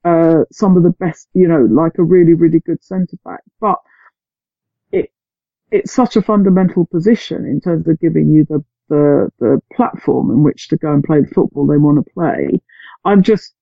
uh, 0.06 0.44
some 0.52 0.78
of 0.78 0.84
the 0.84 0.92
best, 0.92 1.28
you 1.34 1.48
know, 1.48 1.62
like 1.62 1.94
a 1.98 2.04
really, 2.04 2.34
really 2.34 2.60
good 2.60 2.84
centre 2.84 3.18
back, 3.26 3.42
but 3.60 3.80
it, 4.92 5.12
it's 5.72 5.94
such 5.94 6.16
a 6.16 6.22
fundamental 6.22 6.86
position 6.86 7.46
in 7.46 7.60
terms 7.60 7.88
of 7.88 8.00
giving 8.00 8.32
you 8.32 8.46
the 8.46 8.64
the 8.90 9.30
the 9.40 9.62
platform 9.74 10.32
in 10.32 10.44
which 10.44 10.68
to 10.68 10.78
go 10.78 10.92
and 10.92 11.04
play 11.04 11.22
the 11.22 11.28
football 11.28 11.68
they 11.68 11.78
want 11.78 12.04
to 12.04 12.14
play. 12.14 12.60
I'm 13.06 13.22
just 13.22 13.54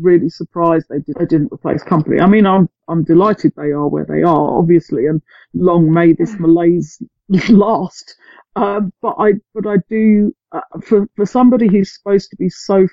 really 0.00 0.28
surprised 0.28 0.86
they, 0.88 1.00
did, 1.00 1.16
they 1.18 1.26
didn't 1.26 1.52
replace 1.52 1.82
Kompany. 1.84 2.20
I 2.20 2.26
mean, 2.26 2.46
I'm 2.46 2.68
I'm 2.88 3.04
delighted 3.04 3.52
they 3.56 3.72
are 3.72 3.88
where 3.88 4.06
they 4.06 4.22
are, 4.22 4.58
obviously, 4.58 5.06
and 5.06 5.22
long 5.54 5.92
may 5.92 6.12
this 6.12 6.38
malaise 6.38 7.02
last. 7.48 8.16
Um, 8.56 8.92
but 9.02 9.16
I 9.18 9.34
but 9.54 9.66
I 9.66 9.76
do 9.88 10.34
uh, 10.52 10.60
for 10.82 11.08
for 11.16 11.26
somebody 11.26 11.68
who's 11.68 11.94
supposed 11.96 12.30
to 12.30 12.36
be 12.36 12.48
so 12.48 12.86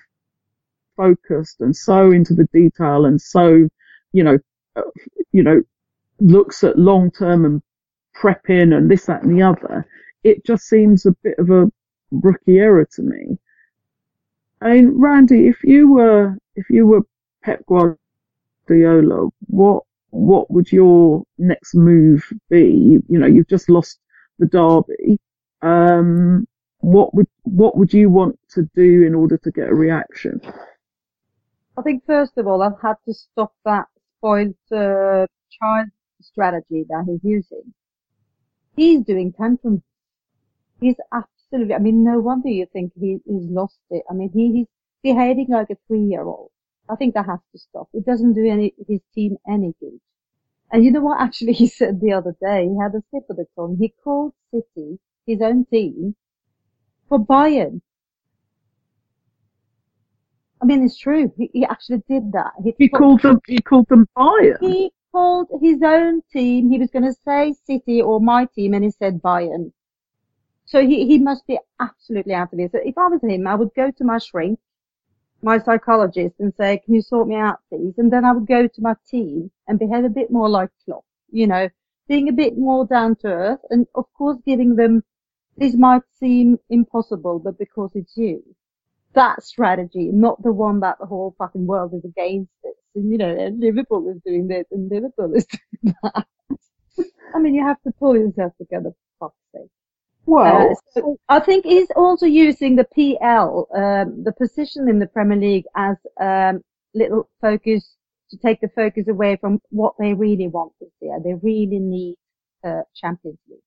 focused 0.97 1.61
and 1.61 1.75
so 1.75 2.11
into 2.11 2.33
the 2.33 2.47
detail 2.53 3.05
and 3.05 3.21
so 3.21 3.67
you 4.13 4.23
know 4.23 4.37
uh, 4.77 4.81
you 5.33 5.43
know 5.43 5.61
looks 6.19 6.63
at 6.63 6.77
long 6.79 7.11
term 7.11 7.45
and 7.45 7.61
prepping 8.15 8.75
and 8.75 8.89
this 8.89 9.05
that 9.05 9.23
and 9.23 9.37
the 9.37 9.43
other. 9.43 9.87
It 10.23 10.45
just 10.45 10.65
seems 10.65 11.05
a 11.05 11.11
bit 11.23 11.37
of 11.39 11.49
a 11.51 11.71
rookie 12.11 12.59
error 12.59 12.87
to 12.95 13.01
me. 13.01 13.37
I 14.61 14.73
mean, 14.73 14.99
Randi, 14.99 15.47
if 15.47 15.63
you 15.63 15.91
were 15.91 16.37
if 16.55 16.69
you 16.69 16.87
were 16.87 17.01
Pep 17.43 17.63
Guardiola, 17.67 19.29
what 19.47 19.83
what 20.11 20.49
would 20.49 20.71
your 20.71 21.23
next 21.37 21.75
move 21.75 22.23
be? 22.49 22.71
You, 22.71 23.03
you 23.09 23.19
know, 23.19 23.27
you've 23.27 23.49
just 23.49 23.69
lost 23.69 23.99
the 24.39 24.45
derby. 24.45 25.19
Um, 25.61 26.47
what 26.79 27.13
would 27.13 27.27
what 27.43 27.77
would 27.77 27.93
you 27.93 28.09
want 28.09 28.39
to 28.51 28.69
do 28.75 29.03
in 29.03 29.13
order 29.13 29.37
to 29.37 29.51
get 29.51 29.69
a 29.69 29.75
reaction? 29.75 30.39
I 31.77 31.81
think 31.81 32.05
first 32.05 32.37
of 32.37 32.47
all, 32.47 32.61
I've 32.61 32.79
had 32.81 32.95
to 33.05 33.13
stop 33.13 33.53
that 33.65 33.87
spoiled 34.17 34.55
uh, 34.71 35.27
child 35.59 35.89
strategy 36.21 36.85
that 36.89 37.03
he's 37.07 37.23
using. 37.23 37.73
He's 38.75 39.01
doing 39.01 39.33
tantrums. 39.33 39.81
He's 40.79 40.95
absolutely. 41.45 41.75
I 41.75 41.79
mean, 41.79 42.03
no 42.03 42.19
wonder 42.19 42.49
you 42.49 42.67
think 42.71 42.93
he, 42.99 43.19
he's 43.25 43.49
lost 43.49 43.79
it. 43.89 44.03
I 44.09 44.13
mean, 44.13 44.31
he, 44.33 44.51
he's 44.51 44.67
behaving 45.03 45.47
like 45.49 45.69
a 45.69 45.77
three-year-old. 45.87 46.51
I 46.89 46.95
think 46.95 47.15
that 47.15 47.25
has 47.25 47.39
to 47.51 47.59
stop. 47.59 47.89
It 47.93 48.05
doesn't 48.05 48.33
do 48.33 48.45
any 48.45 48.73
his 48.87 49.01
team 49.13 49.37
any 49.47 49.73
good. 49.79 49.99
And 50.71 50.83
you 50.83 50.91
know 50.91 51.01
what? 51.01 51.21
Actually, 51.21 51.53
he 51.53 51.67
said 51.67 51.99
the 52.01 52.13
other 52.13 52.35
day 52.41 52.67
he 52.67 52.77
had 52.79 52.93
a 52.95 53.03
slip 53.09 53.23
of 53.29 53.37
the 53.37 53.45
tongue. 53.55 53.77
He 53.79 53.93
called 54.03 54.33
City 54.51 54.99
his 55.25 55.41
own 55.41 55.65
team 55.65 56.15
for 57.09 57.19
Bayern. 57.19 57.81
I 60.61 60.65
mean, 60.65 60.83
it's 60.83 60.97
true. 60.97 61.31
He, 61.37 61.49
he 61.53 61.65
actually 61.65 62.03
did 62.07 62.31
that. 62.31 62.51
He, 62.63 62.73
he 62.77 62.89
called 62.89 63.21
them. 63.21 63.39
He 63.47 63.59
called 63.59 63.87
them 63.89 64.07
Bayern. 64.17 64.57
He 64.59 64.91
called 65.11 65.47
his 65.61 65.81
own 65.83 66.21
team. 66.31 66.69
He 66.69 66.79
was 66.79 66.89
going 66.91 67.05
to 67.05 67.13
say 67.25 67.53
City 67.65 68.01
or 68.01 68.19
my 68.19 68.45
team, 68.55 68.73
and 68.73 68.83
he 68.83 68.91
said 68.91 69.21
Bayern. 69.21 69.71
So 70.65 70.85
he 70.85 71.05
he 71.05 71.19
must 71.19 71.45
be 71.47 71.59
absolutely 71.79 72.33
out 72.33 72.53
of 72.53 72.59
it. 72.59 72.71
So 72.71 72.79
if 72.83 72.97
I 72.97 73.07
was 73.07 73.21
him, 73.21 73.47
I 73.47 73.55
would 73.55 73.73
go 73.75 73.91
to 73.91 74.03
my 74.03 74.17
shrink 74.17 74.59
my 75.45 75.59
psychologist 75.59 76.35
and 76.39 76.53
say, 76.57 76.81
can 76.83 76.95
you 76.95 77.01
sort 77.01 77.27
me 77.27 77.35
out 77.35 77.59
please? 77.69 77.93
And 77.97 78.11
then 78.11 78.25
I 78.25 78.31
would 78.31 78.47
go 78.47 78.67
to 78.67 78.81
my 78.81 78.95
team 79.09 79.51
and 79.67 79.77
behave 79.77 80.03
a 80.03 80.09
bit 80.09 80.31
more 80.31 80.49
like 80.49 80.69
Klopp, 80.83 81.05
you 81.31 81.47
know, 81.47 81.69
being 82.07 82.29
a 82.29 82.33
bit 82.33 82.57
more 82.57 82.85
down 82.85 83.15
to 83.17 83.27
earth 83.27 83.59
and 83.69 83.85
of 83.95 84.05
course 84.17 84.37
giving 84.45 84.75
them, 84.75 85.03
this 85.57 85.75
might 85.75 86.01
seem 86.19 86.57
impossible, 86.69 87.39
but 87.39 87.57
because 87.59 87.91
it's 87.93 88.17
you. 88.17 88.43
That 89.13 89.43
strategy, 89.43 90.09
not 90.11 90.41
the 90.43 90.51
one 90.51 90.81
that 90.81 90.97
the 90.99 91.05
whole 91.05 91.35
fucking 91.37 91.67
world 91.67 91.93
is 91.93 92.03
against 92.03 92.51
it. 92.63 92.75
And, 92.95 93.11
you 93.11 93.17
know, 93.17 93.55
Liverpool 93.57 94.09
is 94.09 94.21
doing 94.25 94.47
this 94.47 94.65
and 94.71 94.89
Liverpool 94.91 95.33
is 95.35 95.45
doing 95.83 95.95
that. 96.03 96.25
I 97.33 97.39
mean, 97.39 97.53
you 97.53 97.65
have 97.65 97.81
to 97.83 97.91
pull 97.99 98.17
yourself 98.17 98.53
together, 98.57 98.91
for 99.19 99.29
fuck's 99.29 99.37
sake. 99.53 99.71
Well, 100.25 100.71
uh, 100.71 100.75
so 100.93 101.19
I 101.29 101.39
think 101.39 101.65
he's 101.65 101.89
also 101.95 102.25
using 102.25 102.75
the 102.75 102.85
PL, 102.85 103.67
um, 103.75 104.23
the 104.23 104.33
position 104.33 104.89
in 104.89 104.99
the 104.99 105.07
Premier 105.07 105.37
League 105.37 105.65
as 105.75 105.97
um, 106.19 106.61
little 106.93 107.29
focus 107.41 107.95
to 108.31 108.37
take 108.37 108.59
the 108.61 108.69
focus 108.69 109.07
away 109.07 109.37
from 109.37 109.61
what 109.69 109.93
they 109.99 110.13
really 110.13 110.47
want 110.47 110.73
this 110.79 110.91
year. 110.99 111.19
They 111.23 111.35
really 111.35 111.79
need 111.79 112.15
uh, 112.63 112.81
Champions 112.95 113.37
League. 113.47 113.59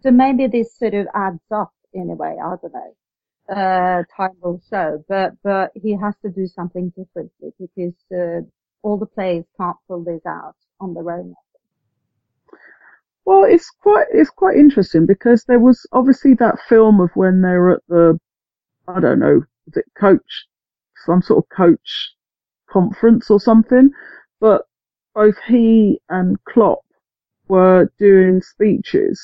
So 0.00 0.10
maybe 0.10 0.46
this 0.46 0.78
sort 0.78 0.94
of 0.94 1.06
adds 1.14 1.40
up 1.50 1.72
in 1.92 2.10
a 2.10 2.14
way. 2.14 2.36
I 2.40 2.54
don't 2.62 2.72
know. 2.72 2.94
Uh, 3.48 4.02
time 4.16 4.36
will 4.40 4.60
show, 4.68 5.04
but 5.08 5.32
but 5.42 5.70
he 5.74 5.96
has 5.96 6.14
to 6.22 6.30
do 6.30 6.46
something 6.48 6.92
differently 6.96 7.52
because 7.60 7.94
uh, 8.12 8.42
all 8.82 8.96
the 8.96 9.06
players 9.06 9.44
can't 9.56 9.76
pull 9.88 10.02
this 10.02 10.24
out 10.26 10.56
on 10.80 10.94
their 10.94 11.10
own. 11.10 11.34
Well, 13.26 13.44
it's 13.44 13.70
quite 13.82 14.06
it's 14.12 14.30
quite 14.30 14.56
interesting 14.56 15.06
because 15.06 15.44
there 15.44 15.60
was 15.60 15.86
obviously 15.92 16.34
that 16.34 16.60
film 16.68 17.00
of 17.00 17.10
when 17.14 17.42
they 17.42 17.50
were 17.50 17.72
at 17.72 17.82
the 17.88 18.18
I 18.88 19.00
don't 19.00 19.18
know 19.20 19.42
was 19.66 19.76
it 19.76 19.86
coach 19.98 20.46
some 21.04 21.22
sort 21.22 21.44
of 21.44 21.48
coach 21.56 22.14
conference 22.70 23.30
or 23.30 23.40
something, 23.40 23.90
but 24.40 24.66
both 25.14 25.36
he 25.48 26.00
and 26.08 26.38
Klopp 26.44 26.80
were 27.48 27.92
doing 27.98 28.42
speeches, 28.42 29.20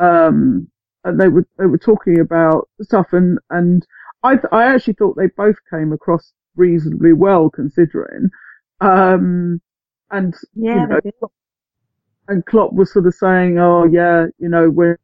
um, 0.00 0.68
and 1.04 1.20
they 1.20 1.28
were 1.28 1.46
they 1.58 1.66
were 1.66 1.78
talking 1.78 2.20
about 2.20 2.68
stuff, 2.82 3.12
and 3.12 3.38
and 3.50 3.86
I 4.22 4.38
I 4.52 4.64
actually 4.74 4.94
thought 4.94 5.16
they 5.16 5.28
both 5.36 5.56
came 5.70 5.92
across 5.92 6.32
reasonably 6.56 7.12
well 7.12 7.50
considering, 7.50 8.30
um, 8.80 9.60
and 10.10 10.34
yeah, 10.54 10.82
you 10.82 10.86
know, 10.88 11.00
and 12.28 12.44
Klopp 12.46 12.72
was 12.72 12.92
sort 12.92 13.06
of 13.06 13.14
saying, 13.14 13.58
oh 13.58 13.84
yeah, 13.84 14.26
you 14.38 14.48
know, 14.48 14.70
when 14.70 14.96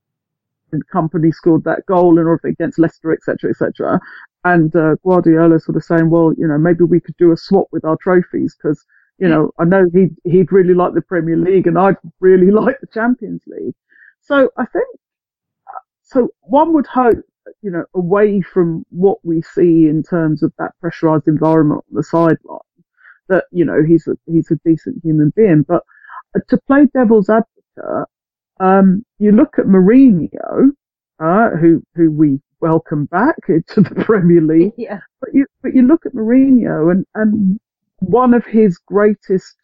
the 0.71 0.81
Kompany 0.93 1.33
scored 1.33 1.65
that 1.65 1.87
goal 1.87 2.19
and 2.19 2.27
or 2.27 2.41
against 2.45 2.79
Leicester, 2.79 3.13
etc., 3.13 3.51
etc. 3.51 4.01
And 4.45 4.75
uh, 4.77 4.97
Guardiola 5.05 5.59
sort 5.61 5.77
of 5.77 5.85
saying, 5.85 6.11
well, 6.11 6.33
you 6.37 6.47
know, 6.47 6.59
maybe 6.59 6.85
we 6.85 7.01
could 7.01 7.17
do 7.17 7.33
a 7.33 7.37
swap 7.37 7.67
with 7.73 7.85
our 7.85 7.97
trophies 7.97 8.57
because, 8.57 8.85
you 9.19 9.29
know, 9.29 9.51
I 9.59 9.65
know 9.65 9.87
he'd, 9.93 10.15
he'd 10.25 10.53
really 10.53 10.75
like 10.75 10.95
the 10.95 11.03
Premier 11.03 11.37
League 11.37 11.67
and 11.67 11.79
I'd 11.79 11.97
really 12.21 12.51
like 12.51 12.81
the 12.81 12.87
Champions 12.87 13.43
League. 13.47 13.75
So 14.21 14.51
I 14.57 14.67
think, 14.67 14.87
so 16.03 16.29
one 16.41 16.73
would 16.73 16.87
hope, 16.87 17.19
you 17.63 17.71
know, 17.71 17.85
away 17.95 18.41
from 18.41 18.85
what 18.91 19.19
we 19.25 19.43
see 19.43 19.89
in 19.89 20.03
terms 20.03 20.43
of 20.43 20.53
that 20.59 20.73
pressurized 20.81 21.29
environment 21.29 21.85
on 21.91 21.97
the 21.97 22.03
sideline, 22.03 22.61
that, 23.29 23.45
you 23.51 23.65
know, 23.65 23.83
he's 23.83 24.07
a, 24.07 24.17
he's 24.27 24.51
a 24.51 24.57
decent 24.65 25.03
human 25.03 25.33
being, 25.35 25.63
but 25.63 25.83
to 26.49 26.59
play 26.67 26.87
devil's 26.95 27.29
advocate, 27.29 28.09
um, 28.61 29.05
you 29.19 29.33
look 29.33 29.59
at 29.59 29.67
Mourinho, 29.67 30.71
uh, 31.21 31.51
who 31.51 31.83
who 31.95 32.11
we 32.11 32.41
welcome 32.61 33.07
back 33.07 33.37
to 33.47 33.81
the 33.81 34.05
Premier 34.05 34.41
League. 34.41 34.73
Yeah. 34.79 35.01
But 35.21 35.31
you 35.33 35.47
but 35.63 35.75
you 35.75 35.83
look 35.83 36.07
at 36.07 36.13
Mourinho, 36.13 36.91
and 36.91 37.05
and 37.15 37.59
one 38.01 38.35
of 38.35 38.45
his 38.47 38.79
greatest 38.79 39.57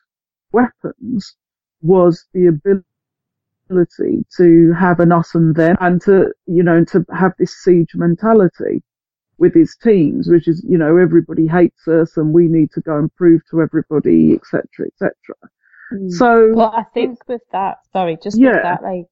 weapons 0.52 1.36
was 1.82 2.26
the 2.32 2.46
ability 2.46 4.24
to 4.36 4.72
have 4.72 5.00
an 5.00 5.12
us 5.12 5.34
and 5.34 5.54
them, 5.54 5.76
and 5.80 6.00
to 6.02 6.32
you 6.46 6.62
know 6.62 6.84
to 6.84 7.04
have 7.12 7.32
this 7.38 7.56
siege 7.62 7.94
mentality 7.94 8.82
with 9.38 9.54
his 9.54 9.76
teams, 9.76 10.28
which 10.28 10.46
is 10.48 10.64
you 10.68 10.78
know 10.78 10.96
everybody 10.96 11.46
hates 11.46 11.86
us 11.88 12.16
and 12.16 12.32
we 12.32 12.48
need 12.48 12.70
to 12.72 12.80
go 12.80 12.98
and 12.98 13.14
prove 13.16 13.42
to 13.50 13.60
everybody, 13.60 14.34
etc., 14.34 14.86
etc. 14.86 15.14
Mm. 15.94 16.10
So, 16.10 16.52
well, 16.54 16.72
I 16.74 16.84
think 16.94 17.18
with 17.28 17.42
that, 17.52 17.78
sorry, 17.92 18.18
just 18.22 18.38
Yeah. 18.38 18.52
with 18.52 18.62
that, 18.62 18.82
like, 18.82 19.06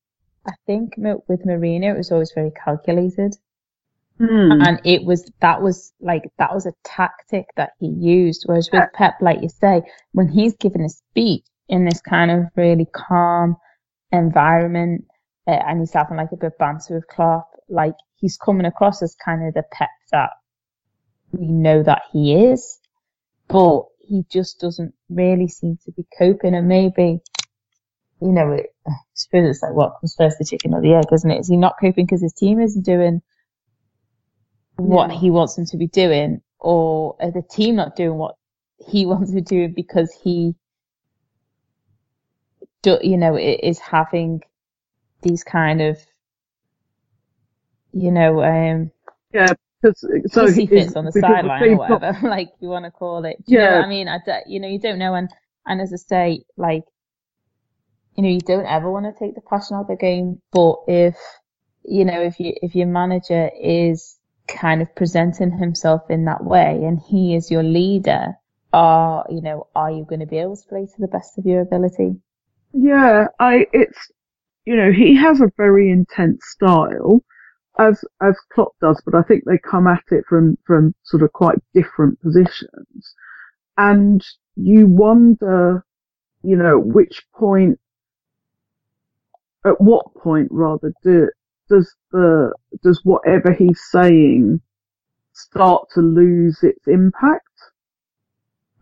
I 0.46 0.52
think 0.66 0.94
with 0.96 1.44
Mourinho, 1.46 1.94
it 1.94 1.96
was 1.96 2.10
always 2.10 2.32
very 2.34 2.50
calculated. 2.64 3.36
hmm, 4.18 4.52
And 4.60 4.80
it 4.84 5.04
was, 5.04 5.30
that 5.40 5.62
was 5.62 5.92
like, 6.00 6.24
that 6.38 6.52
was 6.54 6.66
a 6.66 6.72
tactic 6.84 7.46
that 7.56 7.70
he 7.78 7.86
used. 7.88 8.44
Whereas 8.46 8.68
with 8.72 8.88
Pep, 8.94 9.14
like 9.20 9.42
you 9.42 9.48
say, 9.48 9.82
when 10.12 10.28
he's 10.28 10.54
given 10.56 10.82
a 10.82 10.88
speech 10.88 11.44
in 11.68 11.84
this 11.84 12.00
kind 12.00 12.30
of 12.30 12.44
really 12.56 12.86
calm 12.92 13.56
environment, 14.10 15.04
uh, 15.46 15.52
and 15.66 15.80
he's 15.80 15.92
having 15.92 16.16
like 16.16 16.32
a 16.32 16.36
bit 16.36 16.48
of 16.52 16.58
banter 16.58 16.94
with 16.94 17.06
Klopp, 17.08 17.48
like 17.68 17.94
he's 18.16 18.36
coming 18.36 18.66
across 18.66 19.02
as 19.02 19.16
kind 19.24 19.46
of 19.46 19.54
the 19.54 19.64
Pep 19.72 19.88
that 20.12 20.30
we 21.32 21.46
know 21.46 21.82
that 21.82 22.02
he 22.12 22.34
is. 22.34 22.78
But 23.48 23.86
he 24.12 24.24
just 24.30 24.60
doesn't 24.60 24.94
really 25.08 25.48
seem 25.48 25.78
to 25.86 25.92
be 25.92 26.04
coping 26.18 26.54
and 26.54 26.68
maybe, 26.68 27.20
you 28.20 28.28
know, 28.32 28.52
it, 28.52 28.66
I 28.86 28.92
suppose 29.14 29.48
it's 29.48 29.62
like 29.62 29.72
what 29.72 29.94
comes 30.00 30.14
first, 30.16 30.38
the 30.38 30.44
chicken 30.44 30.74
or 30.74 30.82
the 30.82 30.92
egg, 30.94 31.06
isn't 31.14 31.30
it? 31.30 31.40
Is 31.40 31.48
he 31.48 31.56
not 31.56 31.76
coping 31.80 32.04
because 32.04 32.20
his 32.20 32.34
team 32.34 32.60
isn't 32.60 32.84
doing 32.84 33.22
what 34.76 35.10
Yeah. 35.10 35.18
he 35.18 35.30
wants 35.30 35.56
them 35.56 35.64
to 35.66 35.78
be 35.78 35.86
doing 35.88 36.42
or 36.60 37.16
are 37.20 37.30
the 37.30 37.42
team 37.42 37.76
not 37.76 37.96
doing 37.96 38.18
what 38.18 38.36
he 38.86 39.06
wants 39.12 39.32
to 39.32 39.40
do 39.40 39.68
because 39.68 40.12
he, 40.22 40.54
do, 42.82 42.98
you 43.02 43.16
know, 43.16 43.36
is 43.38 43.78
having 43.78 44.42
these 45.22 45.42
kind 45.42 45.80
of, 45.80 45.98
you 47.92 48.10
know, 48.10 48.42
um, 48.42 48.90
yeah, 49.32 49.54
because 49.82 50.04
uh, 50.04 50.28
so 50.28 50.50
he 50.52 50.68
fits 50.68 50.96
on 50.96 51.04
the 51.06 51.12
sideline 51.12 51.68
or 51.68 51.76
whatever, 51.76 52.16
like 52.28 52.50
you 52.60 52.68
want 52.68 52.86
to 52.86 52.92
call 52.92 53.24
it. 53.26 53.38
Do 53.46 53.54
you 53.56 53.60
know 53.60 53.70
Yeah. 53.70 53.80
I 53.84 53.88
mean? 53.88 54.08
I 54.08 54.18
don't, 54.24 54.46
you 54.48 54.60
know, 54.60 54.68
you 54.68 54.80
don't 54.80 54.98
know. 54.98 55.14
And, 55.14 55.30
and 55.66 55.80
as 55.80 55.92
I 55.92 55.96
say, 55.96 56.44
like, 56.56 56.84
you 58.16 58.22
know, 58.22 58.30
you 58.30 58.40
don't 58.40 58.66
ever 58.66 58.90
want 58.90 59.06
to 59.06 59.24
take 59.24 59.34
the 59.34 59.42
passion 59.42 59.76
out 59.76 59.82
of 59.82 59.88
the 59.88 59.96
game, 59.96 60.40
but 60.52 60.76
if 60.88 61.16
you 61.84 62.04
know, 62.04 62.22
if 62.22 62.40
you 62.40 62.54
if 62.62 62.74
your 62.74 62.86
manager 62.86 63.50
is 63.60 64.18
kind 64.48 64.82
of 64.82 64.94
presenting 64.94 65.56
himself 65.58 66.02
in 66.10 66.26
that 66.26 66.44
way 66.44 66.84
and 66.84 67.00
he 67.08 67.34
is 67.34 67.50
your 67.50 67.62
leader, 67.62 68.34
are 68.72 69.26
you 69.30 69.42
know, 69.42 69.68
are 69.74 69.90
you 69.90 70.04
going 70.04 70.20
to 70.20 70.26
be 70.26 70.38
able 70.38 70.56
to 70.56 70.68
play 70.68 70.86
to 70.86 71.00
the 71.00 71.08
best 71.08 71.38
of 71.38 71.46
your 71.46 71.62
ability? 71.62 72.16
Yeah, 72.72 73.28
I 73.38 73.66
it's 73.72 74.10
you 74.66 74.76
know 74.76 74.92
he 74.92 75.16
has 75.16 75.40
a 75.40 75.50
very 75.56 75.90
intense 75.90 76.46
style, 76.46 77.22
as 77.78 78.04
as 78.20 78.36
Klopp 78.52 78.74
does, 78.80 79.00
but 79.04 79.14
I 79.14 79.22
think 79.22 79.44
they 79.44 79.58
come 79.58 79.86
at 79.86 80.04
it 80.10 80.24
from 80.28 80.58
from 80.66 80.94
sort 81.04 81.22
of 81.22 81.32
quite 81.32 81.58
different 81.74 82.20
positions, 82.20 83.14
and 83.76 84.24
you 84.56 84.86
wonder, 84.86 85.84
you 86.42 86.56
know, 86.56 86.78
which 86.78 87.22
point, 87.34 87.78
at 89.64 89.80
what 89.80 90.14
point 90.14 90.48
rather, 90.50 90.92
do, 91.02 91.28
does 91.68 91.94
the 92.10 92.52
does 92.82 93.00
whatever 93.04 93.52
he's 93.52 93.80
saying 93.90 94.60
start 95.32 95.88
to 95.94 96.00
lose 96.00 96.62
its 96.62 96.86
impact? 96.86 97.46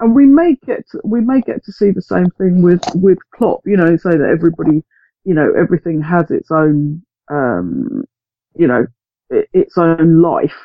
And 0.00 0.14
we 0.14 0.26
may 0.26 0.56
get 0.66 0.88
to, 0.90 1.00
we 1.04 1.20
may 1.20 1.42
get 1.42 1.62
to 1.64 1.72
see 1.72 1.90
the 1.90 2.02
same 2.02 2.30
thing 2.38 2.62
with 2.62 2.82
with 2.94 3.18
Klopp. 3.34 3.60
You 3.66 3.76
know, 3.76 3.96
say 3.96 4.16
that 4.16 4.30
everybody, 4.32 4.82
you 5.24 5.34
know, 5.34 5.52
everything 5.56 6.00
has 6.00 6.30
its 6.30 6.50
own, 6.50 7.02
um, 7.30 8.04
you 8.60 8.68
know, 8.68 8.84
its 9.30 9.78
own 9.78 10.20
life, 10.20 10.60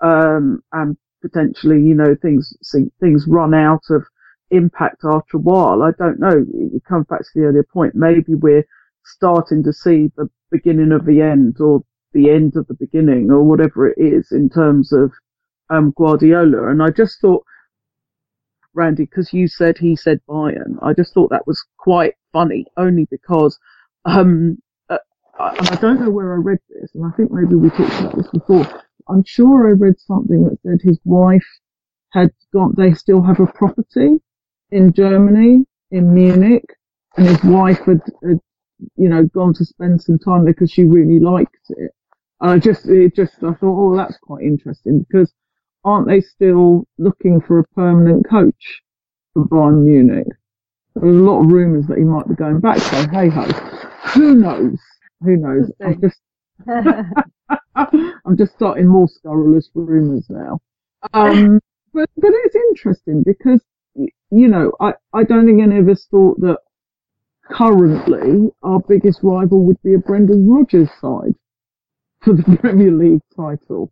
um, 0.00 0.60
and 0.72 0.96
potentially, 1.22 1.80
you 1.80 1.94
know, 1.94 2.16
things 2.20 2.52
things 3.00 3.24
run 3.28 3.54
out 3.54 3.84
of 3.90 4.02
impact 4.50 5.02
after 5.04 5.36
a 5.36 5.40
while. 5.40 5.82
I 5.82 5.92
don't 5.98 6.18
know. 6.18 6.44
It 6.74 6.82
comes 6.88 7.06
back 7.08 7.20
to 7.20 7.30
the 7.34 7.46
earlier 7.46 7.66
point. 7.72 7.94
Maybe 7.94 8.34
we're 8.34 8.66
starting 9.04 9.62
to 9.64 9.72
see 9.72 10.10
the 10.16 10.28
beginning 10.50 10.92
of 10.92 11.06
the 11.06 11.20
end 11.20 11.56
or 11.60 11.82
the 12.12 12.30
end 12.30 12.56
of 12.56 12.66
the 12.66 12.74
beginning 12.74 13.30
or 13.30 13.44
whatever 13.44 13.88
it 13.88 13.98
is 13.98 14.32
in 14.32 14.48
terms 14.48 14.92
of 14.92 15.12
um, 15.70 15.92
Guardiola. 15.96 16.70
And 16.70 16.82
I 16.82 16.90
just 16.90 17.20
thought, 17.20 17.44
Randi, 18.74 19.04
because 19.04 19.32
you 19.32 19.46
said 19.48 19.78
he 19.78 19.94
said 19.94 20.20
Bayern, 20.28 20.76
I 20.82 20.92
just 20.92 21.14
thought 21.14 21.30
that 21.30 21.46
was 21.46 21.64
quite 21.78 22.14
funny, 22.32 22.66
only 22.76 23.06
because, 23.10 23.58
um, 24.04 24.58
and 25.38 25.68
I 25.68 25.76
don't 25.76 26.00
know 26.00 26.10
where 26.10 26.32
I 26.32 26.36
read 26.36 26.58
this, 26.68 26.90
and 26.94 27.04
I 27.04 27.10
think 27.16 27.30
maybe 27.30 27.54
we 27.54 27.70
talked 27.70 28.00
about 28.00 28.16
this 28.16 28.28
before. 28.28 28.66
I'm 29.08 29.24
sure 29.24 29.68
I 29.68 29.72
read 29.72 29.98
something 29.98 30.44
that 30.44 30.58
said 30.62 30.80
his 30.82 30.98
wife 31.04 31.46
had 32.12 32.30
got, 32.52 32.76
they 32.76 32.92
still 32.94 33.22
have 33.22 33.40
a 33.40 33.46
property 33.46 34.16
in 34.70 34.92
Germany, 34.92 35.64
in 35.90 36.14
Munich, 36.14 36.64
and 37.16 37.26
his 37.26 37.42
wife 37.44 37.78
had, 37.86 38.00
had 38.22 38.40
you 38.96 39.08
know, 39.08 39.24
gone 39.24 39.54
to 39.54 39.64
spend 39.64 40.02
some 40.02 40.18
time 40.18 40.44
there 40.44 40.54
because 40.54 40.70
she 40.70 40.84
really 40.84 41.18
liked 41.18 41.56
it. 41.70 41.92
And 42.40 42.50
I 42.50 42.58
just, 42.58 42.86
it 42.86 43.14
just, 43.14 43.34
I 43.42 43.52
thought, 43.54 43.62
oh, 43.62 43.96
that's 43.96 44.18
quite 44.18 44.42
interesting 44.42 45.04
because 45.08 45.32
aren't 45.84 46.08
they 46.08 46.20
still 46.20 46.86
looking 46.98 47.40
for 47.40 47.58
a 47.58 47.68
permanent 47.74 48.28
coach 48.28 48.82
for 49.34 49.46
Bayern 49.46 49.84
Munich? 49.84 50.26
There's 50.94 51.16
a 51.16 51.18
lot 51.18 51.42
of 51.42 51.52
rumours 51.52 51.86
that 51.86 51.98
he 51.98 52.04
might 52.04 52.28
be 52.28 52.34
going 52.34 52.60
back. 52.60 52.78
So 52.78 53.08
hey 53.08 53.28
ho, 53.28 53.42
who 54.14 54.34
knows? 54.34 54.78
Who 55.22 55.36
knows? 55.36 55.70
I'm 55.84 56.00
just, 56.00 56.20
I'm 57.74 58.36
just 58.36 58.54
starting 58.54 58.86
more 58.86 59.08
scurrilous 59.08 59.70
rumours 59.74 60.26
now. 60.28 60.60
Um, 61.12 61.60
but 61.92 62.08
but 62.16 62.30
it's 62.32 62.54
interesting 62.54 63.22
because 63.24 63.60
you 63.94 64.48
know 64.48 64.72
I 64.80 64.94
I 65.12 65.24
don't 65.24 65.46
think 65.46 65.62
any 65.62 65.78
of 65.78 65.88
us 65.88 66.06
thought 66.10 66.40
that 66.40 66.58
currently 67.50 68.50
our 68.62 68.80
biggest 68.80 69.20
rival 69.22 69.64
would 69.64 69.80
be 69.82 69.94
a 69.94 69.98
Brendan 69.98 70.48
Rodgers 70.48 70.90
side 71.00 71.34
for 72.22 72.34
the 72.34 72.56
Premier 72.60 72.92
League 72.92 73.22
title. 73.36 73.90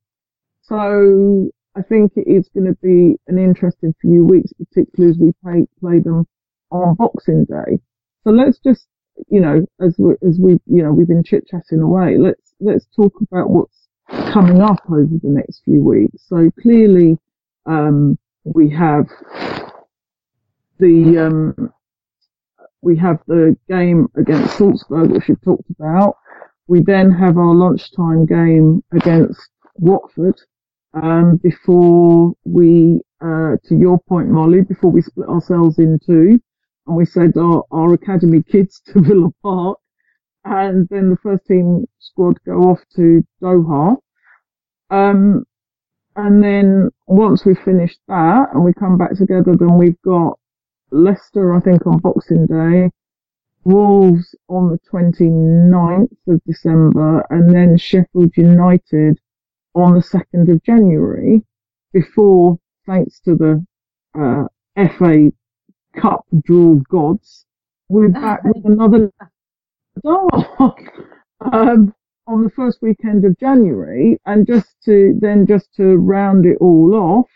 So 0.62 1.50
I 1.76 1.82
think 1.82 2.12
it 2.16 2.26
is 2.26 2.48
going 2.48 2.66
to 2.66 2.76
be 2.82 3.18
an 3.28 3.38
interesting 3.38 3.94
few 4.00 4.24
weeks, 4.24 4.52
particularly 4.54 5.12
as 5.12 5.18
we 5.18 5.32
play, 5.42 5.66
play 5.78 6.00
them 6.00 6.26
on 6.70 6.94
Boxing 6.94 7.44
Day. 7.44 7.78
So 8.24 8.30
let's 8.30 8.58
just, 8.58 8.86
you 9.28 9.40
know, 9.40 9.66
as 9.80 9.94
we, 9.98 10.14
as 10.26 10.38
we, 10.38 10.52
you 10.66 10.82
know, 10.82 10.92
we've 10.92 11.08
been 11.08 11.24
chit 11.24 11.46
chatting 11.48 11.80
away. 11.80 12.18
Let's 12.18 12.54
let's 12.60 12.86
talk 12.94 13.14
about 13.20 13.50
what's 13.50 13.88
coming 14.32 14.60
up 14.60 14.82
over 14.88 15.02
the 15.22 15.28
next 15.28 15.62
few 15.64 15.82
weeks. 15.82 16.22
So 16.26 16.50
clearly, 16.60 17.18
um, 17.66 18.18
we 18.44 18.70
have 18.70 19.06
the 20.78 21.26
um, 21.26 21.72
we 22.82 22.96
have 22.98 23.18
the 23.26 23.56
game 23.68 24.08
against 24.16 24.58
Salzburg, 24.58 25.10
which 25.10 25.28
we've 25.28 25.42
talked 25.42 25.70
about. 25.78 26.16
We 26.68 26.82
then 26.82 27.10
have 27.10 27.38
our 27.38 27.54
lunchtime 27.54 28.26
game 28.26 28.82
against 28.92 29.40
Watford 29.76 30.36
um, 30.94 31.36
before 31.42 32.32
we, 32.44 33.00
uh, 33.20 33.56
to 33.64 33.76
your 33.76 33.98
point, 34.08 34.28
Mollie, 34.28 34.62
before 34.62 34.90
we 34.90 35.02
split 35.02 35.28
ourselves 35.28 35.78
in 35.78 35.98
two, 36.04 36.40
and 36.86 36.96
we 36.96 37.04
sent 37.04 37.36
our, 37.36 37.64
our 37.70 37.92
academy 37.94 38.42
kids 38.42 38.80
to 38.86 39.00
Villa 39.00 39.30
Park, 39.42 39.78
and 40.44 40.88
then 40.90 41.10
the 41.10 41.16
first 41.22 41.46
team 41.46 41.86
squad 41.98 42.38
go 42.44 42.70
off 42.70 42.80
to 42.94 43.24
Doha. 43.42 43.96
Um, 44.90 45.44
and 46.14 46.42
then 46.42 46.90
once 47.06 47.44
we've 47.44 47.58
finished 47.58 48.00
that 48.08 48.48
and 48.54 48.64
we 48.64 48.72
come 48.72 48.96
back 48.96 49.16
together, 49.16 49.54
then 49.56 49.76
we've 49.76 50.00
got 50.02 50.38
Leicester, 50.90 51.54
I 51.54 51.60
think, 51.60 51.86
on 51.86 51.98
Boxing 51.98 52.46
Day, 52.46 52.90
Wolves 53.64 54.34
on 54.48 54.70
the 54.70 54.78
29th 54.90 56.16
of 56.28 56.40
December, 56.46 57.26
and 57.30 57.52
then 57.52 57.76
Sheffield 57.76 58.36
United 58.36 59.18
on 59.74 59.94
the 59.94 60.00
2nd 60.00 60.50
of 60.50 60.62
January 60.62 61.42
before, 61.92 62.58
thanks 62.86 63.20
to 63.20 63.34
the 63.34 63.66
uh, 64.14 64.44
FA 64.96 65.32
Cup 65.96 66.24
draw 66.44 66.74
gods, 66.90 67.46
we're 67.88 68.08
back 68.08 68.44
with 68.44 68.64
another 68.64 69.10
dark 70.04 70.78
um, 71.52 71.94
on 72.26 72.44
the 72.44 72.50
first 72.54 72.78
weekend 72.82 73.24
of 73.24 73.38
January. 73.38 74.18
And 74.26 74.46
just 74.46 74.76
to 74.84 75.16
then 75.20 75.46
just 75.46 75.74
to 75.76 75.96
round 75.96 76.44
it 76.46 76.58
all 76.60 76.94
off, 76.94 77.30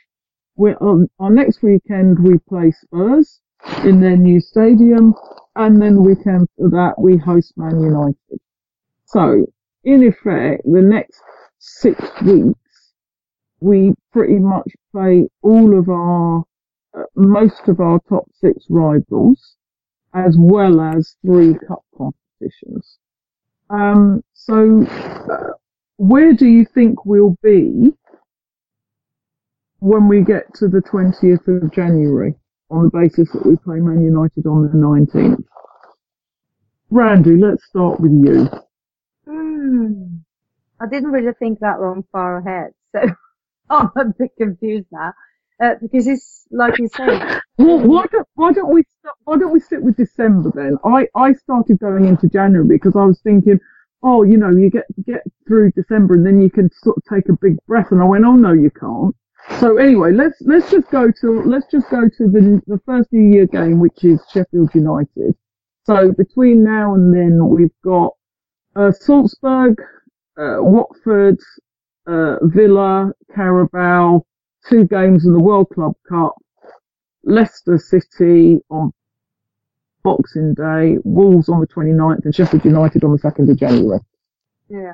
we're 0.56 0.76
on 0.76 1.08
our 1.18 1.30
next 1.30 1.62
weekend 1.62 2.18
we 2.18 2.38
play 2.48 2.70
Spurs 2.70 3.40
in 3.84 4.00
their 4.00 4.16
new 4.16 4.40
stadium, 4.40 5.14
and 5.56 5.80
then 5.80 5.94
the 5.94 6.02
weekend 6.02 6.48
for 6.56 6.68
that 6.70 6.94
we 6.98 7.16
host 7.16 7.52
Man 7.56 7.80
United. 7.80 8.40
So 9.06 9.46
in 9.84 10.02
effect, 10.06 10.62
the 10.64 10.82
next 10.82 11.20
six 11.58 11.98
weeks, 12.22 12.92
we 13.60 13.94
pretty 14.12 14.38
much 14.38 14.70
play 14.92 15.28
all 15.42 15.78
of 15.78 15.88
our, 15.88 16.44
most 17.14 17.68
of 17.68 17.80
our 17.80 18.00
top 18.08 18.24
six 18.40 18.64
rivals, 18.68 19.56
as 20.14 20.36
well 20.38 20.80
as 20.80 21.16
three 21.24 21.54
cup 21.66 21.84
competitions. 21.96 22.98
Um, 23.68 24.24
so, 24.34 24.84
uh, 25.30 25.52
where 25.96 26.32
do 26.32 26.46
you 26.46 26.64
think 26.64 27.04
we'll 27.04 27.36
be 27.42 27.92
when 29.78 30.08
we 30.08 30.22
get 30.22 30.52
to 30.54 30.68
the 30.68 30.80
20th 30.80 31.46
of 31.46 31.72
January 31.72 32.34
on 32.70 32.84
the 32.84 32.90
basis 32.90 33.30
that 33.32 33.46
we 33.46 33.56
play 33.56 33.80
Man 33.80 34.02
United 34.02 34.46
on 34.46 34.62
the 34.62 34.76
19th? 34.76 35.44
Randi, 36.90 37.36
let's 37.36 37.64
start 37.66 38.00
with 38.00 38.10
you. 38.10 38.48
Hmm. 39.28 40.16
I 40.80 40.86
didn't 40.90 41.12
really 41.12 41.32
think 41.38 41.60
that 41.60 41.80
long 41.80 42.04
far 42.10 42.38
ahead, 42.38 42.72
so 42.92 43.14
I'm 43.70 43.90
a 43.96 44.06
bit 44.18 44.32
confused 44.36 44.88
now. 44.90 45.12
Uh, 45.60 45.74
because 45.82 46.06
it's 46.06 46.46
like 46.50 46.78
you 46.78 46.88
say. 46.88 47.20
Well, 47.58 47.78
why 47.80 48.06
don't 48.10 48.26
why 48.34 48.52
don't 48.52 48.72
we 48.72 48.82
st- 48.82 49.14
why 49.24 49.36
don't 49.36 49.52
we 49.52 49.60
sit 49.60 49.82
with 49.82 49.96
December 49.96 50.50
then? 50.54 50.78
I 50.84 51.08
I 51.14 51.34
started 51.34 51.78
going 51.78 52.06
into 52.06 52.28
January 52.28 52.66
because 52.66 52.96
I 52.96 53.04
was 53.04 53.20
thinking, 53.20 53.60
oh, 54.02 54.22
you 54.22 54.38
know, 54.38 54.50
you 54.50 54.70
get 54.70 54.86
get 55.04 55.22
through 55.46 55.72
December 55.72 56.14
and 56.14 56.24
then 56.24 56.40
you 56.40 56.50
can 56.50 56.70
sort 56.82 56.96
of 56.96 57.02
take 57.12 57.28
a 57.28 57.36
big 57.40 57.58
breath. 57.66 57.88
And 57.90 58.00
I 58.00 58.06
went, 58.06 58.24
oh 58.24 58.36
no, 58.36 58.52
you 58.52 58.70
can't. 58.70 59.14
So 59.58 59.76
anyway, 59.76 60.12
let's 60.12 60.40
let's 60.42 60.70
just 60.70 60.90
go 60.90 61.10
to 61.10 61.42
let's 61.42 61.66
just 61.70 61.90
go 61.90 62.08
to 62.08 62.28
the 62.28 62.62
the 62.66 62.80
first 62.86 63.12
New 63.12 63.30
Year 63.30 63.46
game, 63.46 63.78
which 63.80 64.04
is 64.04 64.20
Sheffield 64.32 64.74
United. 64.74 65.34
So 65.84 66.12
between 66.12 66.62
now 66.62 66.94
and 66.94 67.12
then, 67.12 67.48
we've 67.48 67.74
got 67.84 68.14
uh, 68.76 68.92
Salzburg, 68.92 69.80
uh, 70.38 70.58
Watford, 70.60 71.38
uh, 72.06 72.36
Villa, 72.42 73.12
Carabao, 73.34 74.24
two 74.68 74.84
games 74.84 75.24
in 75.24 75.32
the 75.32 75.40
World 75.40 75.68
Club 75.70 75.94
Cup, 76.08 76.34
Leicester 77.24 77.78
City 77.78 78.60
on 78.70 78.92
Boxing 80.02 80.54
Day, 80.54 80.98
Wolves 81.04 81.48
on 81.48 81.60
the 81.60 81.66
29th, 81.66 82.24
and 82.24 82.34
Sheffield 82.34 82.64
United 82.64 83.04
on 83.04 83.12
the 83.12 83.18
2nd 83.18 83.50
of 83.50 83.58
January. 83.58 84.00
Yeah. 84.68 84.92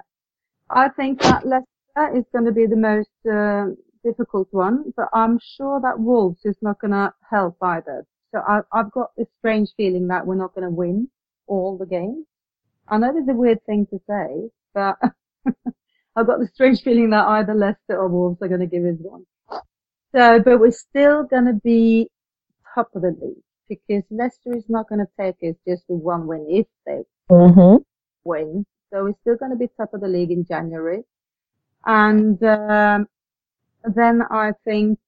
I 0.70 0.88
think 0.88 1.20
that 1.22 1.46
Leicester 1.46 2.16
is 2.16 2.24
going 2.32 2.44
to 2.46 2.52
be 2.52 2.66
the 2.66 2.76
most 2.76 3.08
uh, 3.30 3.66
difficult 4.02 4.48
one, 4.50 4.92
but 4.96 5.08
I'm 5.12 5.38
sure 5.56 5.80
that 5.80 5.98
Wolves 6.00 6.40
is 6.44 6.56
not 6.60 6.80
going 6.80 6.92
to 6.92 7.12
help 7.30 7.56
either. 7.62 8.04
So 8.32 8.40
I, 8.40 8.60
I've 8.72 8.90
got 8.90 9.10
this 9.16 9.28
strange 9.38 9.70
feeling 9.76 10.08
that 10.08 10.26
we're 10.26 10.34
not 10.34 10.54
going 10.54 10.68
to 10.68 10.74
win 10.74 11.08
all 11.46 11.78
the 11.78 11.86
games. 11.86 12.26
I 12.88 12.98
know 12.98 13.12
it's 13.16 13.28
a 13.28 13.34
weird 13.34 13.64
thing 13.66 13.86
to 13.90 14.00
say, 14.08 14.50
but 14.74 14.98
I've 16.16 16.26
got 16.26 16.40
the 16.40 16.48
strange 16.52 16.82
feeling 16.82 17.10
that 17.10 17.26
either 17.26 17.54
Leicester 17.54 17.96
or 17.96 18.08
Wolves 18.08 18.40
are 18.42 18.48
going 18.48 18.60
to 18.60 18.66
give 18.66 18.84
us 18.84 18.96
one. 18.98 19.24
So, 20.16 20.40
but 20.40 20.60
we're 20.60 20.70
still 20.70 21.24
going 21.24 21.44
to 21.44 21.60
be 21.62 22.08
top 22.74 22.88
of 22.94 23.02
the 23.02 23.14
league 23.20 23.42
because 23.68 24.02
Leicester 24.10 24.56
is 24.56 24.64
not 24.68 24.88
going 24.88 25.00
to 25.00 25.08
take 25.20 25.36
us 25.46 25.56
just 25.68 25.84
with 25.88 26.00
one 26.00 26.26
win 26.26 26.46
if 26.48 26.66
they 26.86 27.02
Mm-hmm. 27.30 27.82
win. 28.24 28.64
So 28.90 29.04
we're 29.04 29.14
still 29.20 29.36
going 29.36 29.50
to 29.50 29.58
be 29.58 29.68
top 29.76 29.92
of 29.92 30.00
the 30.00 30.08
league 30.08 30.30
in 30.30 30.46
January. 30.46 31.02
And 31.84 32.42
um, 32.42 33.08
then 33.94 34.22
I 34.30 34.52
think 34.64 34.98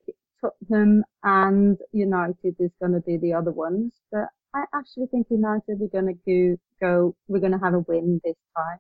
Tottenham 0.40 1.04
and 1.22 1.78
United 1.92 2.56
is 2.58 2.72
going 2.80 2.92
to 2.92 3.00
be 3.00 3.16
the 3.16 3.32
other 3.32 3.52
ones. 3.52 3.92
But 4.12 4.28
I 4.54 4.64
actually 4.74 5.06
think 5.06 5.28
United 5.30 5.80
are 5.80 6.00
going 6.00 6.18
to 6.26 6.56
go, 6.80 6.86
go 6.86 7.16
we're 7.28 7.40
going 7.40 7.52
to 7.52 7.58
have 7.58 7.74
a 7.74 7.80
win 7.80 8.20
this 8.24 8.36
time. 8.56 8.78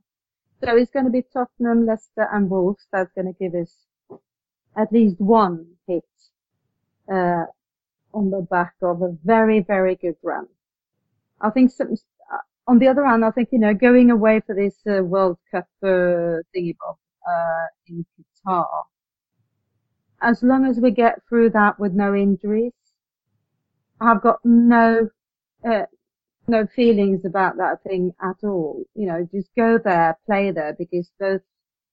So 0.62 0.76
it's 0.76 0.90
going 0.90 1.06
to 1.06 1.10
be 1.10 1.24
Tottenham, 1.32 1.86
Leicester 1.86 2.28
and 2.32 2.50
Wolves 2.50 2.86
that's 2.92 3.12
going 3.14 3.32
to 3.32 3.38
give 3.38 3.54
us 3.54 3.72
at 4.76 4.92
least 4.92 5.20
one 5.20 5.66
hit 5.86 6.04
uh, 7.12 7.44
on 8.14 8.30
the 8.30 8.46
back 8.50 8.74
of 8.82 9.02
a 9.02 9.16
very, 9.24 9.60
very 9.60 9.96
good 9.96 10.16
run. 10.22 10.46
I 11.40 11.50
think 11.50 11.70
some, 11.70 11.92
uh, 12.32 12.38
on 12.66 12.78
the 12.78 12.88
other 12.88 13.04
hand, 13.04 13.24
I 13.24 13.30
think, 13.30 13.48
you 13.52 13.58
know, 13.58 13.74
going 13.74 14.10
away 14.10 14.40
for 14.46 14.54
this 14.54 14.76
uh, 14.86 15.02
World 15.02 15.38
Cup 15.50 15.66
uh, 15.82 16.42
thingy 16.54 16.76
uh, 17.28 17.66
in 17.86 18.04
Qatar, 18.46 18.84
as 20.20 20.42
long 20.42 20.66
as 20.66 20.78
we 20.80 20.90
get 20.90 21.22
through 21.28 21.50
that 21.50 21.78
with 21.78 21.92
no 21.92 22.14
injuries, 22.14 22.72
I've 24.00 24.22
got 24.22 24.38
no 24.44 25.08
uh, 25.64 25.86
no 26.46 26.66
feelings 26.66 27.24
about 27.24 27.56
that 27.58 27.82
thing 27.82 28.12
at 28.22 28.42
all. 28.42 28.84
You 28.94 29.06
know, 29.06 29.28
just 29.30 29.50
go 29.56 29.78
there, 29.78 30.16
play 30.26 30.50
there, 30.50 30.74
because 30.78 31.10
both 31.20 31.42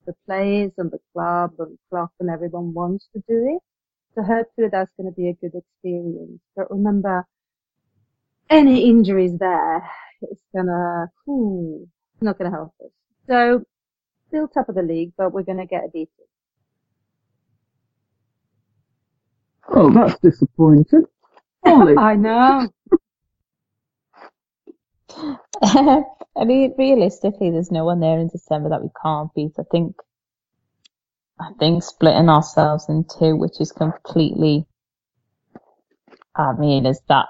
the 0.06 0.16
players 0.26 0.72
and 0.78 0.91
the 0.91 0.99
club 1.14 1.53
and 1.60 1.78
Klopp 1.89 2.12
and 2.20 2.30
everyone 2.30 2.74
wants 2.74 3.08
to 3.14 3.24
do 3.28 3.56
it. 3.56 3.62
So 4.16 4.24
hopefully 4.24 4.70
that's 4.72 4.91
going 4.97 5.10
to 5.10 5.16
be 5.16 5.30
a 5.30 5.34
good 5.34 5.53
experience. 5.56 6.39
But 6.56 6.72
remember, 6.72 7.26
any 8.49 8.89
injuries 8.89 9.38
there, 9.39 9.89
it's 10.22 10.41
gonna, 10.56 11.12
whew, 11.26 11.88
not 12.22 12.38
gonna 12.38 12.51
help 12.51 12.74
us. 12.84 12.91
So, 13.28 13.64
still 14.28 14.47
top 14.47 14.70
of 14.70 14.76
the 14.76 14.84
league, 14.84 15.14
but 15.18 15.34
we're 15.34 15.43
gonna 15.43 15.66
get 15.66 15.86
a 15.86 15.89
beating. 15.89 16.10
Oh, 19.70 19.91
that's 19.91 20.20
disappointing. 20.20 21.06
I 21.66 22.16
know. 22.16 22.70
I 25.63 26.43
mean, 26.43 26.74
realistically, 26.78 27.51
there's 27.51 27.72
no 27.72 27.86
one 27.86 27.99
there 27.99 28.20
in 28.20 28.28
December 28.28 28.70
that 28.70 28.84
we 28.84 28.89
can't 29.01 29.34
beat. 29.34 29.53
I 29.57 29.63
think, 29.72 29.95
I 31.39 31.51
think 31.59 31.84
splitting 31.84 32.30
ourselves 32.30 32.88
in 32.89 33.05
two, 33.05 33.36
which 33.36 33.59
is 33.59 33.72
completely, 33.72 34.66
I 36.36 36.53
mean, 36.53 36.86
is 36.86 37.01
that, 37.07 37.28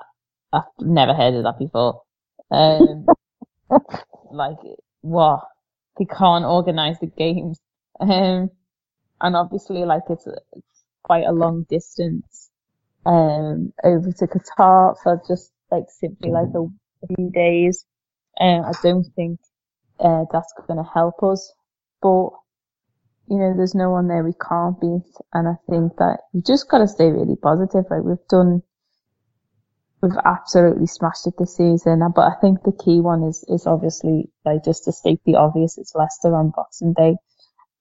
I've 0.52 0.64
never 0.80 1.14
heard 1.14 1.36
of 1.36 1.44
that 1.44 1.60
before. 1.60 2.02
Um, 2.52 3.06
like, 4.32 4.58
what? 5.02 5.42
They 6.00 6.06
can't 6.06 6.46
organise 6.46 7.00
the 7.00 7.08
games. 7.08 7.60
Um, 8.00 8.50
and 9.22 9.36
obviously, 9.36 9.86
like, 9.86 10.04
it's, 10.10 10.28
quite 11.04 11.26
a 11.26 11.32
long 11.32 11.66
distance, 11.70 12.50
um, 13.06 13.72
over 13.84 14.12
to 14.12 14.26
Qatar 14.26 14.96
for 15.04 15.22
just, 15.28 15.52
like, 15.70 15.86
simply 15.90 16.32
like 16.32 16.48
a 16.56 16.66
few 17.08 17.30
days. 17.32 17.86
Um, 18.40 18.64
I 18.66 18.72
don't 18.84 19.06
think 19.16 19.40
uh, 20.00 20.26
that's 20.32 20.54
going 20.68 20.78
to 20.84 20.90
help 20.94 21.24
us. 21.24 21.54
But, 22.02 22.30
you 23.30 23.38
know, 23.38 23.54
there's 23.56 23.76
no 23.76 23.90
one 23.92 24.08
there 24.08 24.24
we 24.24 24.34
can't 24.34 24.80
beat. 24.80 25.12
And 25.34 25.48
I 25.48 25.56
think 25.70 25.98
that 25.98 26.20
we 26.34 26.42
just 26.42 26.70
got 26.70 26.80
to 26.80 26.88
stay 26.88 27.10
really 27.10 27.36
positive. 27.36 27.86
Like 27.90 28.04
we've 28.04 28.28
done, 28.30 28.62
we've 30.02 30.18
absolutely 30.26 30.88
smashed 30.88 31.28
it 31.28 31.36
this 31.38 31.56
season. 31.56 32.02
But 32.16 32.32
I 32.32 32.36
think 32.42 32.64
the 32.64 32.72
key 32.72 33.02
one 33.02 33.24
is, 33.24 33.44
is 33.48 33.66
obviously, 33.66 34.30
like 34.44 34.64
just 34.64 34.86
to 34.86 34.92
state 34.92 35.22
the 35.26 35.36
obvious, 35.36 35.78
it's 35.78 35.96
Leicester 35.96 36.36
on 36.36 36.52
Boxing 36.56 36.94
Day. 36.94 37.16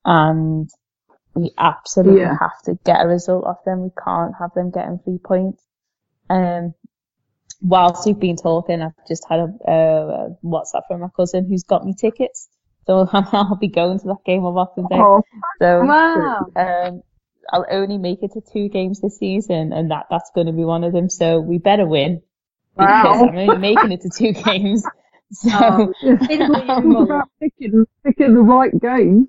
And 0.04 0.70
we 1.34 1.50
absolutely 1.58 2.20
Yeah. 2.20 2.36
have 2.40 2.62
to 2.64 2.78
get 2.84 3.04
a 3.04 3.08
result 3.08 3.44
off 3.44 3.64
them. 3.64 3.82
We 3.82 3.90
can't 4.02 4.34
have 4.38 4.54
them 4.54 4.70
getting 4.70 5.00
three 5.00 5.18
points. 5.18 5.62
Um, 6.30 6.74
whilst 7.64 8.06
we've 8.06 8.20
been 8.20 8.36
talking, 8.36 8.82
I've 8.82 8.92
just 9.08 9.24
had 9.30 9.40
a, 9.40 9.44
uh, 9.70 10.28
WhatsApp 10.44 10.82
from 10.88 11.02
my 11.02 11.08
cousin 11.16 11.48
who's 11.48 11.64
got 11.64 11.86
me 11.86 11.94
tickets. 11.98 12.48
So 12.86 13.08
I'll 13.14 13.56
be 13.56 13.68
going 13.68 14.00
to 14.00 14.08
that 14.08 14.24
game 14.26 14.44
on 14.46 14.54
Boxing 14.54 14.88
Day. 14.88 15.06
oh, 15.06 15.22
So 15.60 15.86
Wow. 15.86 16.52
um, 16.56 17.02
I'll 17.52 17.66
only 17.70 17.98
make 17.98 18.22
it 18.22 18.32
to 18.34 18.42
two 18.52 18.68
games 18.70 19.00
this 19.02 19.18
season, 19.18 19.72
and 19.72 19.90
that 19.92 20.06
that's 20.10 20.30
going 20.34 20.48
to 20.48 20.54
be 20.54 20.64
one 20.64 20.84
of 20.84 20.92
them. 20.92 21.10
So 21.10 21.40
we 21.40 21.58
better 21.58 21.86
win 21.86 22.22
because 22.78 23.22
Wow. 23.22 23.28
I'm 23.28 23.36
only 23.36 23.58
making 23.58 23.92
it 23.92 24.02
to 24.02 24.10
two 24.10 24.32
games. 24.44 24.90
So 25.32 25.52
Oh, 25.52 25.94
it's 26.02 26.24
Unbelievable. 26.30 27.28
picking, 27.40 27.86
picking 28.04 28.34
the 28.34 28.40
right 28.42 28.72
game. 28.80 29.28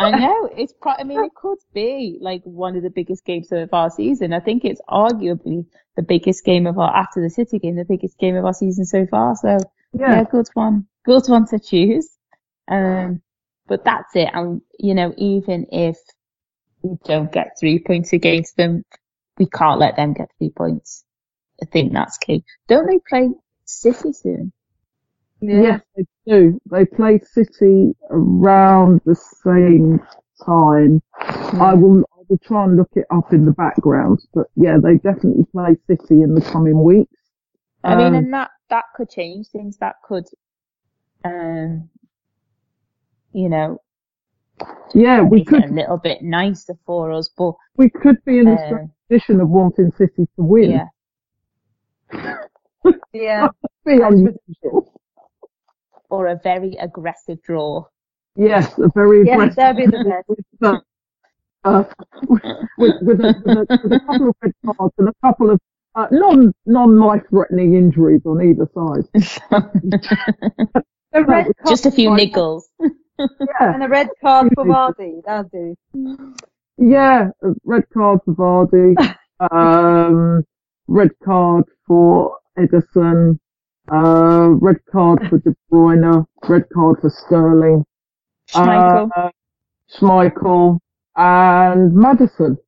I 0.00 0.10
know 0.18 0.50
it's. 0.56 0.72
Pro- 0.80 0.92
I 0.92 1.04
mean, 1.04 1.24
it 1.24 1.34
could 1.34 1.58
be 1.74 2.18
like 2.20 2.42
one 2.44 2.76
of 2.76 2.82
the 2.82 2.90
biggest 2.90 3.24
games 3.24 3.52
of 3.52 3.72
our 3.72 3.90
season. 3.90 4.32
I 4.32 4.40
think 4.40 4.64
it's 4.64 4.80
arguably 4.88 5.66
the 5.96 6.02
biggest 6.02 6.44
game 6.44 6.66
of 6.66 6.78
our 6.78 6.94
after 6.94 7.20
the 7.20 7.30
City 7.30 7.58
game, 7.58 7.76
the 7.76 7.84
biggest 7.84 8.18
game 8.18 8.36
of 8.36 8.44
our 8.44 8.54
season 8.54 8.84
so 8.84 9.06
far. 9.06 9.36
So 9.36 9.58
Yeah. 9.92 10.12
yeah, 10.16 10.24
good 10.24 10.48
one, 10.54 10.86
good 11.04 11.26
one 11.26 11.46
to 11.48 11.58
choose. 11.58 12.08
Um, 12.68 13.22
but 13.66 13.84
that's 13.84 14.14
it. 14.16 14.30
And 14.32 14.62
you 14.78 14.94
know, 14.94 15.12
even 15.16 15.66
if 15.70 15.96
we 16.82 16.96
don't 17.04 17.30
get 17.30 17.58
three 17.58 17.78
points 17.78 18.12
against 18.12 18.56
them, 18.56 18.84
we 19.38 19.46
can't 19.46 19.78
let 19.80 19.96
them 19.96 20.14
get 20.14 20.30
three 20.38 20.50
points. 20.50 21.04
I 21.62 21.66
think 21.66 21.92
that's 21.92 22.16
key. 22.18 22.44
Don't 22.68 22.86
they 22.86 22.98
play 23.06 23.30
City 23.66 24.12
soon? 24.12 24.52
Yes, 25.40 25.80
they 25.96 26.04
do. 26.26 26.60
They 26.70 26.84
play 26.84 27.18
City 27.20 27.94
around 28.10 29.00
the 29.04 29.14
same 29.14 30.00
time. 30.44 31.02
I 31.60 31.74
will, 31.74 32.00
I 32.18 32.22
will 32.28 32.38
try 32.38 32.64
and 32.64 32.76
look 32.76 32.90
it 32.94 33.06
up 33.10 33.32
in 33.32 33.44
the 33.44 33.52
background, 33.52 34.20
but 34.34 34.46
yeah, 34.56 34.76
they 34.82 34.96
definitely 34.96 35.46
play 35.52 35.76
City 35.86 36.22
in 36.22 36.34
the 36.34 36.42
coming 36.42 36.82
weeks. 36.82 37.12
I 37.84 37.94
mean, 37.96 38.08
Um, 38.08 38.14
and 38.14 38.34
that 38.34 38.50
that 38.68 38.84
could 38.94 39.10
change 39.10 39.48
things. 39.48 39.78
That 39.78 39.96
could, 40.04 40.26
um, 41.24 41.88
you 43.32 43.48
know, 43.48 43.78
yeah, 44.94 45.22
we 45.22 45.44
could 45.44 45.64
a 45.64 45.68
little 45.68 45.98
bit 45.98 46.22
nicer 46.22 46.74
for 46.84 47.12
us. 47.12 47.30
But 47.36 47.54
we 47.76 47.88
could 47.88 48.22
be 48.24 48.38
in 48.38 48.44
the 48.46 48.56
uh, 48.56 48.78
position 49.08 49.40
of 49.40 49.48
wanting 49.48 49.90
City 49.92 50.26
to 50.36 50.42
win. 50.42 50.70
yeah, 50.70 50.88
Yeah. 53.12 53.48
Be 56.10 56.16
unusual. 56.16 56.18
or 56.18 56.26
a 56.28 56.40
very 56.42 56.76
aggressive 56.80 57.42
draw. 57.42 57.84
Yes, 58.36 58.78
a 58.78 58.88
very 58.94 59.26
Yes, 59.26 59.34
aggressive. 59.56 59.56
that'd 59.56 59.76
be 59.76 59.86
the 59.86 60.04
best. 60.04 60.28
with, 60.28 60.44
uh, 60.62 60.78
uh, 61.64 61.84
with, 62.78 62.94
with, 63.02 63.20
a, 63.20 63.34
with, 63.44 63.56
a, 63.58 63.80
with 63.82 63.92
a 63.92 64.00
couple 64.00 64.28
of 64.30 64.36
red 64.42 64.54
cards 64.64 64.94
and 64.98 65.08
a 65.08 65.14
couple 65.22 65.50
of 65.50 65.60
uh, 65.96 66.06
non 66.12 66.52
non 66.66 66.98
life 66.98 67.22
threatening 67.30 67.74
injuries 67.74 68.22
on 68.24 68.40
either 68.42 68.68
side. 68.74 69.04
A 71.12 71.24
red 71.24 71.46
card 71.46 71.68
Just 71.68 71.86
a 71.86 71.90
few 71.90 72.10
for- 72.10 72.16
niggles. 72.16 72.62
Yeah, 72.80 72.86
And 73.74 73.82
a 73.82 73.88
red 73.88 74.08
card 74.22 74.52
for 74.54 74.64
Vardy. 74.64 75.22
That'll 75.26 75.50
do. 75.50 76.34
yeah, 76.78 77.30
a 77.42 77.48
red 77.64 77.84
card 77.92 78.20
for 78.24 78.34
Vardy, 78.34 78.94
um, 79.50 80.44
red 80.86 81.10
card 81.24 81.64
for 81.86 82.36
Ederson, 82.56 83.40
uh, 83.92 84.48
red 84.60 84.76
card 84.90 85.28
for 85.28 85.38
De 85.38 85.54
Bruyne, 85.70 86.26
red 86.48 86.64
card 86.72 86.98
for 87.00 87.10
Sterling, 87.10 87.84
Schmeichel. 88.48 89.10
uh, 89.16 89.30
Schmeichel, 89.92 90.78
and 91.16 91.94
Maddison. 91.94 92.58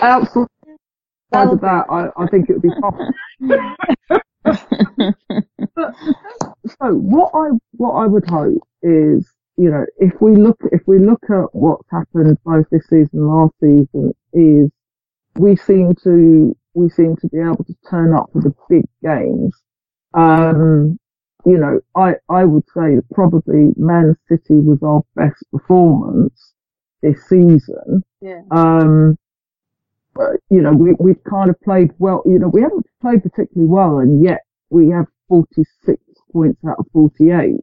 Outside 0.00 0.46
That'll 1.30 1.54
of 1.54 1.60
that, 1.60 1.86
I, 1.90 2.08
I 2.16 2.26
think 2.28 2.48
it 2.50 2.54
would 2.54 2.62
be 2.62 2.70
fine. 2.80 3.76
But 5.74 5.94
so 6.66 6.94
what 6.94 7.30
I 7.34 7.50
what 7.72 7.92
I 7.92 8.06
would 8.06 8.28
hope 8.28 8.62
is, 8.82 9.28
you 9.56 9.70
know, 9.70 9.84
if 9.98 10.20
we 10.20 10.36
look 10.36 10.58
if 10.72 10.82
we 10.86 10.98
look 10.98 11.22
at 11.30 11.54
what's 11.54 11.88
happened 11.90 12.38
both 12.44 12.66
this 12.70 12.84
season 12.88 13.10
and 13.20 13.28
last 13.28 13.54
season, 13.60 14.12
is 14.32 14.70
we 15.36 15.56
seem 15.56 15.94
to 16.04 16.56
we 16.74 16.88
seem 16.88 17.16
to 17.16 17.28
be 17.28 17.38
able 17.38 17.64
to 17.64 17.74
turn 17.88 18.14
up 18.14 18.30
for 18.32 18.40
the 18.40 18.54
big 18.68 18.84
games. 19.02 19.54
Um, 20.14 20.98
you 21.46 21.56
know, 21.56 21.80
I 21.94 22.14
I 22.28 22.44
would 22.44 22.64
say 22.74 22.96
that 22.96 23.04
probably 23.14 23.72
Man 23.76 24.16
City 24.28 24.60
was 24.60 24.78
our 24.82 25.02
best 25.16 25.42
performance 25.50 26.52
this 27.02 27.28
season. 27.28 28.02
Yeah. 28.20 28.42
Um, 28.50 29.16
but, 30.14 30.36
you 30.50 30.60
know, 30.60 30.72
we, 30.72 30.92
we've 30.98 31.22
kind 31.24 31.50
of 31.50 31.60
played 31.60 31.92
well, 31.98 32.22
you 32.26 32.38
know, 32.38 32.48
we 32.48 32.62
haven't 32.62 32.86
played 33.00 33.22
particularly 33.22 33.70
well 33.70 33.98
and 33.98 34.22
yet 34.22 34.40
we 34.68 34.90
have 34.90 35.06
46 35.28 36.02
points 36.32 36.60
out 36.68 36.78
of 36.78 36.86
48. 36.92 37.54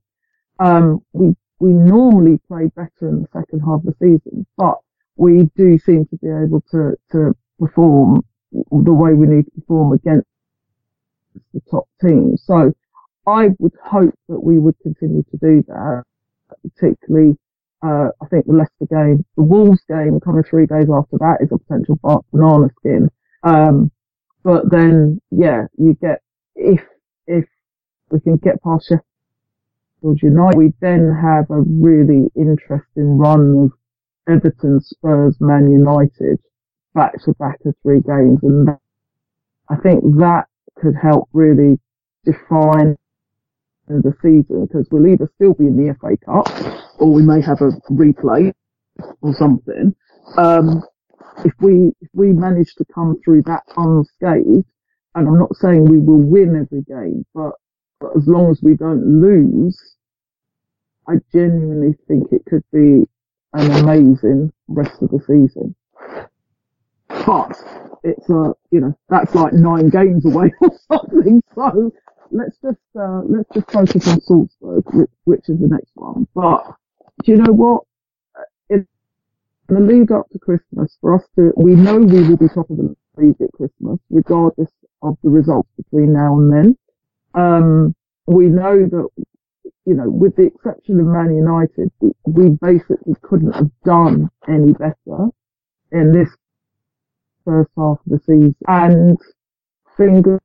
Um, 0.59 1.01
we 1.13 1.35
we 1.59 1.71
normally 1.73 2.39
play 2.47 2.71
better 2.75 3.09
in 3.09 3.21
the 3.21 3.27
second 3.33 3.61
half 3.61 3.81
of 3.81 3.85
the 3.85 3.95
season, 3.99 4.45
but 4.57 4.77
we 5.15 5.49
do 5.55 5.77
seem 5.79 6.05
to 6.05 6.17
be 6.17 6.27
able 6.27 6.63
to, 6.71 6.95
to 7.11 7.35
perform 7.59 8.23
the 8.51 8.93
way 8.93 9.13
we 9.13 9.25
need 9.25 9.45
to 9.45 9.51
perform 9.61 9.93
against 9.93 10.27
the 11.53 11.61
top 11.69 11.87
teams. 12.01 12.43
So 12.45 12.73
I 13.25 13.49
would 13.59 13.73
hope 13.83 14.13
that 14.29 14.39
we 14.39 14.57
would 14.57 14.75
continue 14.81 15.23
to 15.23 15.37
do 15.37 15.63
that, 15.67 16.03
particularly 16.63 17.37
uh, 17.83 18.09
I 18.21 18.25
think 18.27 18.45
the 18.45 18.53
Leicester 18.53 18.87
game, 18.89 19.25
the 19.35 19.43
Wolves 19.43 19.81
game 19.87 20.19
coming 20.19 20.43
three 20.43 20.65
days 20.65 20.87
after 20.91 21.17
that 21.19 21.37
is 21.41 21.49
a 21.51 21.57
potential 21.57 21.99
banana 22.31 22.69
skin. 22.79 23.09
Um, 23.43 23.91
but 24.43 24.69
then, 24.71 25.21
yeah, 25.31 25.65
you 25.77 25.95
get, 26.01 26.21
if, 26.55 26.81
if 27.27 27.45
we 28.09 28.19
can 28.21 28.37
get 28.37 28.63
past 28.63 28.87
Sheffield 28.87 30.21
United, 30.23 30.57
we 30.57 30.73
then 30.79 31.15
have 31.21 31.49
a 31.51 31.61
really 31.61 32.31
interesting 32.35 33.17
run 33.17 33.65
of 33.65 33.71
Everton, 34.27 34.81
Spurs, 34.81 35.37
Man 35.39 35.71
United 35.71 36.39
back 36.95 37.21
to 37.23 37.33
back 37.33 37.59
of 37.65 37.75
three 37.83 38.01
games. 38.01 38.39
And 38.41 38.69
I 39.69 39.75
think 39.75 40.03
that 40.17 40.45
could 40.81 40.95
help 40.95 41.29
really 41.33 41.79
define 42.25 42.95
the 43.87 44.13
season 44.21 44.65
because 44.65 44.87
we'll 44.91 45.07
either 45.07 45.29
still 45.35 45.53
be 45.53 45.65
in 45.65 45.77
the 45.77 45.95
FA 46.01 46.17
Cup 46.25 46.47
or 46.99 47.13
we 47.13 47.23
may 47.23 47.41
have 47.41 47.61
a 47.61 47.71
replay 47.91 48.53
or 49.21 49.33
something. 49.33 49.95
Um, 50.37 50.83
if 51.45 51.53
we 51.61 51.93
if 52.01 52.09
we 52.13 52.33
manage 52.33 52.73
to 52.75 52.85
come 52.93 53.15
through 53.23 53.43
that 53.43 53.63
unscathed, 53.77 54.65
and 55.15 55.27
I'm 55.27 55.39
not 55.39 55.55
saying 55.55 55.85
we 55.85 55.97
will 55.97 56.21
win 56.21 56.55
every 56.55 56.83
game, 56.83 57.25
but, 57.33 57.53
but 57.99 58.15
as 58.15 58.27
long 58.27 58.51
as 58.51 58.59
we 58.61 58.75
don't 58.75 59.19
lose, 59.19 59.95
I 61.07 61.13
genuinely 61.31 61.95
think 62.07 62.31
it 62.31 62.45
could 62.45 62.63
be 62.71 63.07
an 63.53 63.71
amazing 63.71 64.51
rest 64.67 65.01
of 65.01 65.09
the 65.09 65.19
season. 65.21 65.75
But 67.07 67.57
it's 68.03 68.29
a 68.29 68.53
you 68.71 68.79
know 68.79 68.97
that's 69.09 69.33
like 69.35 69.53
nine 69.53 69.89
games 69.89 70.25
away 70.25 70.51
or 70.61 70.71
something. 70.91 71.41
So 71.55 71.91
let's 72.31 72.57
just 72.61 72.77
uh, 72.99 73.21
let's 73.25 73.49
just 73.53 73.71
focus 73.71 74.07
on 74.07 74.21
Salzburg, 74.21 74.83
which, 74.93 75.09
which 75.25 75.49
is 75.49 75.59
the 75.59 75.67
next 75.67 75.91
one. 75.95 76.27
But 76.33 76.63
do 77.23 77.31
you 77.31 77.37
know 77.37 77.53
what? 77.53 77.83
In 78.69 78.87
the 79.67 79.79
lead 79.79 80.11
up 80.11 80.29
to 80.29 80.39
Christmas, 80.39 80.97
for 81.01 81.15
us 81.15 81.23
to, 81.35 81.53
we 81.57 81.75
know 81.75 81.97
we 81.97 82.27
will 82.27 82.37
be 82.37 82.47
top 82.47 82.69
of 82.69 82.77
the 82.77 82.95
league 83.17 83.41
at 83.41 83.51
Christmas, 83.51 83.99
regardless 84.09 84.69
of 85.01 85.17
the 85.23 85.29
results 85.29 85.69
between 85.77 86.13
now 86.13 86.37
and 86.37 86.53
then. 86.53 86.77
Um, 87.33 87.95
we 88.25 88.45
know 88.45 88.85
that, 88.85 89.07
you 89.85 89.93
know, 89.93 90.09
with 90.09 90.35
the 90.35 90.43
exception 90.43 90.99
of 90.99 91.05
Man 91.05 91.35
United, 91.35 91.91
we, 91.99 92.11
we 92.25 92.49
basically 92.61 93.15
couldn't 93.21 93.53
have 93.53 93.69
done 93.83 94.29
any 94.47 94.73
better 94.73 95.29
in 95.91 96.11
this 96.11 96.29
first 97.47 97.71
half 97.77 97.99
of 97.99 98.07
the 98.07 98.19
season. 98.27 98.55
And 98.67 99.19
fingers 99.97 100.41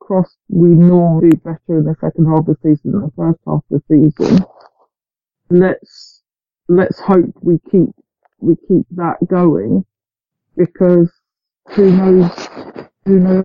crossed, 0.00 0.38
we 0.50 0.70
normally 0.70 1.30
do 1.30 1.38
better 1.38 1.78
in 1.80 1.84
the 1.84 1.96
second 2.00 2.26
half 2.26 2.40
of 2.40 2.46
the 2.46 2.58
season 2.62 2.92
than 2.92 3.02
the 3.02 3.12
first 3.16 3.40
half 3.46 3.62
of 3.72 3.82
the 3.88 4.12
season 4.18 4.44
let's 5.50 6.22
let's 6.68 7.00
hope 7.00 7.32
we 7.42 7.58
keep 7.70 7.90
we 8.40 8.56
keep 8.68 8.86
that 8.92 9.16
going 9.28 9.84
because 10.56 11.10
who 11.70 11.92
knows 11.96 12.48
who 13.06 13.20
knows 13.20 13.44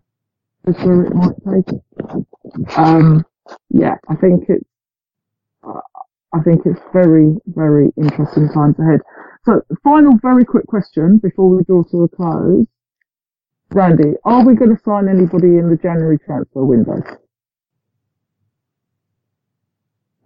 where 0.64 1.05
it 1.05 1.16
might 1.16 1.36
take. 1.66 2.78
Um, 2.78 3.26
yeah, 3.72 3.95
I 4.10 4.16
think 4.18 4.45
it's 4.49 4.70
uh, 5.68 5.82
I 6.34 6.41
think 6.41 6.64
it's 6.66 6.82
very 6.93 7.36
very 7.47 7.91
interesting 7.97 8.49
times 8.49 8.78
ahead. 8.80 9.01
So, 9.46 9.62
final 9.84 10.18
very 10.22 10.46
quick 10.46 10.68
question 10.68 11.18
before 11.18 11.50
we 11.50 11.64
draw 11.64 11.84
to 11.84 12.04
a 12.04 12.10
close. 12.10 12.68
Randi, 13.72 14.16
are 14.26 14.46
we 14.46 14.56
going 14.56 14.76
to 14.76 14.82
sign 14.84 15.08
anybody 15.08 15.58
in 15.58 15.70
the 15.70 15.78
January 15.78 16.18
transfer 16.20 16.64
window? 16.64 17.02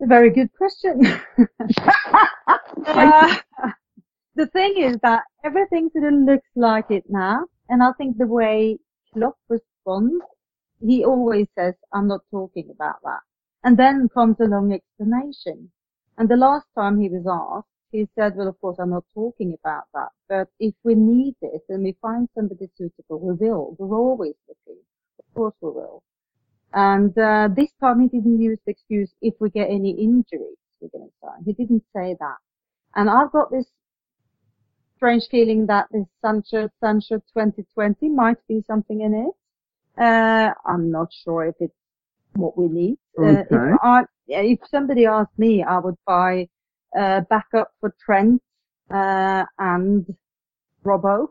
a 0.04 0.08
very 0.08 0.30
good 0.30 0.50
question. 0.54 1.06
uh, 2.86 3.36
the 4.36 4.48
thing 4.48 4.76
is 4.78 4.98
that 5.02 5.24
everything 5.44 5.90
sort 5.94 6.14
of 6.14 6.20
looks 6.20 6.50
like 6.56 6.92
it 6.92 7.06
now, 7.10 7.46
and 7.70 7.82
I 7.82 7.92
think 7.98 8.18
the 8.18 8.28
way 8.28 8.78
Klopp 9.14 9.38
responds, 9.48 10.24
he 10.82 11.06
always 11.06 11.48
says, 11.58 11.76
"I'm 11.94 12.08
not 12.08 12.22
talking 12.32 12.70
about 12.70 13.02
that," 13.04 13.22
and 13.64 13.78
then 13.78 14.10
comes 14.10 14.40
a 14.42 14.46
long 14.46 14.74
explanation. 14.74 15.72
And 16.18 16.28
the 16.30 16.36
last 16.36 16.68
time 16.76 17.00
he 17.00 17.10
was 17.10 17.26
asked, 17.26 17.73
he 17.94 18.10
said, 18.16 18.36
"Well, 18.36 18.50
of 18.50 18.60
course, 18.60 18.78
I'm 18.80 18.90
not 18.90 19.06
talking 19.14 19.56
about 19.64 19.86
that, 19.94 20.10
but 20.28 20.50
if 20.60 20.74
we 20.84 20.96
need 20.96 21.36
it 21.42 21.64
and 21.70 21.84
we 21.84 21.96
find 22.02 22.28
somebody 22.36 22.70
suitable, 22.78 23.20
we 23.20 23.34
will. 23.34 23.76
We're 23.80 23.98
always 23.98 24.34
looking. 24.48 24.82
Of 25.20 25.34
course, 25.34 25.56
we 25.62 25.70
will." 25.70 26.04
And 26.74 27.18
uh, 27.18 27.50
this 27.56 27.72
time 27.80 28.02
he 28.02 28.08
didn't 28.08 28.42
use 28.42 28.60
the 28.66 28.72
excuse 28.72 29.12
if 29.22 29.36
we 29.40 29.50
get 29.50 29.70
any 29.70 29.92
injuries, 29.92 30.58
we're 30.82 30.90
going 30.90 31.08
to 31.08 31.14
sign. 31.22 31.44
He 31.46 31.54
didn't 31.54 31.84
say 31.96 32.16
that. 32.20 32.38
And 32.96 33.10
I've 33.10 33.32
got 33.32 33.52
this 33.52 33.68
strange 34.98 35.24
feeling 35.30 35.68
that 35.68 35.88
this 35.92 36.06
Sancho 36.22 36.70
Sancho 36.80 37.18
2020 37.34 38.10
might 38.10 38.38
be 38.48 38.64
something 38.66 39.02
in 39.02 39.14
it. 39.14 40.02
Uh, 40.02 40.54
I'm 40.66 40.90
not 40.90 41.10
sure 41.24 41.46
if 41.46 41.56
it's 41.60 41.76
what 42.36 42.58
we 42.58 42.68
need. 42.68 42.98
Okay. 43.20 43.40
Uh, 43.40 43.74
if, 43.74 43.80
I, 43.84 44.04
if 44.28 44.60
somebody 44.72 45.06
asked 45.06 45.38
me, 45.38 45.64
I 45.64 45.78
would 45.78 45.98
buy 46.08 46.48
uh, 46.98 47.22
backup 47.22 47.72
for 47.80 47.94
Trent 48.04 48.42
uh, 48.90 49.46
and 49.60 50.06
Robbo 50.84 51.28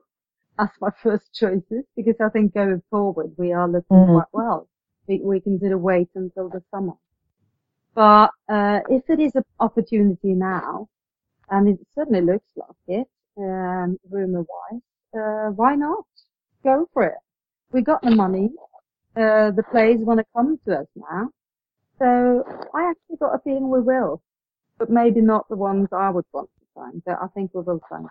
as 0.59 0.69
my 0.81 0.91
first 1.03 1.33
choices 1.35 1.85
because 1.97 2.17
I 2.21 2.29
think 2.29 2.55
going 2.55 2.83
forward 2.91 3.33
we 3.37 3.53
are 3.53 3.69
looking 3.69 3.97
mm. 3.97 4.15
quite 4.15 4.33
well 4.33 4.69
we, 5.07 5.21
we 5.23 5.41
consider 5.41 5.79
wait 5.79 6.09
until 6.15 6.49
the 6.49 6.63
summer. 6.71 6.95
But 7.95 8.31
uh, 8.49 8.81
if 8.89 9.09
it 9.09 9.21
is 9.21 9.35
an 9.35 9.45
opportunity 9.61 10.33
now, 10.35 10.89
and 11.51 11.69
it 11.69 11.79
certainly 11.95 12.23
looks 12.23 12.47
like 12.57 12.69
it, 12.89 13.09
um, 13.37 13.99
rumor-wise, 14.11 14.81
uh, 15.15 15.51
why 15.51 15.75
not? 15.75 16.05
Go 16.65 16.89
for 16.93 17.05
it. 17.05 17.19
We 17.73 17.83
got 17.83 18.03
the 18.03 18.11
money. 18.11 18.51
Uh, 19.15 19.51
the 19.51 19.65
players 19.71 19.99
want 20.01 20.21
to 20.21 20.27
come 20.35 20.59
to 20.67 20.79
us 20.79 20.87
now. 20.97 21.29
So 21.99 22.45
I 22.75 22.91
actually 22.91 23.17
got 23.19 23.35
a 23.35 23.39
feeling 23.45 23.69
we 23.69 23.81
will, 23.81 24.23
but 24.83 24.91
maybe 24.91 25.21
not 25.21 25.49
the 25.49 25.55
ones 25.55 25.87
I 25.93 26.11
would 26.11 26.25
want 26.33 26.51
to 26.59 26.67
sign, 26.75 27.03
but 27.07 27.17
I 27.23 27.29
think 27.29 27.53
we 27.55 27.61
will 27.61 27.81
sign. 27.89 28.05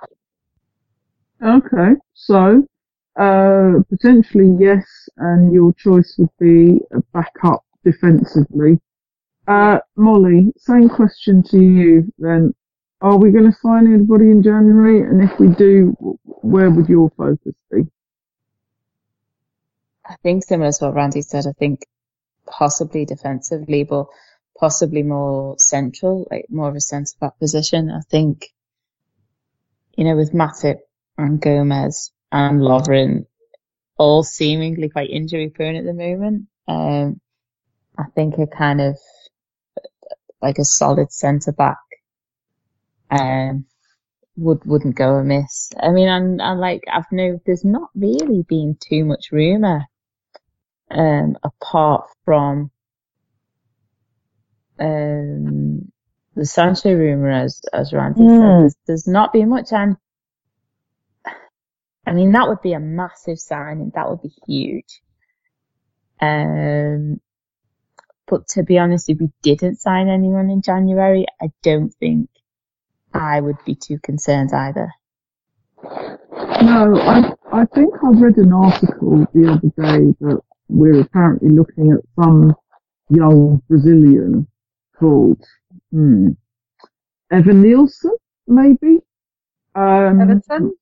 Okay, 1.43 1.99
so 2.13 2.65
uh, 3.19 3.73
potentially 3.89 4.55
yes, 4.57 4.85
and 5.17 5.53
your 5.53 5.73
choice 5.73 6.15
would 6.17 6.29
be 6.39 6.79
a 6.93 7.01
backup 7.13 7.65
defensively. 7.83 8.79
Uh, 9.49 9.79
Mollie, 9.97 10.53
same 10.57 10.87
question 10.87 11.43
to 11.43 11.59
you 11.59 12.09
then. 12.17 12.53
Are 13.01 13.17
we 13.17 13.31
going 13.31 13.51
to 13.51 13.57
sign 13.57 13.93
anybody 13.93 14.31
in 14.31 14.41
January? 14.41 15.01
And 15.01 15.21
if 15.21 15.37
we 15.41 15.47
do, 15.47 15.93
where 16.23 16.69
would 16.69 16.87
your 16.87 17.11
focus 17.17 17.55
be? 17.69 17.81
I 20.05 20.15
think 20.23 20.45
similar 20.45 20.71
to 20.71 20.85
what 20.85 20.93
Randi 20.93 21.21
said, 21.21 21.47
I 21.47 21.51
think 21.51 21.83
possibly 22.45 23.03
defensively, 23.03 23.83
but 23.83 24.05
possibly 24.59 25.03
more 25.03 25.55
central, 25.57 26.27
like 26.29 26.45
more 26.49 26.69
of 26.69 26.75
a 26.75 26.81
centre 26.81 27.15
back 27.19 27.37
position. 27.39 27.89
I 27.89 28.01
think, 28.09 28.47
you 29.95 30.03
know, 30.03 30.15
with 30.15 30.33
Matip 30.33 30.79
and 31.17 31.41
Gomez, 31.41 32.11
and 32.31 32.61
Lovren 32.61 33.25
all 33.97 34.23
seemingly 34.23 34.89
quite 34.89 35.09
injury 35.09 35.49
prone 35.49 35.75
at 35.75 35.83
the 35.83 35.93
moment. 35.93 36.47
Um, 36.67 37.19
I 37.97 38.05
think 38.15 38.37
a 38.37 38.47
kind 38.47 38.81
of 38.81 38.97
like 40.41 40.57
a 40.57 40.65
solid 40.65 41.11
centre 41.11 41.51
back 41.51 41.77
um, 43.11 43.65
would 44.37 44.65
wouldn't 44.65 44.95
go 44.95 45.15
amiss. 45.15 45.71
I 45.79 45.89
mean, 45.89 46.07
and, 46.07 46.41
and 46.41 46.59
like 46.59 46.83
I've 46.91 47.11
known 47.11 47.41
there's 47.45 47.65
not 47.65 47.89
really 47.93 48.43
been 48.47 48.77
too 48.79 49.05
much 49.05 49.31
rumour 49.31 49.85
um, 50.89 51.37
apart 51.43 52.07
from 52.25 52.71
um, 54.81 55.91
the 56.35 56.45
Sancho 56.45 56.93
rumour, 56.93 57.31
as 57.31 57.61
as 57.73 57.93
Randi 57.93 58.21
mm. 58.21 58.29
said. 58.29 58.61
There's, 58.61 58.75
there's 58.87 59.07
not 59.07 59.33
been 59.33 59.49
much, 59.49 59.71
and 59.71 59.97
I 62.05 62.13
mean, 62.13 62.31
that 62.31 62.47
would 62.47 62.61
be 62.61 62.73
a 62.73 62.79
massive 62.79 63.39
signing. 63.39 63.91
That 63.95 64.09
would 64.09 64.21
be 64.21 64.33
huge. 64.47 65.01
Um, 66.19 67.19
but 68.27 68.47
to 68.49 68.63
be 68.63 68.77
honest, 68.79 69.09
if 69.09 69.19
we 69.19 69.29
didn't 69.41 69.77
sign 69.77 70.07
anyone 70.07 70.49
in 70.49 70.61
January, 70.61 71.25
I 71.41 71.51
don't 71.63 71.93
think 71.95 72.29
I 73.13 73.39
would 73.39 73.57
be 73.65 73.75
too 73.75 73.99
concerned 73.99 74.53
either. 74.53 74.91
No, 75.83 76.95
I 76.99 77.33
I 77.51 77.65
think 77.65 77.93
I 78.03 78.09
read 78.09 78.37
an 78.37 78.53
article 78.53 79.25
the 79.33 79.51
other 79.51 79.67
day 79.75 80.13
that 80.21 80.41
we're 80.69 81.01
apparently 81.01 81.49
looking 81.49 81.91
at 81.91 81.99
some 82.23 82.55
young 83.09 83.61
Brazilian 83.67 84.47
called 85.01 85.43
hmm, 85.91 86.29
Evanilson, 87.33 88.11
maybe. 88.47 88.99
Um, 89.75 90.21
Everton? 90.21 90.73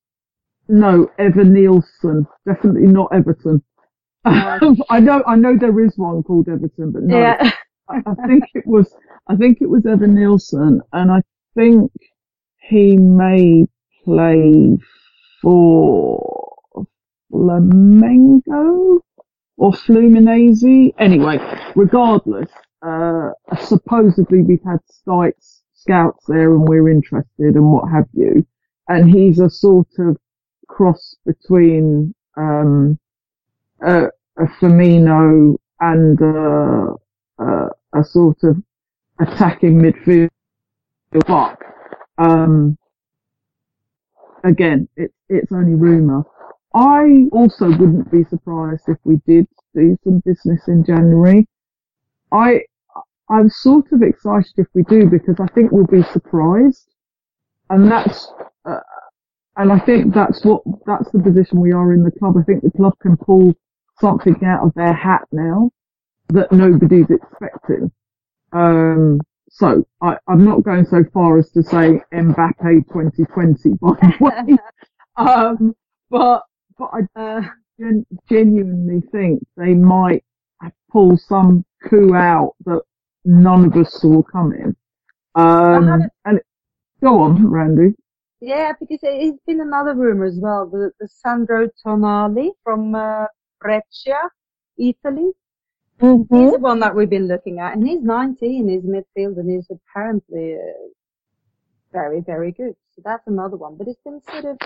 No, 0.67 1.09
Evanilson. 1.17 2.27
Definitely 2.45 2.87
not 2.87 3.09
Everton. 3.13 3.63
I 4.25 4.99
know, 4.99 5.23
I 5.25 5.35
know 5.35 5.57
there 5.57 5.79
is 5.79 5.97
one 5.97 6.21
called 6.23 6.49
Everton, 6.49 6.91
but 6.91 7.03
no. 7.03 7.17
Yeah. 7.17 7.51
I, 7.89 8.01
I 8.05 8.27
think 8.27 8.43
it 8.53 8.67
was, 8.67 8.93
I 9.27 9.35
think 9.35 9.61
it 9.61 9.69
was 9.69 9.83
Evanilson, 9.83 10.81
and 10.93 11.11
I 11.11 11.21
think 11.55 11.91
he 12.59 12.97
may 12.97 13.65
play 14.03 14.77
for 15.41 16.49
Flamengo 17.31 18.99
or 19.57 19.71
Fluminense. 19.71 20.93
Anyway, 20.99 21.39
regardless, 21.75 22.49
uh, 22.81 23.31
supposedly 23.61 24.41
we've 24.41 24.63
had 24.63 24.79
scouts, 24.89 25.63
scouts 25.73 26.25
there 26.27 26.53
and 26.53 26.67
we're 26.67 26.89
interested 26.89 27.55
and 27.55 27.71
what 27.71 27.89
have 27.91 28.07
you. 28.13 28.45
And 28.87 29.09
he's 29.09 29.39
a 29.39 29.49
sort 29.49 29.87
of 29.99 30.17
cross 30.67 31.15
between, 31.25 32.13
um, 32.37 32.97
a, 33.81 34.05
a 34.37 34.45
Firmino 34.59 35.55
and, 35.79 36.21
uh, 36.21 36.93
uh, 37.41 37.69
a 37.93 38.03
sort 38.03 38.43
of 38.43 38.61
attacking 39.19 39.79
midfield 39.79 40.29
block. 41.27 41.63
Um, 42.17 42.77
again, 44.43 44.87
it's 44.95 45.13
it's 45.29 45.51
only 45.51 45.75
rumour. 45.75 46.23
I 46.73 47.25
also 47.31 47.69
wouldn't 47.69 48.11
be 48.11 48.23
surprised 48.25 48.83
if 48.87 48.97
we 49.03 49.17
did 49.25 49.47
do 49.73 49.97
some 50.03 50.21
business 50.25 50.67
in 50.67 50.83
January. 50.83 51.47
I 52.31 52.61
I'm 53.29 53.49
sort 53.49 53.91
of 53.91 54.01
excited 54.03 54.53
if 54.57 54.67
we 54.73 54.83
do 54.83 55.09
because 55.09 55.37
I 55.39 55.47
think 55.53 55.71
we'll 55.71 55.87
be 55.87 56.03
surprised, 56.03 56.87
and 57.69 57.91
that's 57.91 58.31
uh, 58.65 58.79
and 59.57 59.71
I 59.71 59.79
think 59.79 60.13
that's 60.13 60.43
what 60.45 60.63
that's 60.85 61.11
the 61.11 61.19
position 61.19 61.59
we 61.61 61.73
are 61.73 61.93
in 61.93 62.03
the 62.03 62.11
club. 62.11 62.35
I 62.39 62.43
think 62.43 62.63
the 62.63 62.71
club 62.71 62.93
can 63.01 63.17
pull 63.17 63.53
something 63.99 64.37
out 64.45 64.65
of 64.65 64.73
their 64.75 64.93
hat 64.93 65.27
now 65.31 65.71
that 66.29 66.51
nobody's 66.51 67.09
expecting. 67.09 67.91
Um, 68.53 69.21
so 69.49 69.85
I, 70.01 70.17
I'm 70.27 70.45
not 70.45 70.63
going 70.63 70.85
so 70.85 71.03
far 71.13 71.37
as 71.37 71.51
to 71.51 71.63
say 71.63 72.01
Mbappe 72.13 72.87
2020, 72.91 73.71
by 73.81 73.91
the 74.01 74.13
way. 74.19 74.57
um, 75.17 75.75
but 76.09 76.43
but 76.77 76.91
I 76.93 77.19
Uh, 77.19 77.41
gen- 77.79 78.05
genuinely 78.29 79.01
think 79.11 79.43
they 79.57 79.73
might 79.75 80.23
pull 80.91 81.17
some 81.17 81.63
coup 81.87 82.13
out 82.15 82.55
that 82.65 82.81
none 83.25 83.65
of 83.65 83.75
us 83.75 83.93
saw 84.01 84.21
coming. 84.23 84.75
Um, 85.35 86.03
and 86.25 86.39
go 87.01 87.21
on, 87.21 87.45
Randi. 87.47 87.95
yeah, 88.41 88.73
because 88.79 88.99
it- 89.03 89.21
it's 89.27 89.43
been 89.45 89.61
another 89.61 89.93
rumor 89.93 90.25
as 90.25 90.37
well. 90.39 90.65
The, 90.67 90.91
the 90.99 91.07
Sandro 91.07 91.69
Tonali 91.85 92.49
from 92.63 92.95
uh, 92.95 93.25
Brescia, 93.61 94.29
Italy. 94.77 95.31
He's 96.01 96.27
the 96.53 96.57
one 96.59 96.79
that 96.79 96.95
we've 96.95 97.09
been 97.09 97.27
looking 97.27 97.59
at, 97.59 97.73
and 97.73 97.85
he's 97.87 98.01
19. 98.01 98.69
He's 98.69 98.83
midfield, 98.83 99.37
and 99.37 99.49
he's 99.49 99.69
apparently 99.69 100.55
uh, 100.55 100.87
very, 101.91 102.21
very 102.21 102.51
good. 102.53 102.73
So 102.95 103.01
that's 103.03 103.27
another 103.27 103.57
one. 103.57 103.75
But 103.75 103.87
it's 103.89 103.99
been 104.03 104.21
sort 104.31 104.45
of. 104.45 104.57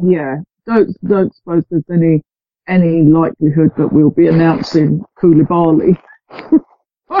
Yeah, 0.00 0.36
don't 0.66 0.96
don't 1.06 1.34
suppose 1.34 1.64
there's 1.70 1.84
any 1.90 2.22
any 2.68 3.02
likelihood 3.02 3.72
that 3.78 3.92
we'll 3.92 4.10
be 4.10 4.28
announcing 4.28 5.04
Koulibaly. 5.20 5.98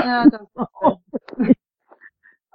No, 0.02 0.10
I 0.10 0.28
don't 0.28 0.48
think 0.54 0.68
so. 0.80 1.00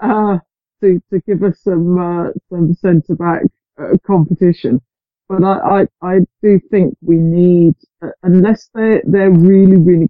uh, 0.02 0.40
to 0.82 1.02
to 1.12 1.20
give 1.28 1.44
us 1.44 1.60
some 1.62 2.00
uh, 2.00 2.32
some 2.50 2.74
centre 2.76 3.16
back 3.16 3.44
uh, 3.82 3.98
competition. 4.06 4.82
But 5.30 5.44
I, 5.44 5.82
I 5.82 5.88
I 6.16 6.20
do 6.44 6.60
think 6.72 6.96
we 7.02 7.18
need 7.18 7.76
uh, 8.04 8.10
unless 8.24 8.70
they 8.76 9.02
they're 9.06 9.32
really 9.32 9.78
really 9.78 10.10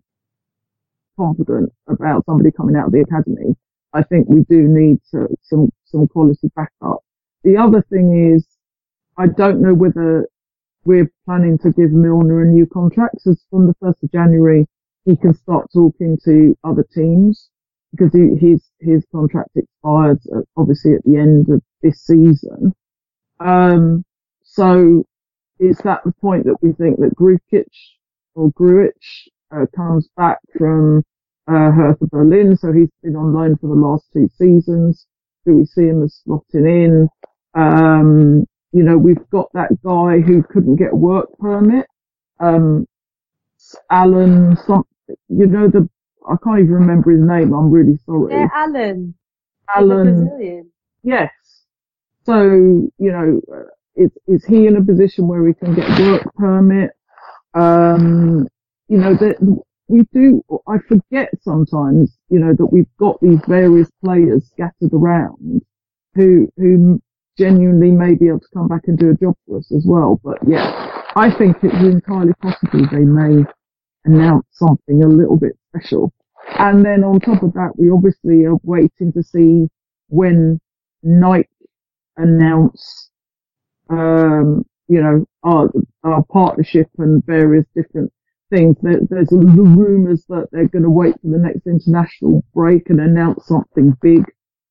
confident 1.18 1.72
about 1.88 2.26
somebody 2.26 2.52
coming 2.52 2.76
out 2.76 2.88
of 2.88 2.92
the 2.94 3.02
academy. 3.02 3.56
I 3.94 4.04
think 4.04 4.28
we 4.28 4.44
do 4.50 4.64
need 4.68 5.00
to, 5.12 5.28
some 5.44 5.72
some 5.86 6.08
quality 6.08 6.50
backup. 6.56 7.00
The 7.44 7.58
other 7.58 7.84
thing 7.92 8.34
is, 8.34 8.46
I 9.18 9.28
don't 9.28 9.62
know 9.62 9.74
whether 9.74 10.28
we're 10.86 11.12
planning 11.26 11.58
to 11.60 11.72
give 11.72 11.92
Milner 11.92 12.42
a 12.42 12.48
new 12.48 12.66
contract. 12.66 13.22
So 13.22 13.36
from 13.50 13.68
the 13.68 13.76
first 13.82 14.04
of 14.04 14.12
January, 14.12 14.68
he 15.06 15.16
can 15.16 15.34
start 15.34 15.68
talking 15.74 16.18
to 16.26 16.58
other 16.64 16.86
teams 16.94 17.50
because 17.92 18.14
he, 18.14 18.36
his 18.36 18.70
his 18.80 19.06
contract 19.12 19.52
expires 19.56 20.18
uh, 20.36 20.42
obviously 20.58 20.94
at 20.94 21.04
the 21.04 21.18
end 21.18 21.50
of 21.50 21.62
this 21.82 22.02
season. 22.04 22.74
Um, 23.40 24.04
so 24.44 25.06
is 25.60 25.78
that 25.80 26.02
the 26.04 26.14
point 26.14 26.46
that 26.46 26.58
we 26.62 26.74
think 26.74 27.00
that 27.00 27.16
Grukic 27.16 27.68
or 28.36 28.52
Gruich 28.52 29.28
uh, 29.52 29.66
comes 29.76 30.10
back 30.18 30.40
from 30.58 31.04
uh, 31.48 31.72
Hertha 31.72 32.08
Berlin? 32.12 32.56
So 32.56 32.72
he's 32.72 32.90
been 33.02 33.16
on 33.16 33.34
loan 33.34 33.58
for 33.58 33.68
the 33.68 33.82
last 33.82 34.06
two 34.14 34.30
seasons. 34.38 35.06
Do 35.46 35.58
we 35.58 35.66
see 35.66 35.84
him 35.84 36.04
as 36.04 36.22
slotting 36.26 36.68
in? 36.68 37.10
Um, 37.54 38.46
you 38.74 38.84
know, 38.84 38.98
we've 38.98 39.30
got 39.30 39.52
that 39.54 39.70
guy 39.84 40.20
who 40.20 40.44
couldn't 40.44 40.78
get 40.78 40.94
a 40.94 40.96
work 40.96 41.30
permit. 41.38 41.86
Um, 42.40 42.88
Allan, 43.90 44.58
something, 44.58 45.16
you 45.30 45.46
know, 45.46 45.68
the, 45.70 45.88
I 46.28 46.36
can't 46.44 46.60
even 46.60 46.74
remember 46.74 47.12
his 47.12 47.22
name. 47.22 47.54
I'm 47.54 47.70
really 47.72 48.00
sorry. 48.06 48.34
Yeah, 48.34 48.48
Allan. 48.54 49.14
Allan, 49.74 50.26
Brazilian. 50.26 50.72
yes. 51.04 51.32
So, 52.26 52.44
you 52.44 52.92
know, 52.98 53.42
uh, 53.54 53.64
is, 53.96 54.12
is 54.28 54.44
he 54.46 54.66
in 54.66 54.78
a 54.78 54.84
position 54.84 55.28
where 55.28 55.46
he 55.48 55.54
can 55.54 55.76
get 55.76 55.88
work 56.00 56.24
permit? 56.36 56.92
Um, 57.54 58.48
you 58.88 58.98
know, 58.98 59.14
that 59.16 59.64
we 59.88 60.04
do, 60.14 60.44
I 60.68 60.78
forget 60.88 61.30
sometimes, 61.42 62.18
you 62.30 62.40
know, 62.40 62.54
that 62.58 62.66
we've 62.66 62.88
got 62.98 63.22
these 63.22 63.40
various 63.48 63.90
players 64.04 64.50
scattered 64.52 64.94
around 64.94 65.62
who, 66.16 66.52
who 66.58 67.02
genuinely 67.38 67.92
may 67.92 68.16
be 68.16 68.28
able 68.28 68.40
to 68.40 68.48
come 68.54 68.68
back 68.68 68.84
and 68.88 68.98
do 68.98 69.12
a 69.12 69.16
job 69.16 69.36
for 69.48 69.58
us 69.58 69.72
as 69.72 69.86
well. 69.88 70.20
But 70.24 70.38
yeah, 70.48 71.02
I 71.16 71.32
think 71.32 71.58
it's 71.64 71.74
entirely 71.74 72.34
possible 72.42 72.86
they 72.92 73.00
may 73.00 73.44
announce 74.06 74.46
something 74.52 75.04
a 75.04 75.08
little 75.08 75.38
bit 75.38 75.58
special. 75.70 76.14
And 76.60 76.86
then 76.86 77.04
on 77.04 77.20
top 77.20 77.42
of 77.44 77.54
that, 77.54 77.72
we 77.78 77.90
obviously 77.90 78.46
are 78.46 78.58
waiting 78.64 79.14
to 79.14 79.24
see 79.24 79.70
when 80.10 80.60
Nike 81.02 81.50
announce, 82.18 83.10
um, 83.90 84.66
you 84.88 85.02
know, 85.02 85.26
our, 85.44 85.70
our 86.04 86.24
partnership 86.26 86.88
and 86.98 87.26
various 87.26 87.66
different 87.76 88.12
things. 88.50 88.76
There, 88.82 89.00
there's 89.10 89.30
the 89.30 89.38
rumours 89.38 90.26
that 90.30 90.48
they're 90.52 90.68
going 90.68 90.84
to 90.84 90.90
wait 90.90 91.16
for 91.22 91.30
the 91.30 91.38
next 91.38 91.66
international 91.66 92.44
break 92.54 92.90
and 92.90 93.00
announce 93.00 93.48
something 93.48 93.98
big 94.02 94.26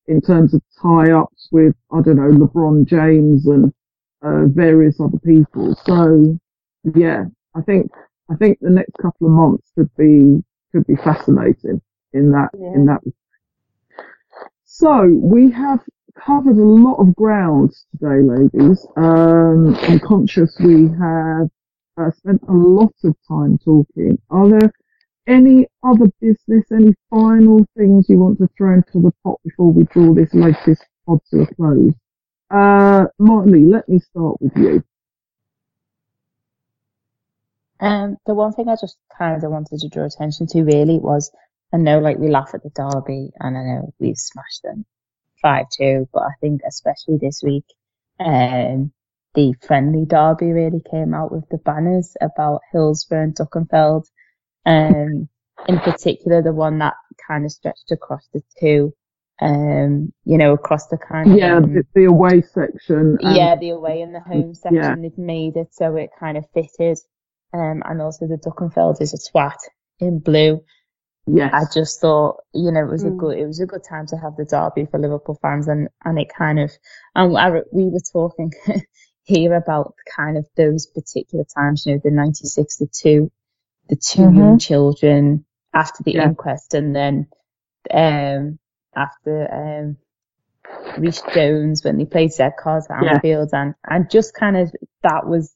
in 0.07 0.21
terms 0.21 0.53
of 0.53 0.61
tie-ups 0.81 1.49
with, 1.51 1.75
I 1.91 2.01
don't 2.01 2.17
know, 2.17 2.31
LeBron 2.45 2.85
James 2.85 3.45
and 3.47 3.73
uh, 4.21 4.45
various 4.47 4.99
other 4.99 5.19
people. 5.19 5.75
So, 5.85 6.37
yeah, 6.95 7.25
I 7.55 7.61
think 7.61 7.91
I 8.29 8.35
think 8.35 8.59
the 8.61 8.69
next 8.69 8.93
couple 9.01 9.27
of 9.27 9.33
months 9.33 9.71
could 9.75 9.89
be 9.97 10.43
could 10.71 10.85
be 10.87 10.95
fascinating 10.95 11.81
in 12.13 12.31
that 12.31 12.49
Yeah. 12.57 12.73
in 12.75 12.85
that. 12.85 13.01
So 14.65 15.05
we 15.21 15.51
have 15.51 15.81
covered 16.15 16.57
a 16.57 16.63
lot 16.63 16.95
of 16.95 17.15
ground 17.15 17.73
today, 17.91 18.21
ladies. 18.21 18.85
Um, 18.97 19.75
I'm 19.75 19.99
conscious 19.99 20.57
we 20.59 20.87
have 20.99 21.49
uh, 21.97 22.11
spent 22.11 22.41
a 22.47 22.53
lot 22.53 22.93
of 23.03 23.15
time 23.27 23.57
talking. 23.59 24.17
Are 24.29 24.49
there 24.49 24.71
any 25.27 25.67
other 25.83 26.11
business, 26.19 26.65
any 26.71 26.93
final 27.09 27.65
things 27.77 28.09
you 28.09 28.17
want 28.17 28.37
to 28.39 28.49
throw 28.57 28.73
into 28.73 29.01
the 29.01 29.11
pot 29.23 29.39
before 29.43 29.71
we 29.71 29.83
draw 29.85 30.13
this 30.13 30.33
latest 30.33 30.85
pod 31.05 31.19
to 31.31 31.41
a 31.41 31.55
close? 31.55 31.93
Uh, 32.49 33.05
let 33.19 33.87
me 33.89 33.99
start 33.99 34.41
with 34.41 34.55
you. 34.55 34.83
Um, 37.79 38.17
the 38.25 38.33
one 38.33 38.53
thing 38.53 38.69
I 38.69 38.75
just 38.79 38.97
kind 39.17 39.43
of 39.43 39.51
wanted 39.51 39.79
to 39.79 39.89
draw 39.89 40.05
attention 40.05 40.47
to 40.47 40.63
really 40.63 40.99
was, 40.99 41.31
I 41.73 41.77
know 41.77 41.99
like 41.99 42.17
we 42.17 42.29
laugh 42.29 42.51
at 42.53 42.63
the 42.63 42.69
derby 42.69 43.31
and 43.39 43.57
I 43.57 43.61
know 43.61 43.93
we've 43.99 44.17
smashed 44.17 44.63
them 44.63 44.85
5-2, 45.43 46.07
but 46.13 46.21
I 46.21 46.31
think 46.39 46.61
especially 46.67 47.17
this 47.17 47.41
week, 47.43 47.65
um, 48.19 48.93
the 49.33 49.53
friendly 49.61 50.05
derby 50.05 50.51
really 50.51 50.81
came 50.91 51.13
out 51.13 51.31
with 51.31 51.49
the 51.49 51.57
banners 51.57 52.15
about 52.21 52.61
Hillsborough 52.71 53.23
and 53.23 53.35
Duckenfield. 53.35 54.05
Um, 54.65 55.27
in 55.67 55.79
particular, 55.79 56.41
the 56.41 56.53
one 56.53 56.79
that 56.79 56.93
kind 57.27 57.45
of 57.45 57.51
stretched 57.51 57.91
across 57.91 58.27
the 58.33 58.41
two, 58.59 58.93
um, 59.41 60.11
you 60.25 60.37
know, 60.37 60.53
across 60.53 60.87
the 60.87 60.97
kind 60.97 61.31
of, 61.31 61.37
Yeah, 61.37 61.57
um, 61.57 61.73
the, 61.73 61.83
the 61.93 62.05
away 62.05 62.41
section. 62.41 63.17
yeah, 63.21 63.55
the 63.55 63.69
away 63.69 64.01
and 64.01 64.13
the 64.13 64.19
home 64.19 64.53
section, 64.53 64.81
yeah. 64.81 64.95
they've 64.95 65.17
made 65.17 65.55
it 65.57 65.73
so 65.73 65.95
it 65.95 66.09
kind 66.19 66.37
of 66.37 66.45
fitted. 66.53 66.97
Um, 67.53 67.83
and 67.85 68.01
also 68.01 68.27
the 68.27 68.37
Duckenfield 68.37 69.01
is 69.01 69.13
a 69.13 69.31
twat 69.31 69.57
in 69.99 70.19
blue. 70.19 70.63
Yes. 71.25 71.53
I 71.53 71.63
just 71.73 72.01
thought, 72.01 72.37
you 72.53 72.71
know, 72.71 72.81
it 72.81 72.89
was 72.91 73.03
a 73.05 73.09
Mm. 73.09 73.17
good, 73.17 73.37
it 73.37 73.45
was 73.47 73.61
a 73.61 73.65
good 73.65 73.83
time 73.87 74.05
to 74.07 74.17
have 74.17 74.35
the 74.35 74.43
derby 74.43 74.85
for 74.89 74.99
Liverpool 74.99 75.37
fans, 75.41 75.67
and 75.69 75.87
and 76.03 76.19
it 76.19 76.27
kind 76.37 76.59
of, 76.59 76.69
and 77.15 77.37
I, 77.37 77.49
we 77.71 77.85
were 77.85 78.01
talking 78.11 78.51
here 79.23 79.53
about 79.55 79.93
kind 80.17 80.37
of 80.37 80.45
those 80.57 80.85
particular 80.87 81.45
times, 81.55 81.85
you 81.85 81.93
know, 81.93 82.01
the 82.03 82.11
'96, 82.11 82.77
the 82.77 82.87
two, 82.87 83.31
the 83.89 83.95
2 83.97 84.31
young 84.33 84.59
children 84.59 85.45
after 85.73 86.03
the 86.03 86.13
Yeah. 86.13 86.27
inquest, 86.27 86.73
and 86.73 86.95
then 86.95 87.27
um 87.91 88.59
after 88.95 89.47
um 89.53 89.97
Rhys 90.97 91.21
Jones 91.33 91.83
when 91.83 91.97
they 91.97 92.05
played 92.05 92.33
Z 92.33 92.49
Cars 92.59 92.87
at 92.89 93.03
Yeah. 93.03 93.13
Anfield, 93.15 93.49
and 93.53 93.75
and 93.85 94.09
just 94.09 94.33
kind 94.35 94.57
of 94.57 94.73
that 95.03 95.27
was 95.27 95.55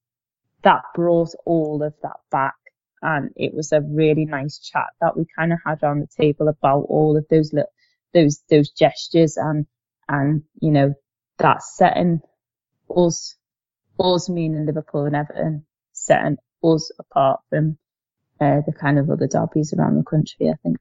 that 0.63 0.84
brought 0.95 1.34
all 1.45 1.84
of 1.84 1.95
that 2.03 2.17
back 2.32 2.55
and 3.03 3.32
it 3.38 3.53
was 3.55 3.71
a 3.73 3.82
really 3.82 4.25
nice 4.25 4.59
chat 4.59 4.88
that 5.01 5.17
we 5.17 5.25
kind 5.38 5.53
of 5.53 5.59
had 5.65 5.84
on 5.86 6.01
the 6.01 6.07
table 6.07 6.49
about 6.49 6.82
all 6.89 7.17
of 7.17 7.25
those 7.30 7.53
little 7.53 7.71
those 8.13 8.41
those 8.49 8.71
gestures 8.71 9.38
and 9.38 9.67
and 10.09 10.43
you 10.61 10.71
know 10.71 10.93
that 11.39 11.63
setting 11.63 12.21
us 12.95 13.36
us 13.99 14.30
meaning 14.30 14.65
Liverpool 14.65 15.05
and 15.05 15.15
Everton 15.15 15.65
setting 15.93 16.38
us 16.63 16.91
apart 16.99 17.41
from 17.49 17.78
uh, 18.42 18.62
the 18.66 18.74
kind 18.74 19.00
of 19.00 19.10
other 19.10 19.28
derbies 19.28 19.74
around 19.74 19.98
the 19.98 20.04
country 20.04 20.50
I 20.50 20.56
think 20.64 20.78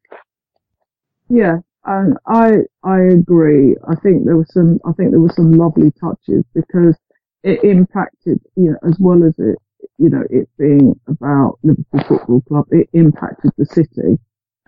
Yeah, 1.29 1.59
and 1.85 2.19
I 2.27 2.59
I 2.85 3.01
agree. 3.01 3.77
I 3.89 3.97
think 3.97 4.25
there 4.27 4.37
were 4.37 4.47
some 4.51 4.81
I 4.87 4.93
think 4.93 5.11
there 5.11 5.21
were 5.21 5.33
some 5.37 5.53
lovely 5.53 5.93
touches 6.01 6.45
because 6.55 6.97
it 7.43 7.65
impacted 7.65 8.41
you 8.57 8.73
know 8.73 8.79
as 8.89 8.99
well 9.01 9.25
as 9.25 9.35
it 9.39 9.59
you 9.99 10.11
know 10.11 10.23
it 10.31 10.49
being 10.59 10.99
about 11.09 11.59
Liverpool 11.63 12.01
Football 12.09 12.41
Club, 12.43 12.67
it 12.71 12.89
impacted 12.93 13.53
the 13.59 13.67
city, 13.67 14.19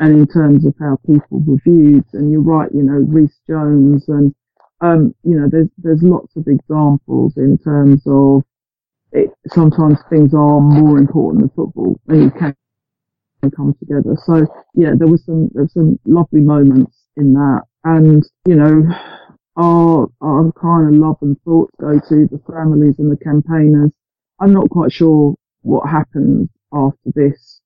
and 0.01 0.19
in 0.19 0.27
terms 0.27 0.67
of 0.67 0.75
how 0.81 0.99
people 1.07 1.41
were 1.47 1.59
viewed. 1.65 2.05
And 2.15 2.33
you're 2.33 2.43
right, 2.43 2.71
you 2.75 2.83
know 2.83 3.05
Rhys 3.09 3.39
Jones 3.49 4.09
and 4.09 4.35
um 4.81 5.15
you 5.25 5.39
know 5.41 5.49
there's 5.51 5.69
there's 5.79 6.03
lots 6.03 6.37
of 6.37 6.47
examples 6.49 7.37
in 7.37 7.59
terms 7.59 8.03
of 8.07 8.45
it. 9.13 9.31
Sometimes 9.49 9.99
things 10.11 10.35
are 10.35 10.61
more 10.61 10.99
important 10.99 11.43
than 11.43 11.51
football, 11.51 12.01
you 12.09 12.31
can 12.31 12.57
come 13.55 13.75
together. 13.79 14.17
So 14.25 14.47
yeah, 14.75 14.93
there 14.97 15.09
was 15.09 15.25
some 15.25 15.49
there 15.55 15.65
was 15.65 15.73
some 15.73 15.99
lovely 16.05 16.41
moments 16.41 16.97
in 17.17 17.35
that, 17.35 17.63
and 17.85 18.23
you 18.47 18.57
know, 18.57 18.83
our 19.57 20.09
our 20.21 20.53
kind 20.53 20.95
of 20.95 21.01
love 21.01 21.17
and 21.23 21.41
thoughts 21.43 21.75
go 21.81 21.99
to 21.99 22.29
the 22.31 22.41
families 22.47 22.99
and 22.99 23.11
the 23.11 23.17
campaigners. 23.17 23.91
I'm 24.41 24.53
not 24.53 24.71
quite 24.71 24.93
sure 24.93 25.35
what 25.63 25.89
happens 25.89 26.49
after 26.73 27.11
this. 27.15 27.61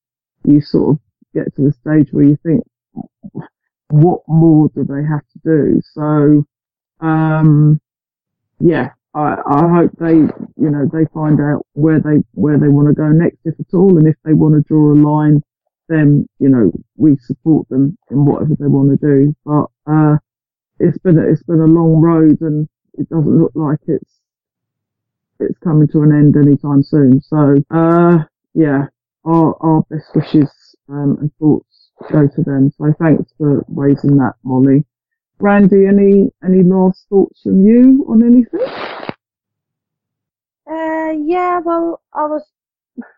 You 0.45 0.61
sort 0.61 0.91
of 0.91 0.99
get 1.35 1.55
to 1.57 1.63
the 1.63 1.73
stage 1.73 2.09
where 2.13 2.25
you 2.25 2.39
think, 2.43 2.65
what 3.89 4.21
more 4.27 4.71
do 4.75 4.85
they 4.85 5.03
have 5.07 5.23
to 5.33 5.39
do? 5.45 5.81
So, 5.93 6.47
um, 7.07 7.81
yeah, 8.59 8.91
I, 9.15 9.37
I 9.47 9.69
hope 9.69 9.93
they, 9.99 10.15
you 10.15 10.71
know, 10.71 10.89
they 10.93 11.05
find 11.13 11.41
out 11.41 11.67
where 11.75 12.01
they 12.01 12.25
where 12.33 12.59
they 12.59 12.69
want 12.69 12.89
to 12.89 12.95
go 12.95 13.09
next, 13.09 13.39
if 13.45 13.55
at 13.61 13.75
all, 13.75 13.99
and 13.99 14.07
if 14.07 14.17
they 14.25 14.33
want 14.33 14.55
to 14.55 14.63
draw 14.63 14.93
a 14.93 14.97
line 14.97 15.43
then 15.93 16.29
you 16.39 16.49
know 16.49 16.73
we 16.97 17.17
support 17.19 17.69
them 17.69 17.97
in 18.11 18.25
whatever 18.25 18.55
they 18.59 18.67
want 18.67 18.99
to 18.99 19.07
do. 19.07 19.35
But 19.45 19.67
uh, 19.87 20.17
it's 20.79 20.99
been 20.99 21.19
a, 21.19 21.23
it's 21.31 21.43
been 21.43 21.61
a 21.61 21.67
long 21.67 22.01
road, 22.01 22.41
and 22.41 22.69
it 22.95 23.09
doesn't 23.09 23.39
look 23.39 23.53
like 23.55 23.81
it's 23.87 24.21
it's 25.41 25.59
coming 25.59 25.89
to 25.89 26.03
an 26.03 26.13
end 26.13 26.37
anytime 26.37 26.83
soon. 26.83 27.21
So 27.21 27.57
uh, 27.71 28.25
yeah, 28.55 28.87
our 29.25 29.57
our 29.61 29.83
best 29.91 30.15
wishes 30.15 30.51
um, 30.89 31.19
and 31.21 31.31
thoughts 31.39 31.91
go 32.11 32.27
to 32.27 32.43
them. 32.43 32.73
So 32.79 32.93
thanks 32.99 33.33
for 33.39 33.65
raising 33.69 34.17
that, 34.17 34.35
Mollie. 34.43 34.85
Randi, 35.39 35.87
any 35.87 36.31
any 36.45 36.63
last 36.63 37.07
thoughts 37.09 37.43
from 37.43 37.65
you 37.65 38.07
on 38.09 38.23
anything? 38.23 38.61
Uh, 40.65 41.13
yeah, 41.27 41.59
well, 41.59 42.01
I 42.15 42.27
was 42.27 42.45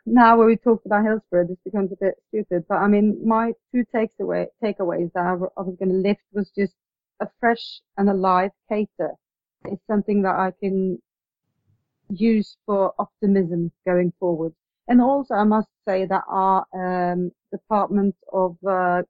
now 0.07 0.39
when 0.39 0.47
we 0.47 0.57
talked 0.57 0.87
about 0.87 1.05
Hillsborough, 1.05 1.49
this 1.49 1.59
becomes 1.65 1.93
a 1.93 1.97
bit 2.01 2.15
stupid. 2.29 2.65
But 2.69 2.77
I 2.77 2.89
mean, 2.89 3.21
my 3.27 3.53
two 3.73 3.85
takes 3.95 4.15
away 4.21 4.49
takeaways 4.63 5.13
that 5.15 5.25
I, 5.25 5.35
was 5.35 5.77
going 5.79 5.91
to 5.91 6.09
lift 6.09 6.23
was 6.33 6.51
just 6.57 6.75
a 7.21 7.29
fresh 7.41 7.81
and 7.97 8.09
alive 8.09 8.51
Keita. 8.71 9.11
It's 9.67 9.87
something 9.87 10.23
that 10.23 10.35
I 10.35 10.53
can 10.61 10.99
use 12.09 12.57
for 12.67 12.93
optimism 12.99 13.73
going 13.87 14.13
forward. 14.21 14.53
And 14.87 15.01
also, 15.01 15.35
I 15.35 15.45
must 15.45 15.69
say 15.89 16.05
that 16.07 16.25
our 16.29 16.67
um, 16.75 17.33
department 17.51 18.15
of 18.33 18.57
uh, 18.69 19.03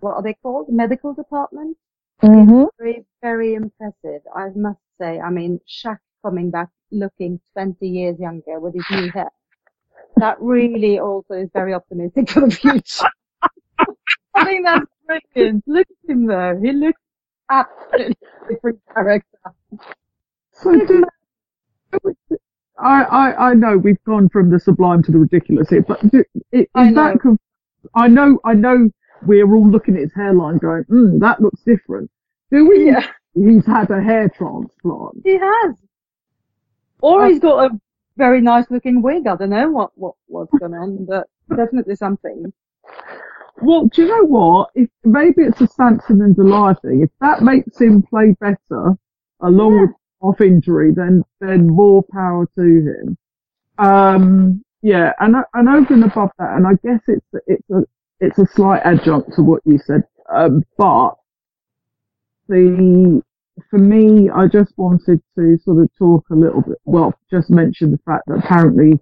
what 0.00 0.14
are 0.14 0.22
they 0.22 0.34
called? 0.34 0.68
Medical 0.68 1.14
department 1.14 1.78
mm-hmm. 2.22 2.64
very, 2.78 3.04
very 3.20 3.54
impressive. 3.54 4.22
I 4.34 4.48
must 4.54 4.80
say. 5.00 5.18
I 5.18 5.30
mean, 5.30 5.60
Shaq 5.66 5.98
coming 6.24 6.50
back 6.50 6.68
looking 6.90 7.40
20 7.54 7.86
years 7.86 8.18
younger 8.18 8.60
with 8.60 8.74
his 8.74 8.84
new 8.90 9.10
hair. 9.10 9.30
That 10.22 10.40
really 10.40 11.00
also 11.00 11.34
is 11.34 11.50
very 11.52 11.74
optimistic 11.74 12.30
for 12.30 12.42
the 12.46 12.50
future. 12.54 13.08
I 14.36 14.44
think 14.44 14.64
that's 14.64 14.86
brilliant. 15.34 15.64
Look 15.66 15.88
at 15.90 16.10
him 16.10 16.26
though. 16.26 16.60
He 16.62 16.70
looks 16.70 17.00
absolutely 17.50 18.14
different 18.48 18.78
character. 18.94 19.26
I, 22.78 23.02
I 23.02 23.50
I 23.50 23.54
know 23.54 23.76
we've 23.76 24.02
gone 24.04 24.28
from 24.28 24.48
the 24.50 24.60
sublime 24.60 25.02
to 25.02 25.10
the 25.10 25.18
ridiculous 25.18 25.70
here, 25.70 25.82
but 25.82 26.08
do, 26.08 26.22
is 26.52 26.66
I 26.76 26.92
that 26.92 27.18
know. 27.24 27.36
I 27.96 28.06
know 28.06 28.38
I 28.44 28.54
know 28.54 28.90
we're 29.26 29.52
all 29.52 29.68
looking 29.68 29.96
at 29.96 30.02
his 30.02 30.14
hairline 30.14 30.58
going, 30.58 30.84
mm, 30.84 31.18
that 31.18 31.40
looks 31.40 31.62
different. 31.62 32.08
Do 32.52 32.68
we? 32.68 32.86
Yeah, 32.86 33.08
He's 33.34 33.66
had 33.66 33.90
a 33.90 34.00
hair 34.00 34.28
transplant. 34.28 35.22
he 35.24 35.36
has. 35.36 35.74
Or 37.00 37.24
Uh, 37.24 37.28
he's 37.28 37.40
got 37.40 37.72
a 37.72 37.80
very 38.16 38.40
nice 38.40 38.66
looking 38.70 39.02
wig. 39.02 39.26
I 39.26 39.36
don't 39.36 39.50
know 39.50 39.70
what, 39.70 39.90
what, 39.96 40.14
what's 40.26 40.52
going 40.58 40.74
on, 40.74 41.04
but 41.06 41.28
definitely 41.56 41.96
something. 41.96 42.52
Well, 43.60 43.86
do 43.86 44.02
you 44.02 44.08
know 44.08 44.24
what? 44.26 44.70
If 44.74 44.88
maybe 45.04 45.42
it's 45.42 45.60
a 45.60 45.68
Samson 45.68 46.22
and 46.22 46.34
Delilah 46.34 46.76
thing. 46.82 47.02
If 47.02 47.10
that 47.20 47.42
makes 47.42 47.80
him 47.80 48.02
play 48.02 48.34
better, 48.40 48.96
along 49.40 49.74
Yeah. 49.74 49.80
with 49.82 49.90
off 50.20 50.40
injury, 50.40 50.92
then 50.94 51.24
then 51.40 51.66
more 51.66 52.02
power 52.12 52.46
to 52.56 52.62
him. 52.62 53.18
Um, 53.78 54.64
yeah, 54.82 55.12
and 55.20 55.36
and 55.54 55.68
over 55.68 55.94
and 55.94 56.04
above 56.04 56.30
that, 56.38 56.56
and 56.56 56.66
I 56.66 56.72
guess 56.84 57.00
it's 57.08 57.26
it's 57.46 57.70
a 57.70 57.84
it's 58.20 58.38
a 58.38 58.46
slight 58.46 58.82
adjunct 58.84 59.34
to 59.34 59.42
what 59.42 59.62
you 59.64 59.78
said, 59.78 60.04
um, 60.32 60.62
but 60.78 61.14
the 62.48 63.22
for 63.70 63.78
me, 63.78 64.30
I 64.30 64.46
just 64.46 64.72
wanted 64.76 65.20
to 65.38 65.58
sort 65.64 65.82
of 65.82 65.90
talk 65.98 66.24
a 66.30 66.34
little 66.34 66.62
bit. 66.62 66.78
Well, 66.84 67.14
just 67.30 67.50
mention 67.50 67.90
the 67.90 67.98
fact 68.06 68.24
that 68.26 68.38
apparently 68.44 68.98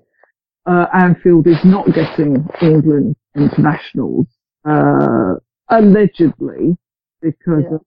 uh, 0.66 0.86
Anfield 0.92 1.46
is 1.46 1.64
not 1.64 1.86
getting 1.94 2.46
England 2.60 3.16
internationals, 3.36 4.26
uh, 4.64 5.34
allegedly 5.68 6.76
because 7.22 7.64
Yeah. 7.70 7.76
of 7.76 7.82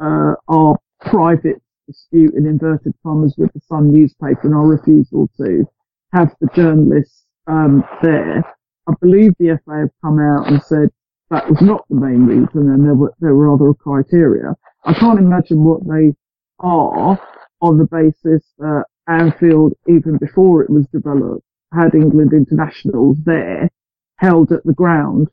uh, 0.00 0.34
our 0.48 0.76
private 1.00 1.60
dispute 1.86 2.34
in 2.34 2.46
inverted 2.46 2.94
commas 3.02 3.34
with 3.38 3.52
the 3.52 3.60
Sun 3.60 3.92
newspaper 3.92 4.42
and 4.44 4.54
our 4.54 4.66
refusal 4.66 5.28
to 5.38 5.64
have 6.12 6.34
the 6.40 6.48
journalists 6.54 7.24
um, 7.46 7.82
there. 8.02 8.44
I 8.88 8.92
believe 9.00 9.32
the 9.38 9.58
FA 9.64 9.80
have 9.80 9.90
come 10.02 10.18
out 10.18 10.48
and 10.48 10.62
said 10.62 10.90
that 11.30 11.48
was 11.48 11.60
not 11.60 11.84
the 11.88 11.96
main 11.96 12.26
reason, 12.26 12.70
and 12.70 12.84
there 12.84 12.94
were 12.94 13.12
there 13.20 13.34
were 13.34 13.52
other 13.52 13.72
criteria. 13.74 14.54
I 14.88 14.94
can't 14.94 15.18
imagine 15.18 15.64
what 15.64 15.86
they 15.86 16.14
are 16.60 17.20
on 17.60 17.76
the 17.76 17.84
basis 17.84 18.42
that 18.56 18.84
Anfield, 19.06 19.74
even 19.86 20.16
before 20.16 20.62
it 20.62 20.70
was 20.70 20.86
developed, 20.90 21.44
had 21.74 21.94
England 21.94 22.32
internationals 22.32 23.18
there, 23.26 23.68
held 24.16 24.50
at 24.50 24.64
the 24.64 24.72
ground, 24.72 25.28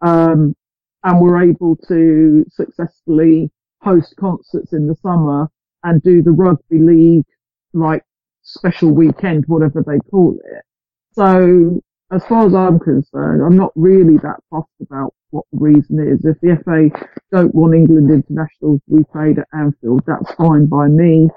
um, 0.00 0.54
and 1.02 1.20
were 1.20 1.42
able 1.42 1.76
to 1.86 2.46
successfully 2.50 3.50
host 3.82 4.14
concerts 4.18 4.72
in 4.72 4.86
the 4.86 4.96
summer 5.02 5.48
and 5.82 6.02
do 6.02 6.22
the 6.22 6.32
rugby 6.32 6.78
league 6.78 7.26
like 7.74 8.02
special 8.40 8.90
weekend, 8.90 9.44
whatever 9.48 9.84
they 9.86 9.98
call 10.10 10.38
it. 10.42 10.64
So 11.12 11.82
as 12.14 12.24
far 12.26 12.46
as 12.46 12.54
I'm 12.54 12.78
concerned, 12.78 13.42
I'm 13.42 13.56
not 13.56 13.72
really 13.74 14.18
that 14.18 14.40
fussed 14.48 14.68
about 14.80 15.14
what 15.30 15.44
the 15.52 15.58
reason 15.58 15.98
is. 15.98 16.24
If 16.24 16.40
the 16.40 16.56
FA 16.62 17.06
don't 17.32 17.54
want 17.54 17.74
England 17.74 18.10
internationals 18.10 18.80
to 18.88 18.96
be 18.98 19.04
played 19.12 19.38
at 19.38 19.48
Anfield, 19.52 20.02
that's 20.06 20.32
fine 20.34 20.66
by 20.66 20.86
me. 20.86 21.28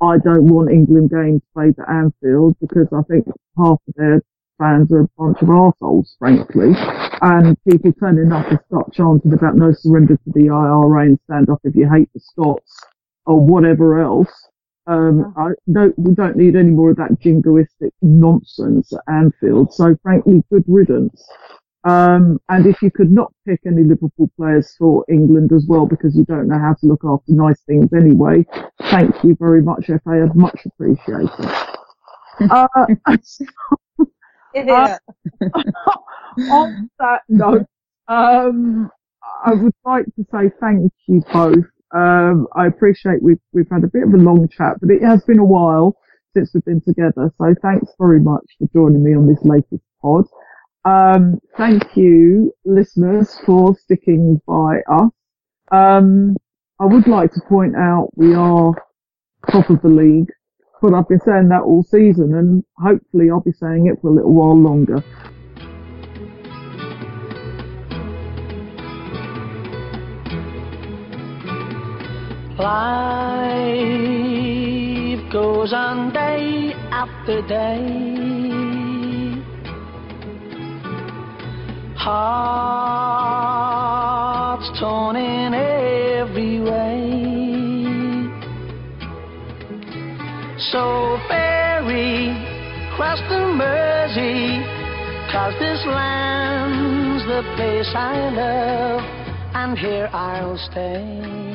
I 0.00 0.16
don't 0.18 0.46
want 0.46 0.70
England 0.70 1.10
games 1.10 1.42
played 1.52 1.78
at 1.78 1.88
Anfield 1.88 2.56
because 2.58 2.88
I 2.92 3.02
think 3.02 3.26
half 3.58 3.78
of 3.86 3.94
their 3.96 4.22
fans 4.58 4.90
are 4.92 5.02
a 5.02 5.08
bunch 5.18 5.42
of 5.42 5.48
arseholes, 5.48 6.16
frankly. 6.18 6.72
And 7.20 7.56
people 7.68 7.92
turning 7.92 8.32
up 8.32 8.48
and 8.48 8.58
start 8.66 8.92
chanting 8.94 9.32
about 9.34 9.56
no 9.56 9.72
surrender 9.72 10.16
to 10.16 10.32
the 10.32 10.48
IRA 10.48 11.04
and 11.04 11.18
stand 11.24 11.50
up 11.50 11.60
if 11.64 11.76
you 11.76 11.88
hate 11.88 12.08
the 12.14 12.20
Scots 12.20 12.74
or 13.26 13.44
whatever 13.44 14.00
else. 14.00 14.48
Um, 14.86 15.32
I 15.36 15.50
don't, 15.72 15.98
we 15.98 16.14
don't 16.14 16.36
need 16.36 16.56
any 16.56 16.70
more 16.70 16.90
of 16.90 16.96
that 16.98 17.18
jingoistic 17.20 17.92
nonsense 18.02 18.92
at 18.92 19.00
Anfield. 19.12 19.72
So 19.72 19.96
frankly, 20.02 20.42
good 20.50 20.64
riddance. 20.66 21.26
Um, 21.84 22.40
and 22.48 22.66
if 22.66 22.80
you 22.80 22.90
could 22.90 23.10
not 23.10 23.32
pick 23.46 23.60
any 23.66 23.82
Liverpool 23.82 24.30
players 24.36 24.74
for 24.78 25.04
England 25.08 25.52
as 25.52 25.66
well, 25.68 25.86
because 25.86 26.16
you 26.16 26.24
don't 26.24 26.48
know 26.48 26.58
how 26.58 26.74
to 26.74 26.86
look 26.86 27.02
after 27.04 27.32
nice 27.32 27.60
things 27.62 27.92
anyway, 27.92 28.44
thank 28.90 29.22
you 29.22 29.36
very 29.38 29.62
much, 29.62 29.86
FA. 29.86 30.00
I'd 30.06 30.34
much 30.34 30.60
appreciated. 30.64 31.30
uh, 32.50 32.66
Yeah. 34.54 34.98
on 36.50 36.90
that 36.98 37.22
note, 37.28 37.66
um, 38.08 38.90
I 39.44 39.54
would 39.54 39.74
like 39.84 40.06
to 40.16 40.26
say 40.32 40.50
thank 40.60 40.92
you 41.06 41.22
both. 41.32 41.64
Um, 41.94 42.48
I 42.56 42.66
appreciate 42.66 43.22
we've 43.22 43.40
we've 43.52 43.70
had 43.70 43.84
a 43.84 43.88
bit 43.88 44.02
of 44.02 44.12
a 44.12 44.16
long 44.16 44.48
chat, 44.48 44.80
but 44.80 44.90
it 44.90 45.02
has 45.02 45.24
been 45.24 45.38
a 45.38 45.44
while 45.44 45.96
since 46.34 46.50
we've 46.52 46.64
been 46.64 46.80
together. 46.80 47.32
So 47.38 47.54
thanks 47.62 47.92
very 47.98 48.20
much 48.20 48.44
for 48.58 48.68
joining 48.72 49.04
me 49.04 49.14
on 49.14 49.28
this 49.28 49.42
latest 49.44 49.84
pod. 50.02 50.24
Um, 50.84 51.38
thank 51.56 51.96
you, 51.96 52.52
listeners, 52.64 53.38
for 53.46 53.76
sticking 53.76 54.40
by 54.46 54.80
us. 54.90 55.10
Um, 55.70 56.36
I 56.80 56.86
would 56.86 57.06
like 57.06 57.32
to 57.32 57.40
point 57.48 57.76
out 57.76 58.10
we 58.16 58.34
are 58.34 58.74
top 59.50 59.70
of 59.70 59.80
the 59.82 59.88
league, 59.88 60.30
but 60.82 60.92
I've 60.92 61.08
been 61.08 61.20
saying 61.20 61.48
that 61.50 61.62
all 61.62 61.84
season, 61.84 62.34
and 62.34 62.64
hopefully 62.76 63.30
I'll 63.30 63.40
be 63.40 63.52
saying 63.52 63.86
it 63.86 64.00
for 64.02 64.08
a 64.08 64.14
little 64.14 64.34
while 64.34 64.58
longer. 64.58 65.02
Life 72.56 72.70
goes 75.32 75.72
on 75.72 76.12
day 76.12 76.72
after 76.92 77.42
day. 77.48 79.42
Hearts 81.96 83.10
torn 84.78 85.16
in 85.16 85.52
every 85.52 86.60
way. 86.60 87.24
So 90.70 91.18
ferry 91.26 92.54
cross 92.94 93.18
the 93.28 93.48
Mersey, 93.52 94.62
cause 95.32 95.54
this 95.58 95.84
land's 95.86 97.24
the 97.26 97.42
place 97.56 97.92
I 97.96 98.30
love, 98.30 99.02
and 99.56 99.76
here 99.76 100.08
I'll 100.12 100.56
stay. 100.70 101.54